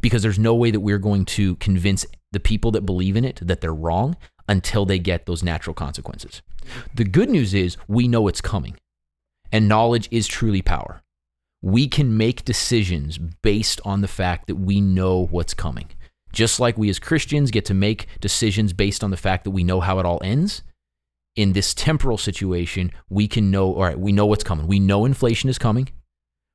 because 0.07 0.23
there's 0.23 0.39
no 0.39 0.55
way 0.55 0.71
that 0.71 0.79
we're 0.79 0.99
going 0.99 1.25
to 1.25 1.57
convince 1.57 2.05
the 2.31 2.39
people 2.39 2.71
that 2.71 2.85
believe 2.85 3.17
in 3.17 3.25
it 3.25 3.41
that 3.41 3.59
they're 3.59 3.73
wrong 3.73 4.15
until 4.47 4.85
they 4.85 4.97
get 4.97 5.25
those 5.25 5.43
natural 5.43 5.73
consequences. 5.73 6.41
The 6.95 7.03
good 7.03 7.29
news 7.29 7.53
is 7.53 7.75
we 7.89 8.07
know 8.07 8.29
it's 8.29 8.39
coming, 8.39 8.77
and 9.51 9.67
knowledge 9.67 10.07
is 10.09 10.25
truly 10.25 10.61
power. 10.61 11.01
We 11.61 11.89
can 11.89 12.15
make 12.15 12.45
decisions 12.45 13.17
based 13.17 13.81
on 13.83 13.99
the 13.99 14.07
fact 14.07 14.47
that 14.47 14.55
we 14.55 14.79
know 14.79 15.25
what's 15.25 15.53
coming. 15.53 15.89
Just 16.31 16.57
like 16.57 16.77
we 16.77 16.89
as 16.89 16.99
Christians 16.99 17.51
get 17.51 17.65
to 17.65 17.73
make 17.73 18.07
decisions 18.21 18.71
based 18.71 19.03
on 19.03 19.11
the 19.11 19.17
fact 19.17 19.43
that 19.43 19.51
we 19.51 19.65
know 19.65 19.81
how 19.81 19.99
it 19.99 20.05
all 20.05 20.21
ends, 20.23 20.61
in 21.35 21.51
this 21.51 21.73
temporal 21.73 22.17
situation, 22.17 22.93
we 23.09 23.27
can 23.27 23.51
know, 23.51 23.73
all 23.73 23.83
right, 23.83 23.99
we 23.99 24.13
know 24.13 24.25
what's 24.25 24.45
coming. 24.45 24.67
We 24.67 24.79
know 24.79 25.03
inflation 25.03 25.49
is 25.49 25.57
coming. 25.57 25.89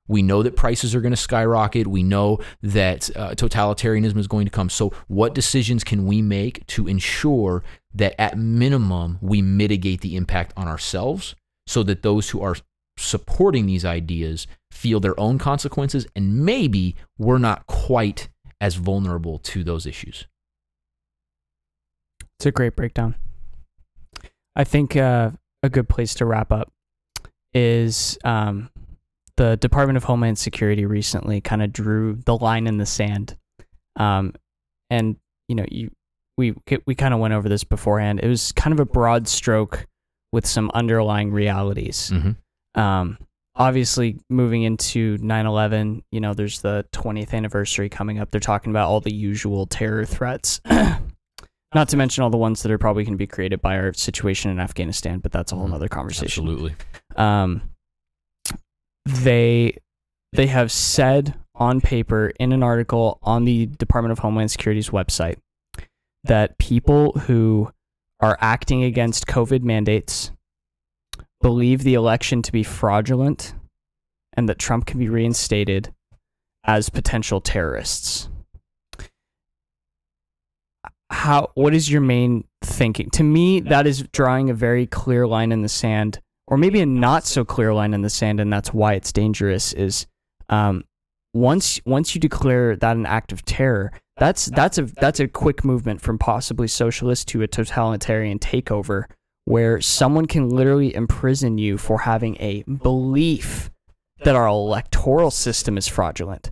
We 0.08 0.22
know 0.22 0.42
that 0.42 0.56
prices 0.56 0.94
are 0.94 1.00
going 1.00 1.12
to 1.12 1.16
skyrocket. 1.16 1.86
We 1.86 2.02
know 2.02 2.40
that 2.62 3.14
uh, 3.16 3.30
totalitarianism 3.30 4.18
is 4.18 4.26
going 4.26 4.46
to 4.46 4.50
come. 4.50 4.68
So, 4.68 4.92
what 5.08 5.34
decisions 5.34 5.84
can 5.84 6.06
we 6.06 6.22
make 6.22 6.66
to 6.68 6.88
ensure 6.88 7.62
that 7.94 8.20
at 8.20 8.36
minimum 8.36 9.18
we 9.20 9.42
mitigate 9.42 10.00
the 10.00 10.16
impact 10.16 10.52
on 10.56 10.66
ourselves 10.66 11.34
so 11.66 11.82
that 11.84 12.02
those 12.02 12.30
who 12.30 12.40
are 12.42 12.56
supporting 12.98 13.66
these 13.66 13.84
ideas 13.84 14.46
feel 14.70 15.00
their 15.00 15.18
own 15.18 15.38
consequences 15.38 16.06
and 16.14 16.44
maybe 16.44 16.96
we're 17.18 17.38
not 17.38 17.66
quite 17.66 18.28
as 18.60 18.74
vulnerable 18.74 19.38
to 19.38 19.62
those 19.62 19.86
issues? 19.86 20.26
It's 22.38 22.46
a 22.46 22.52
great 22.52 22.74
breakdown. 22.74 23.14
I 24.56 24.64
think 24.64 24.96
uh, 24.96 25.30
a 25.62 25.68
good 25.68 25.88
place 25.88 26.14
to 26.14 26.26
wrap 26.26 26.50
up 26.52 26.72
is 27.54 28.18
um, 28.24 28.70
the 29.42 29.56
Department 29.56 29.96
of 29.96 30.04
Homeland 30.04 30.38
Security 30.38 30.86
recently 30.86 31.40
kind 31.40 31.62
of 31.64 31.72
drew 31.72 32.14
the 32.26 32.36
line 32.36 32.68
in 32.68 32.76
the 32.76 32.86
sand, 32.86 33.36
um, 33.96 34.34
and 34.88 35.16
you 35.48 35.56
know 35.56 35.64
you 35.68 35.90
we 36.38 36.54
we 36.86 36.94
kind 36.94 37.12
of 37.12 37.18
went 37.18 37.34
over 37.34 37.48
this 37.48 37.64
beforehand. 37.64 38.20
It 38.22 38.28
was 38.28 38.52
kind 38.52 38.72
of 38.72 38.78
a 38.78 38.84
broad 38.84 39.26
stroke 39.26 39.86
with 40.32 40.46
some 40.46 40.70
underlying 40.74 41.32
realities. 41.32 42.12
Mm-hmm. 42.14 42.80
Um, 42.80 43.18
obviously 43.56 44.20
moving 44.30 44.62
into 44.62 45.18
9/11, 45.18 46.02
you 46.12 46.20
know, 46.20 46.34
there's 46.34 46.60
the 46.60 46.86
20th 46.92 47.34
anniversary 47.34 47.88
coming 47.88 48.20
up. 48.20 48.30
They're 48.30 48.40
talking 48.40 48.70
about 48.70 48.88
all 48.88 49.00
the 49.00 49.12
usual 49.12 49.66
terror 49.66 50.04
threats. 50.04 50.60
Not 51.74 51.88
to 51.88 51.96
mention 51.96 52.22
all 52.22 52.30
the 52.30 52.36
ones 52.36 52.62
that 52.62 52.70
are 52.70 52.78
probably 52.78 53.02
going 53.02 53.14
to 53.14 53.18
be 53.18 53.26
created 53.26 53.60
by 53.60 53.76
our 53.78 53.92
situation 53.92 54.52
in 54.52 54.60
Afghanistan, 54.60 55.18
but 55.18 55.32
that's 55.32 55.50
a 55.50 55.56
whole 55.56 55.68
Mhm. 55.68 55.74
other 55.74 55.88
conversation. 55.88 56.44
Absolutely. 56.44 56.74
um, 57.16 57.62
they 59.06 59.76
they 60.32 60.46
have 60.46 60.72
said 60.72 61.34
on 61.54 61.80
paper 61.80 62.32
in 62.40 62.52
an 62.52 62.62
article 62.62 63.18
on 63.22 63.44
the 63.44 63.66
Department 63.66 64.12
of 64.12 64.20
Homeland 64.20 64.50
Security's 64.50 64.90
website 64.90 65.36
that 66.24 66.58
people 66.58 67.12
who 67.12 67.70
are 68.20 68.38
acting 68.40 68.84
against 68.84 69.26
COVID 69.26 69.62
mandates 69.62 70.32
believe 71.40 71.82
the 71.82 71.94
election 71.94 72.40
to 72.42 72.52
be 72.52 72.62
fraudulent 72.62 73.54
and 74.34 74.48
that 74.48 74.58
Trump 74.58 74.86
can 74.86 74.98
be 74.98 75.08
reinstated 75.08 75.92
as 76.64 76.88
potential 76.88 77.40
terrorists. 77.40 78.28
How 81.10 81.50
what 81.54 81.74
is 81.74 81.90
your 81.90 82.00
main 82.00 82.44
thinking? 82.62 83.10
To 83.10 83.22
me, 83.22 83.60
that 83.60 83.86
is 83.86 84.04
drawing 84.12 84.48
a 84.48 84.54
very 84.54 84.86
clear 84.86 85.26
line 85.26 85.52
in 85.52 85.60
the 85.60 85.68
sand 85.68 86.20
or 86.46 86.56
maybe 86.56 86.80
a 86.80 86.86
not 86.86 87.24
so 87.24 87.44
clear 87.44 87.72
line 87.72 87.94
in 87.94 88.02
the 88.02 88.10
sand, 88.10 88.40
and 88.40 88.52
that's 88.52 88.72
why 88.72 88.94
it's 88.94 89.12
dangerous. 89.12 89.72
Is 89.72 90.06
um, 90.48 90.84
once 91.34 91.80
once 91.84 92.14
you 92.14 92.20
declare 92.20 92.76
that 92.76 92.96
an 92.96 93.06
act 93.06 93.32
of 93.32 93.44
terror, 93.44 93.92
that's 94.18 94.46
that's 94.46 94.78
a 94.78 94.82
that's 94.82 95.20
a 95.20 95.28
quick 95.28 95.64
movement 95.64 96.00
from 96.00 96.18
possibly 96.18 96.68
socialist 96.68 97.28
to 97.28 97.42
a 97.42 97.48
totalitarian 97.48 98.38
takeover, 98.38 99.04
where 99.46 99.80
someone 99.80 100.26
can 100.26 100.48
literally 100.48 100.94
imprison 100.94 101.58
you 101.58 101.78
for 101.78 102.00
having 102.00 102.36
a 102.38 102.62
belief 102.62 103.70
that 104.24 104.36
our 104.36 104.46
electoral 104.46 105.30
system 105.30 105.76
is 105.76 105.88
fraudulent, 105.88 106.50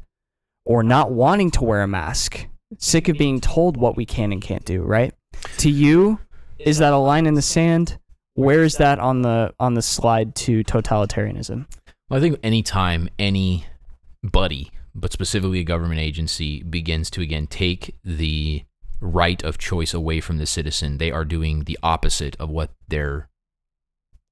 or 0.64 0.82
not 0.82 1.12
wanting 1.12 1.50
to 1.52 1.64
wear 1.64 1.82
a 1.82 1.88
mask, 1.88 2.46
sick 2.78 3.08
of 3.08 3.18
being 3.18 3.40
told 3.40 3.76
what 3.76 3.96
we 3.96 4.06
can 4.06 4.32
and 4.32 4.42
can't 4.42 4.64
do. 4.64 4.82
Right? 4.82 5.12
To 5.58 5.70
you, 5.70 6.18
is 6.58 6.78
that 6.78 6.92
a 6.92 6.98
line 6.98 7.26
in 7.26 7.34
the 7.34 7.42
sand? 7.42 7.98
Where 8.40 8.64
is 8.64 8.76
that 8.76 8.98
on 8.98 9.20
the 9.20 9.52
on 9.60 9.74
the 9.74 9.82
slide 9.82 10.34
to 10.36 10.64
totalitarianism? 10.64 11.66
Well, 12.08 12.18
I 12.18 12.20
think 12.22 12.38
anytime 12.42 13.10
anybody, 13.18 14.70
but 14.94 15.12
specifically 15.12 15.60
a 15.60 15.64
government 15.64 16.00
agency, 16.00 16.62
begins 16.62 17.10
to 17.10 17.20
again 17.20 17.46
take 17.46 17.96
the 18.02 18.64
right 18.98 19.42
of 19.44 19.58
choice 19.58 19.92
away 19.92 20.20
from 20.20 20.38
the 20.38 20.46
citizen, 20.46 20.96
they 20.96 21.10
are 21.10 21.26
doing 21.26 21.64
the 21.64 21.78
opposite 21.82 22.34
of 22.40 22.48
what 22.48 22.70
their 22.88 23.28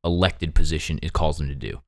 elected 0.03 0.55
position 0.55 0.99
it 1.03 1.13
calls 1.13 1.37
them 1.37 1.49
to 1.49 1.55
do. 1.55 1.83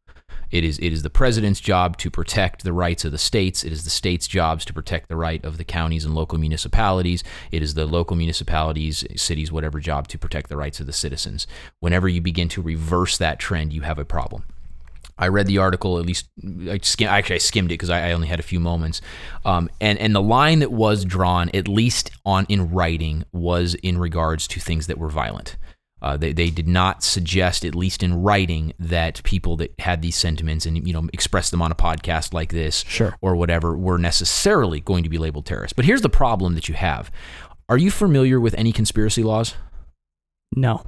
It 0.51 0.65
is 0.65 0.79
it 0.79 0.93
is 0.93 1.03
the 1.03 1.11
president's 1.11 1.61
job 1.61 1.97
to 1.99 2.11
protect 2.11 2.65
the 2.65 2.73
rights 2.73 3.05
of 3.05 3.13
the 3.13 3.19
states. 3.19 3.65
It 3.65 3.73
is 3.73 3.85
the 3.85 3.91
states' 3.91 4.27
jobs 4.27 4.65
to 4.67 4.73
protect 4.73 5.09
the 5.09 5.17
right 5.17 5.45
of 5.45 5.59
the 5.59 5.65
counties 5.65 6.05
and 6.05 6.15
local 6.15 6.39
municipalities. 6.39 7.23
It 7.53 7.63
is 7.63 7.75
the 7.75 7.87
local 7.87 8.17
municipalities, 8.17 9.05
cities, 9.17 9.53
whatever 9.53 9.81
job 9.81 10.09
to 10.09 10.19
protect 10.19 10.49
the 10.49 10.57
rights 10.57 10.81
of 10.81 10.87
the 10.87 10.93
citizens. 10.93 11.47
Whenever 11.81 12.09
you 12.09 12.21
begin 12.21 12.49
to 12.51 12.63
reverse 12.63 13.19
that 13.19 13.39
trend, 13.39 13.73
you 13.73 13.83
have 13.83 13.99
a 13.99 14.05
problem. 14.05 14.45
I 15.21 15.29
read 15.29 15.47
the 15.47 15.59
article 15.59 15.99
at 15.99 16.07
least. 16.07 16.29
I 16.69 16.79
skim, 16.83 17.09
actually 17.09 17.37
I 17.37 17.39
skimmed 17.39 17.71
it 17.71 17.75
because 17.75 17.91
I, 17.91 18.09
I 18.09 18.13
only 18.13 18.27
had 18.27 18.41
a 18.41 18.43
few 18.43 18.59
moments, 18.59 19.03
um, 19.45 19.69
and 19.81 19.99
and 19.99 20.15
the 20.15 20.23
line 20.23 20.61
that 20.61 20.73
was 20.73 21.05
drawn, 21.05 21.51
at 21.53 21.69
least 21.69 22.11
on 22.25 22.47
in 22.49 22.71
writing, 22.71 23.25
was 23.31 23.75
in 23.75 23.99
regards 23.99 24.49
to 24.49 24.61
things 24.61 24.87
that 24.87 24.99
were 24.99 25.11
violent. 25.11 25.57
Uh, 26.03 26.17
they, 26.17 26.33
they 26.33 26.51
did 26.51 26.67
not 26.69 27.03
suggest, 27.03 27.65
at 27.65 27.75
least 27.75 28.03
in 28.03 28.23
writing, 28.23 28.73
that 28.79 29.23
people 29.23 29.57
that 29.57 29.75
had 29.81 30.01
these 30.03 30.17
sentiments 30.17 30.65
and 30.67 30.87
you 30.87 30.93
know 30.93 31.09
expressed 31.13 31.51
them 31.51 31.61
on 31.63 31.71
a 31.71 31.75
podcast 31.75 32.33
like 32.33 32.51
this 32.53 32.85
Sure. 32.89 33.17
or 33.21 33.37
whatever 33.37 33.77
were 33.77 33.99
necessarily 33.99 34.81
going 34.81 35.03
to 35.05 35.11
be 35.11 35.19
labeled 35.19 35.47
terrorists. 35.47 35.75
But 35.75 35.85
here's 35.85 36.03
the 36.03 36.09
problem 36.09 36.55
that 36.55 36.69
you 36.69 36.75
have: 36.75 37.11
Are 37.69 37.79
you 37.79 37.91
familiar 37.91 38.41
with 38.41 38.55
any 38.55 38.73
conspiracy 38.73 39.23
laws? 39.23 39.55
No. 40.57 40.83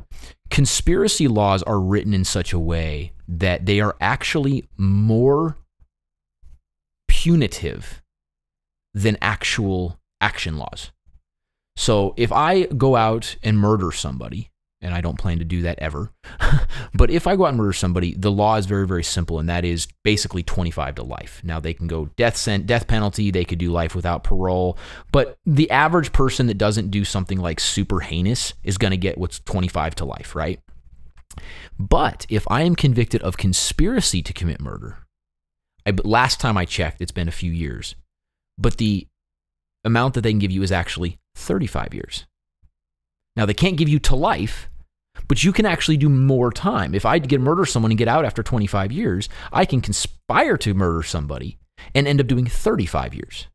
conspiracy 0.50 1.28
laws 1.28 1.62
are 1.62 1.78
written 1.80 2.12
in 2.14 2.24
such 2.24 2.52
a 2.52 2.58
way 2.58 3.12
that 3.28 3.64
they 3.64 3.80
are 3.80 3.96
actually 4.00 4.68
more 4.76 5.56
punitive 7.08 8.02
than 8.94 9.16
actual 9.22 9.98
action 10.20 10.56
laws. 10.58 10.90
So 11.76 12.14
if 12.16 12.32
I 12.32 12.64
go 12.64 12.96
out 12.96 13.36
and 13.42 13.58
murder 13.58 13.92
somebody, 13.92 14.50
and 14.82 14.92
I 14.92 15.00
don't 15.00 15.18
plan 15.18 15.38
to 15.38 15.44
do 15.44 15.62
that 15.62 15.78
ever, 15.78 16.10
but 16.94 17.10
if 17.10 17.26
I 17.26 17.36
go 17.36 17.44
out 17.44 17.50
and 17.50 17.58
murder 17.58 17.72
somebody, 17.72 18.14
the 18.14 18.30
law 18.30 18.56
is 18.56 18.66
very, 18.66 18.86
very 18.86 19.04
simple, 19.04 19.38
and 19.38 19.48
that 19.48 19.64
is 19.64 19.88
basically 20.02 20.42
25 20.42 20.96
to 20.96 21.02
life. 21.02 21.40
Now 21.44 21.60
they 21.60 21.72
can 21.72 21.86
go 21.86 22.06
death 22.16 22.36
sent, 22.36 22.66
death 22.66 22.86
penalty, 22.86 23.30
they 23.30 23.44
could 23.44 23.58
do 23.58 23.70
life 23.70 23.94
without 23.94 24.24
parole, 24.24 24.76
but 25.12 25.38
the 25.46 25.70
average 25.70 26.12
person 26.12 26.48
that 26.48 26.58
doesn't 26.58 26.90
do 26.90 27.04
something 27.04 27.38
like 27.38 27.60
super 27.60 28.00
heinous 28.00 28.54
is 28.64 28.76
going 28.76 28.90
to 28.90 28.96
get 28.96 29.16
what's 29.16 29.40
25 29.40 29.94
to 29.96 30.04
life, 30.04 30.34
right? 30.34 30.60
But 31.78 32.26
if 32.28 32.46
I 32.50 32.62
am 32.62 32.74
convicted 32.74 33.22
of 33.22 33.36
conspiracy 33.36 34.22
to 34.22 34.32
commit 34.32 34.60
murder, 34.60 34.98
I, 35.86 35.92
last 36.04 36.40
time 36.40 36.56
I 36.56 36.64
checked, 36.64 37.00
it's 37.00 37.12
been 37.12 37.28
a 37.28 37.32
few 37.32 37.50
years, 37.50 37.94
but 38.58 38.76
the 38.76 39.06
amount 39.84 40.14
that 40.14 40.20
they 40.22 40.30
can 40.30 40.38
give 40.38 40.50
you 40.50 40.62
is 40.62 40.72
actually 40.72 41.18
35 41.34 41.94
years. 41.94 42.26
Now, 43.34 43.46
they 43.46 43.54
can't 43.54 43.76
give 43.76 43.88
you 43.88 43.98
to 44.00 44.14
life, 44.14 44.68
but 45.28 45.44
you 45.44 45.52
can 45.52 45.66
actually 45.66 45.96
do 45.96 46.08
more 46.08 46.50
time. 46.50 46.94
If 46.94 47.06
I 47.06 47.18
get 47.18 47.40
murder 47.40 47.64
someone 47.64 47.90
and 47.90 47.98
get 47.98 48.08
out 48.08 48.24
after 48.24 48.42
25 48.42 48.92
years, 48.92 49.28
I 49.52 49.64
can 49.64 49.80
conspire 49.80 50.56
to 50.58 50.74
murder 50.74 51.02
somebody 51.02 51.58
and 51.94 52.06
end 52.06 52.20
up 52.20 52.26
doing 52.26 52.46
35 52.46 53.14
years. 53.14 53.46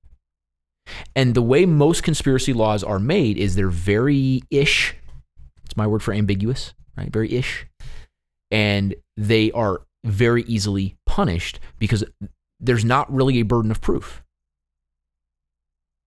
And 1.15 1.35
the 1.35 1.41
way 1.41 1.65
most 1.65 2.03
conspiracy 2.03 2.53
laws 2.53 2.83
are 2.83 2.99
made 2.99 3.37
is 3.37 3.55
they're 3.55 3.69
very 3.69 4.41
ish. 4.49 4.95
It's 5.65 5.77
my 5.77 5.87
word 5.87 6.01
for 6.01 6.13
ambiguous, 6.13 6.73
right? 6.95 7.11
Very 7.11 7.33
ish. 7.33 7.65
And 8.51 8.95
they 9.17 9.51
are 9.51 9.81
very 10.03 10.43
easily 10.43 10.95
punished 11.05 11.59
because 11.79 12.03
there's 12.59 12.85
not 12.85 13.13
really 13.13 13.39
a 13.39 13.43
burden 13.43 13.71
of 13.71 13.81
proof. 13.81 14.23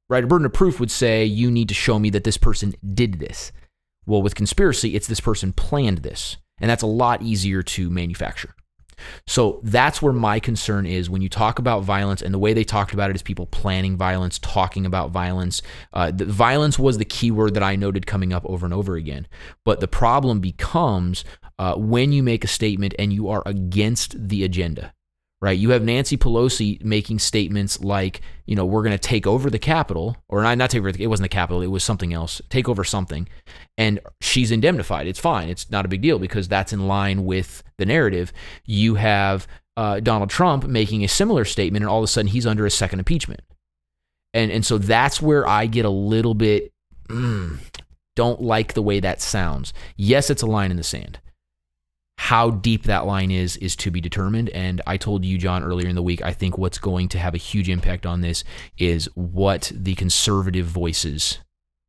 Right? 0.09 0.24
A 0.24 0.26
burden 0.26 0.46
of 0.46 0.53
proof 0.53 0.80
would 0.80 0.90
say 0.90 1.24
you 1.24 1.51
need 1.51 1.68
to 1.68 1.74
show 1.74 1.98
me 1.98 2.11
that 2.11 2.24
this 2.24 2.36
person 2.36 2.74
did 2.94 3.20
this. 3.20 3.53
Well, 4.07 4.22
with 4.22 4.34
conspiracy, 4.34 4.94
it's 4.94 5.07
this 5.07 5.20
person 5.20 5.53
planned 5.53 5.98
this. 5.98 6.36
And 6.61 6.70
that's 6.70 6.82
a 6.82 6.86
lot 6.86 7.22
easier 7.22 7.62
to 7.62 7.90
manufacture. 7.90 8.55
So 9.26 9.61
that's 9.62 10.03
where 10.03 10.12
my 10.12 10.40
concern 10.40 10.86
is 10.86 11.09
when 11.09 11.22
you 11.22 11.28
talk 11.28 11.59
about 11.59 11.84
violence, 11.84 12.20
and 12.20 12.34
the 12.34 12.38
way 12.38 12.53
they 12.53 12.64
talked 12.64 12.92
about 12.92 13.11
it 13.11 13.16
is 13.16 13.22
people 13.22 13.46
planning 13.46 13.96
violence, 13.96 14.38
talking 14.38 14.84
about 14.84 15.11
violence. 15.11 15.62
Uh, 15.92 16.11
the 16.11 16.26
violence 16.26 16.78
was 16.78 16.98
the 16.98 17.05
key 17.05 17.30
word 17.30 17.55
that 17.55 17.62
I 17.62 17.76
noted 17.76 18.07
coming 18.07 18.32
up 18.32 18.44
over 18.46 18.66
and 18.66 18.74
over 18.74 18.96
again. 18.96 19.26
But 19.64 19.80
the 19.80 19.88
problem 19.88 20.40
becomes 20.40 21.24
uh, 21.59 21.76
when 21.76 22.12
you 22.12 22.22
make 22.22 22.44
a 22.44 22.48
statement 22.48 22.94
and 22.98 23.12
you 23.12 23.28
are 23.28 23.42
against 23.46 24.28
the 24.28 24.44
agenda, 24.44 24.92
right? 25.41 25.59
You 25.59 25.70
have 25.70 25.82
Nancy 25.82 26.16
Pelosi 26.16 26.82
making 26.84 27.18
statements 27.18 27.80
like, 27.80 28.20
you 28.45 28.55
know, 28.55 28.66
we're 28.66 28.82
going 28.82 28.93
to 28.93 28.99
take 28.99 29.26
over 29.26 29.49
the 29.49 29.59
Capitol, 29.59 30.16
or 30.28 30.43
not, 30.43 30.59
not 30.59 30.70
take 30.70 30.80
over, 30.80 30.91
it 30.91 31.07
wasn't 31.07 31.24
the 31.24 31.34
Capitol, 31.34 31.62
it 31.62 31.68
was 31.68 31.82
something 31.82 32.12
else, 32.12 32.43
take 32.51 32.68
over 32.68 32.84
something. 32.84 33.26
And 33.78 34.01
she's 34.20 34.51
indemnified. 34.51 35.07
It's 35.07 35.18
fine. 35.18 35.49
It's 35.49 35.70
not 35.70 35.86
a 35.86 35.88
big 35.88 36.03
deal 36.03 36.18
because 36.18 36.49
that's 36.49 36.72
in 36.72 36.86
line 36.86 37.24
with 37.24 37.62
the 37.78 37.86
narrative. 37.86 38.32
You 38.66 38.97
have 38.97 39.47
uh, 39.76 40.01
Donald 40.01 40.28
Trump 40.28 40.64
making 40.66 41.05
a 41.05 41.09
similar 41.09 41.47
statement, 41.47 41.82
and 41.82 41.91
all 41.91 41.99
of 41.99 42.05
a 42.05 42.09
sudden 42.09 42.30
he's 42.30 42.47
under 42.47 42.66
a 42.66 42.70
second 42.70 42.99
impeachment. 42.99 43.41
And, 44.34 44.53
and 44.53 44.64
so 44.64 44.76
that's 44.78 45.22
where 45.22 45.49
I 45.49 45.66
get 45.66 45.86
a 45.86 45.91
little 45.91 46.34
bit, 46.34 46.72
mm, 47.09 47.59
don't 48.14 48.43
like 48.43 48.74
the 48.74 48.82
way 48.82 49.01
that 49.01 49.22
sounds. 49.22 49.72
Yes, 49.97 50.28
it's 50.28 50.43
a 50.43 50.47
line 50.47 50.70
in 50.70 50.76
the 50.76 50.84
sand 50.84 51.18
how 52.25 52.51
deep 52.51 52.83
that 52.83 53.07
line 53.07 53.31
is 53.31 53.57
is 53.59 53.75
to 53.75 53.91
be 53.91 54.01
determined 54.01 54.51
and 54.51 54.83
i 54.87 54.97
told 54.97 55.25
you 55.25 55.39
john 55.39 55.62
earlier 55.64 55.89
in 55.89 55.95
the 55.95 56.03
week 56.03 56.21
i 56.23 56.33
think 56.33 56.59
what's 56.59 56.79
going 56.79 57.09
to 57.09 57.18
have 57.18 57.35
a 57.35 57.39
huge 57.39 57.68
impact 57.68 58.05
on 58.05 58.21
this 58.21 58.45
is 58.77 59.09
what 59.14 59.73
the 59.75 59.95
conservative 59.95 60.66
voices 60.66 61.39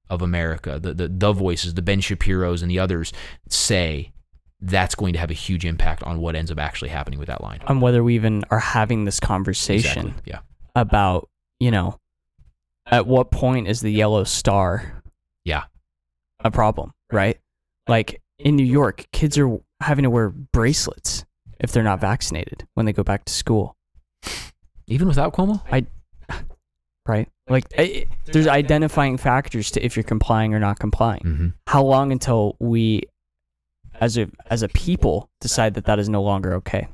of 0.09 0.21
america 0.21 0.79
the 0.79 0.93
the, 0.93 1.07
the 1.09 1.33
voices 1.33 1.73
the 1.73 1.81
ben 1.81 1.99
shapiro's 1.99 2.61
and 2.61 2.71
the 2.71 2.79
others 2.79 3.11
say 3.49 4.13
that's 4.61 4.95
going 4.95 5.11
to 5.11 5.19
have 5.19 5.31
a 5.31 5.33
huge 5.35 5.65
impact 5.65 6.01
on 6.03 6.19
what 6.21 6.35
ends 6.35 6.49
up 6.51 6.59
actually 6.59 6.89
happening 6.89 7.19
with 7.19 7.27
that 7.27 7.41
line 7.41 7.59
On 7.67 7.81
whether 7.81 8.03
we 8.03 8.15
even 8.15 8.43
are 8.51 8.59
having 8.59 9.05
this 9.05 9.19
conversation 9.19 10.07
Exactly. 10.07 10.31
yeah 10.31 10.39
about, 10.75 11.29
you 11.59 11.71
know, 11.71 11.99
at 12.85 13.05
what 13.05 13.31
point 13.31 13.67
is 13.67 13.81
the 13.81 13.91
yellow 13.91 14.23
star 14.23 15.03
yeah 15.43 15.63
a 16.43 16.51
problem, 16.51 16.93
right? 17.11 17.37
Like 17.87 18.21
in 18.39 18.55
New 18.55 18.65
York, 18.65 19.05
kids 19.11 19.37
are 19.37 19.59
having 19.81 20.03
to 20.03 20.09
wear 20.09 20.29
bracelets 20.29 21.25
if 21.59 21.71
they're 21.71 21.83
not 21.83 21.99
vaccinated 21.99 22.67
when 22.73 22.85
they 22.85 22.93
go 22.93 23.03
back 23.03 23.25
to 23.25 23.33
school, 23.33 23.75
even 24.87 25.07
without 25.07 25.33
cuomo 25.33 25.61
I 25.71 25.85
right? 27.07 27.27
Like 27.49 27.65
i 27.77 28.05
there's 28.25 28.47
identifying 28.47 29.17
factors 29.17 29.71
to 29.71 29.85
if 29.85 29.95
you're 29.95 30.03
complying 30.03 30.53
or 30.53 30.59
not 30.59 30.79
complying. 30.79 31.21
mm-hmm. 31.21 31.47
How 31.67 31.83
long 31.83 32.11
until 32.11 32.55
we 32.59 33.03
as 33.99 34.17
a 34.17 34.27
as 34.49 34.63
a 34.63 34.69
people 34.69 35.29
decide 35.41 35.73
that 35.75 35.85
that 35.85 35.99
is 35.99 36.09
no 36.09 36.21
longer 36.21 36.53
okay? 36.55 36.87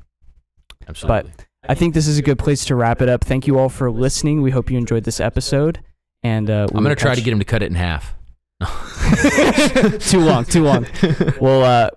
Absolutely. 0.88 1.30
But 1.32 1.46
I 1.68 1.74
think 1.74 1.94
this 1.94 2.06
is 2.06 2.18
a 2.18 2.22
good 2.22 2.38
place 2.38 2.64
to 2.66 2.74
wrap 2.74 3.02
it 3.02 3.08
up. 3.08 3.24
Thank 3.24 3.46
you 3.46 3.58
all 3.58 3.68
for 3.68 3.90
listening. 3.90 4.42
We 4.42 4.50
hope 4.50 4.70
you 4.70 4.78
enjoyed 4.78 5.04
this 5.04 5.20
episode. 5.20 5.80
And 6.22 6.50
uh, 6.50 6.66
I'm 6.74 6.82
gonna 6.82 6.96
try 6.96 7.14
to 7.14 7.20
get 7.20 7.32
him 7.32 7.38
to 7.38 7.44
cut 7.44 7.62
it 7.62 7.66
in 7.66 7.74
half. 7.74 8.14
too 10.00 10.20
long, 10.20 10.44
too 10.44 10.64
long. 10.64 10.86
Well, 11.40 11.62
uh, 11.62 11.90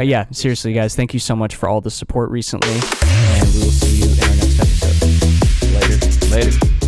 uh, 0.00 0.02
yeah, 0.02 0.24
seriously, 0.30 0.72
guys, 0.72 0.96
thank 0.96 1.12
you 1.12 1.20
so 1.20 1.36
much 1.36 1.56
for 1.56 1.68
all 1.68 1.82
the 1.82 1.90
support 1.90 2.30
recently. 2.30 2.72
And 2.72 3.46
we 3.52 3.60
will 3.60 3.70
see 3.70 3.98
you 3.98 4.10
in 4.10 4.20
our 4.20 4.34
next 4.36 4.58
episode. 4.58 5.10
Later. 5.74 6.50
Later. 6.50 6.79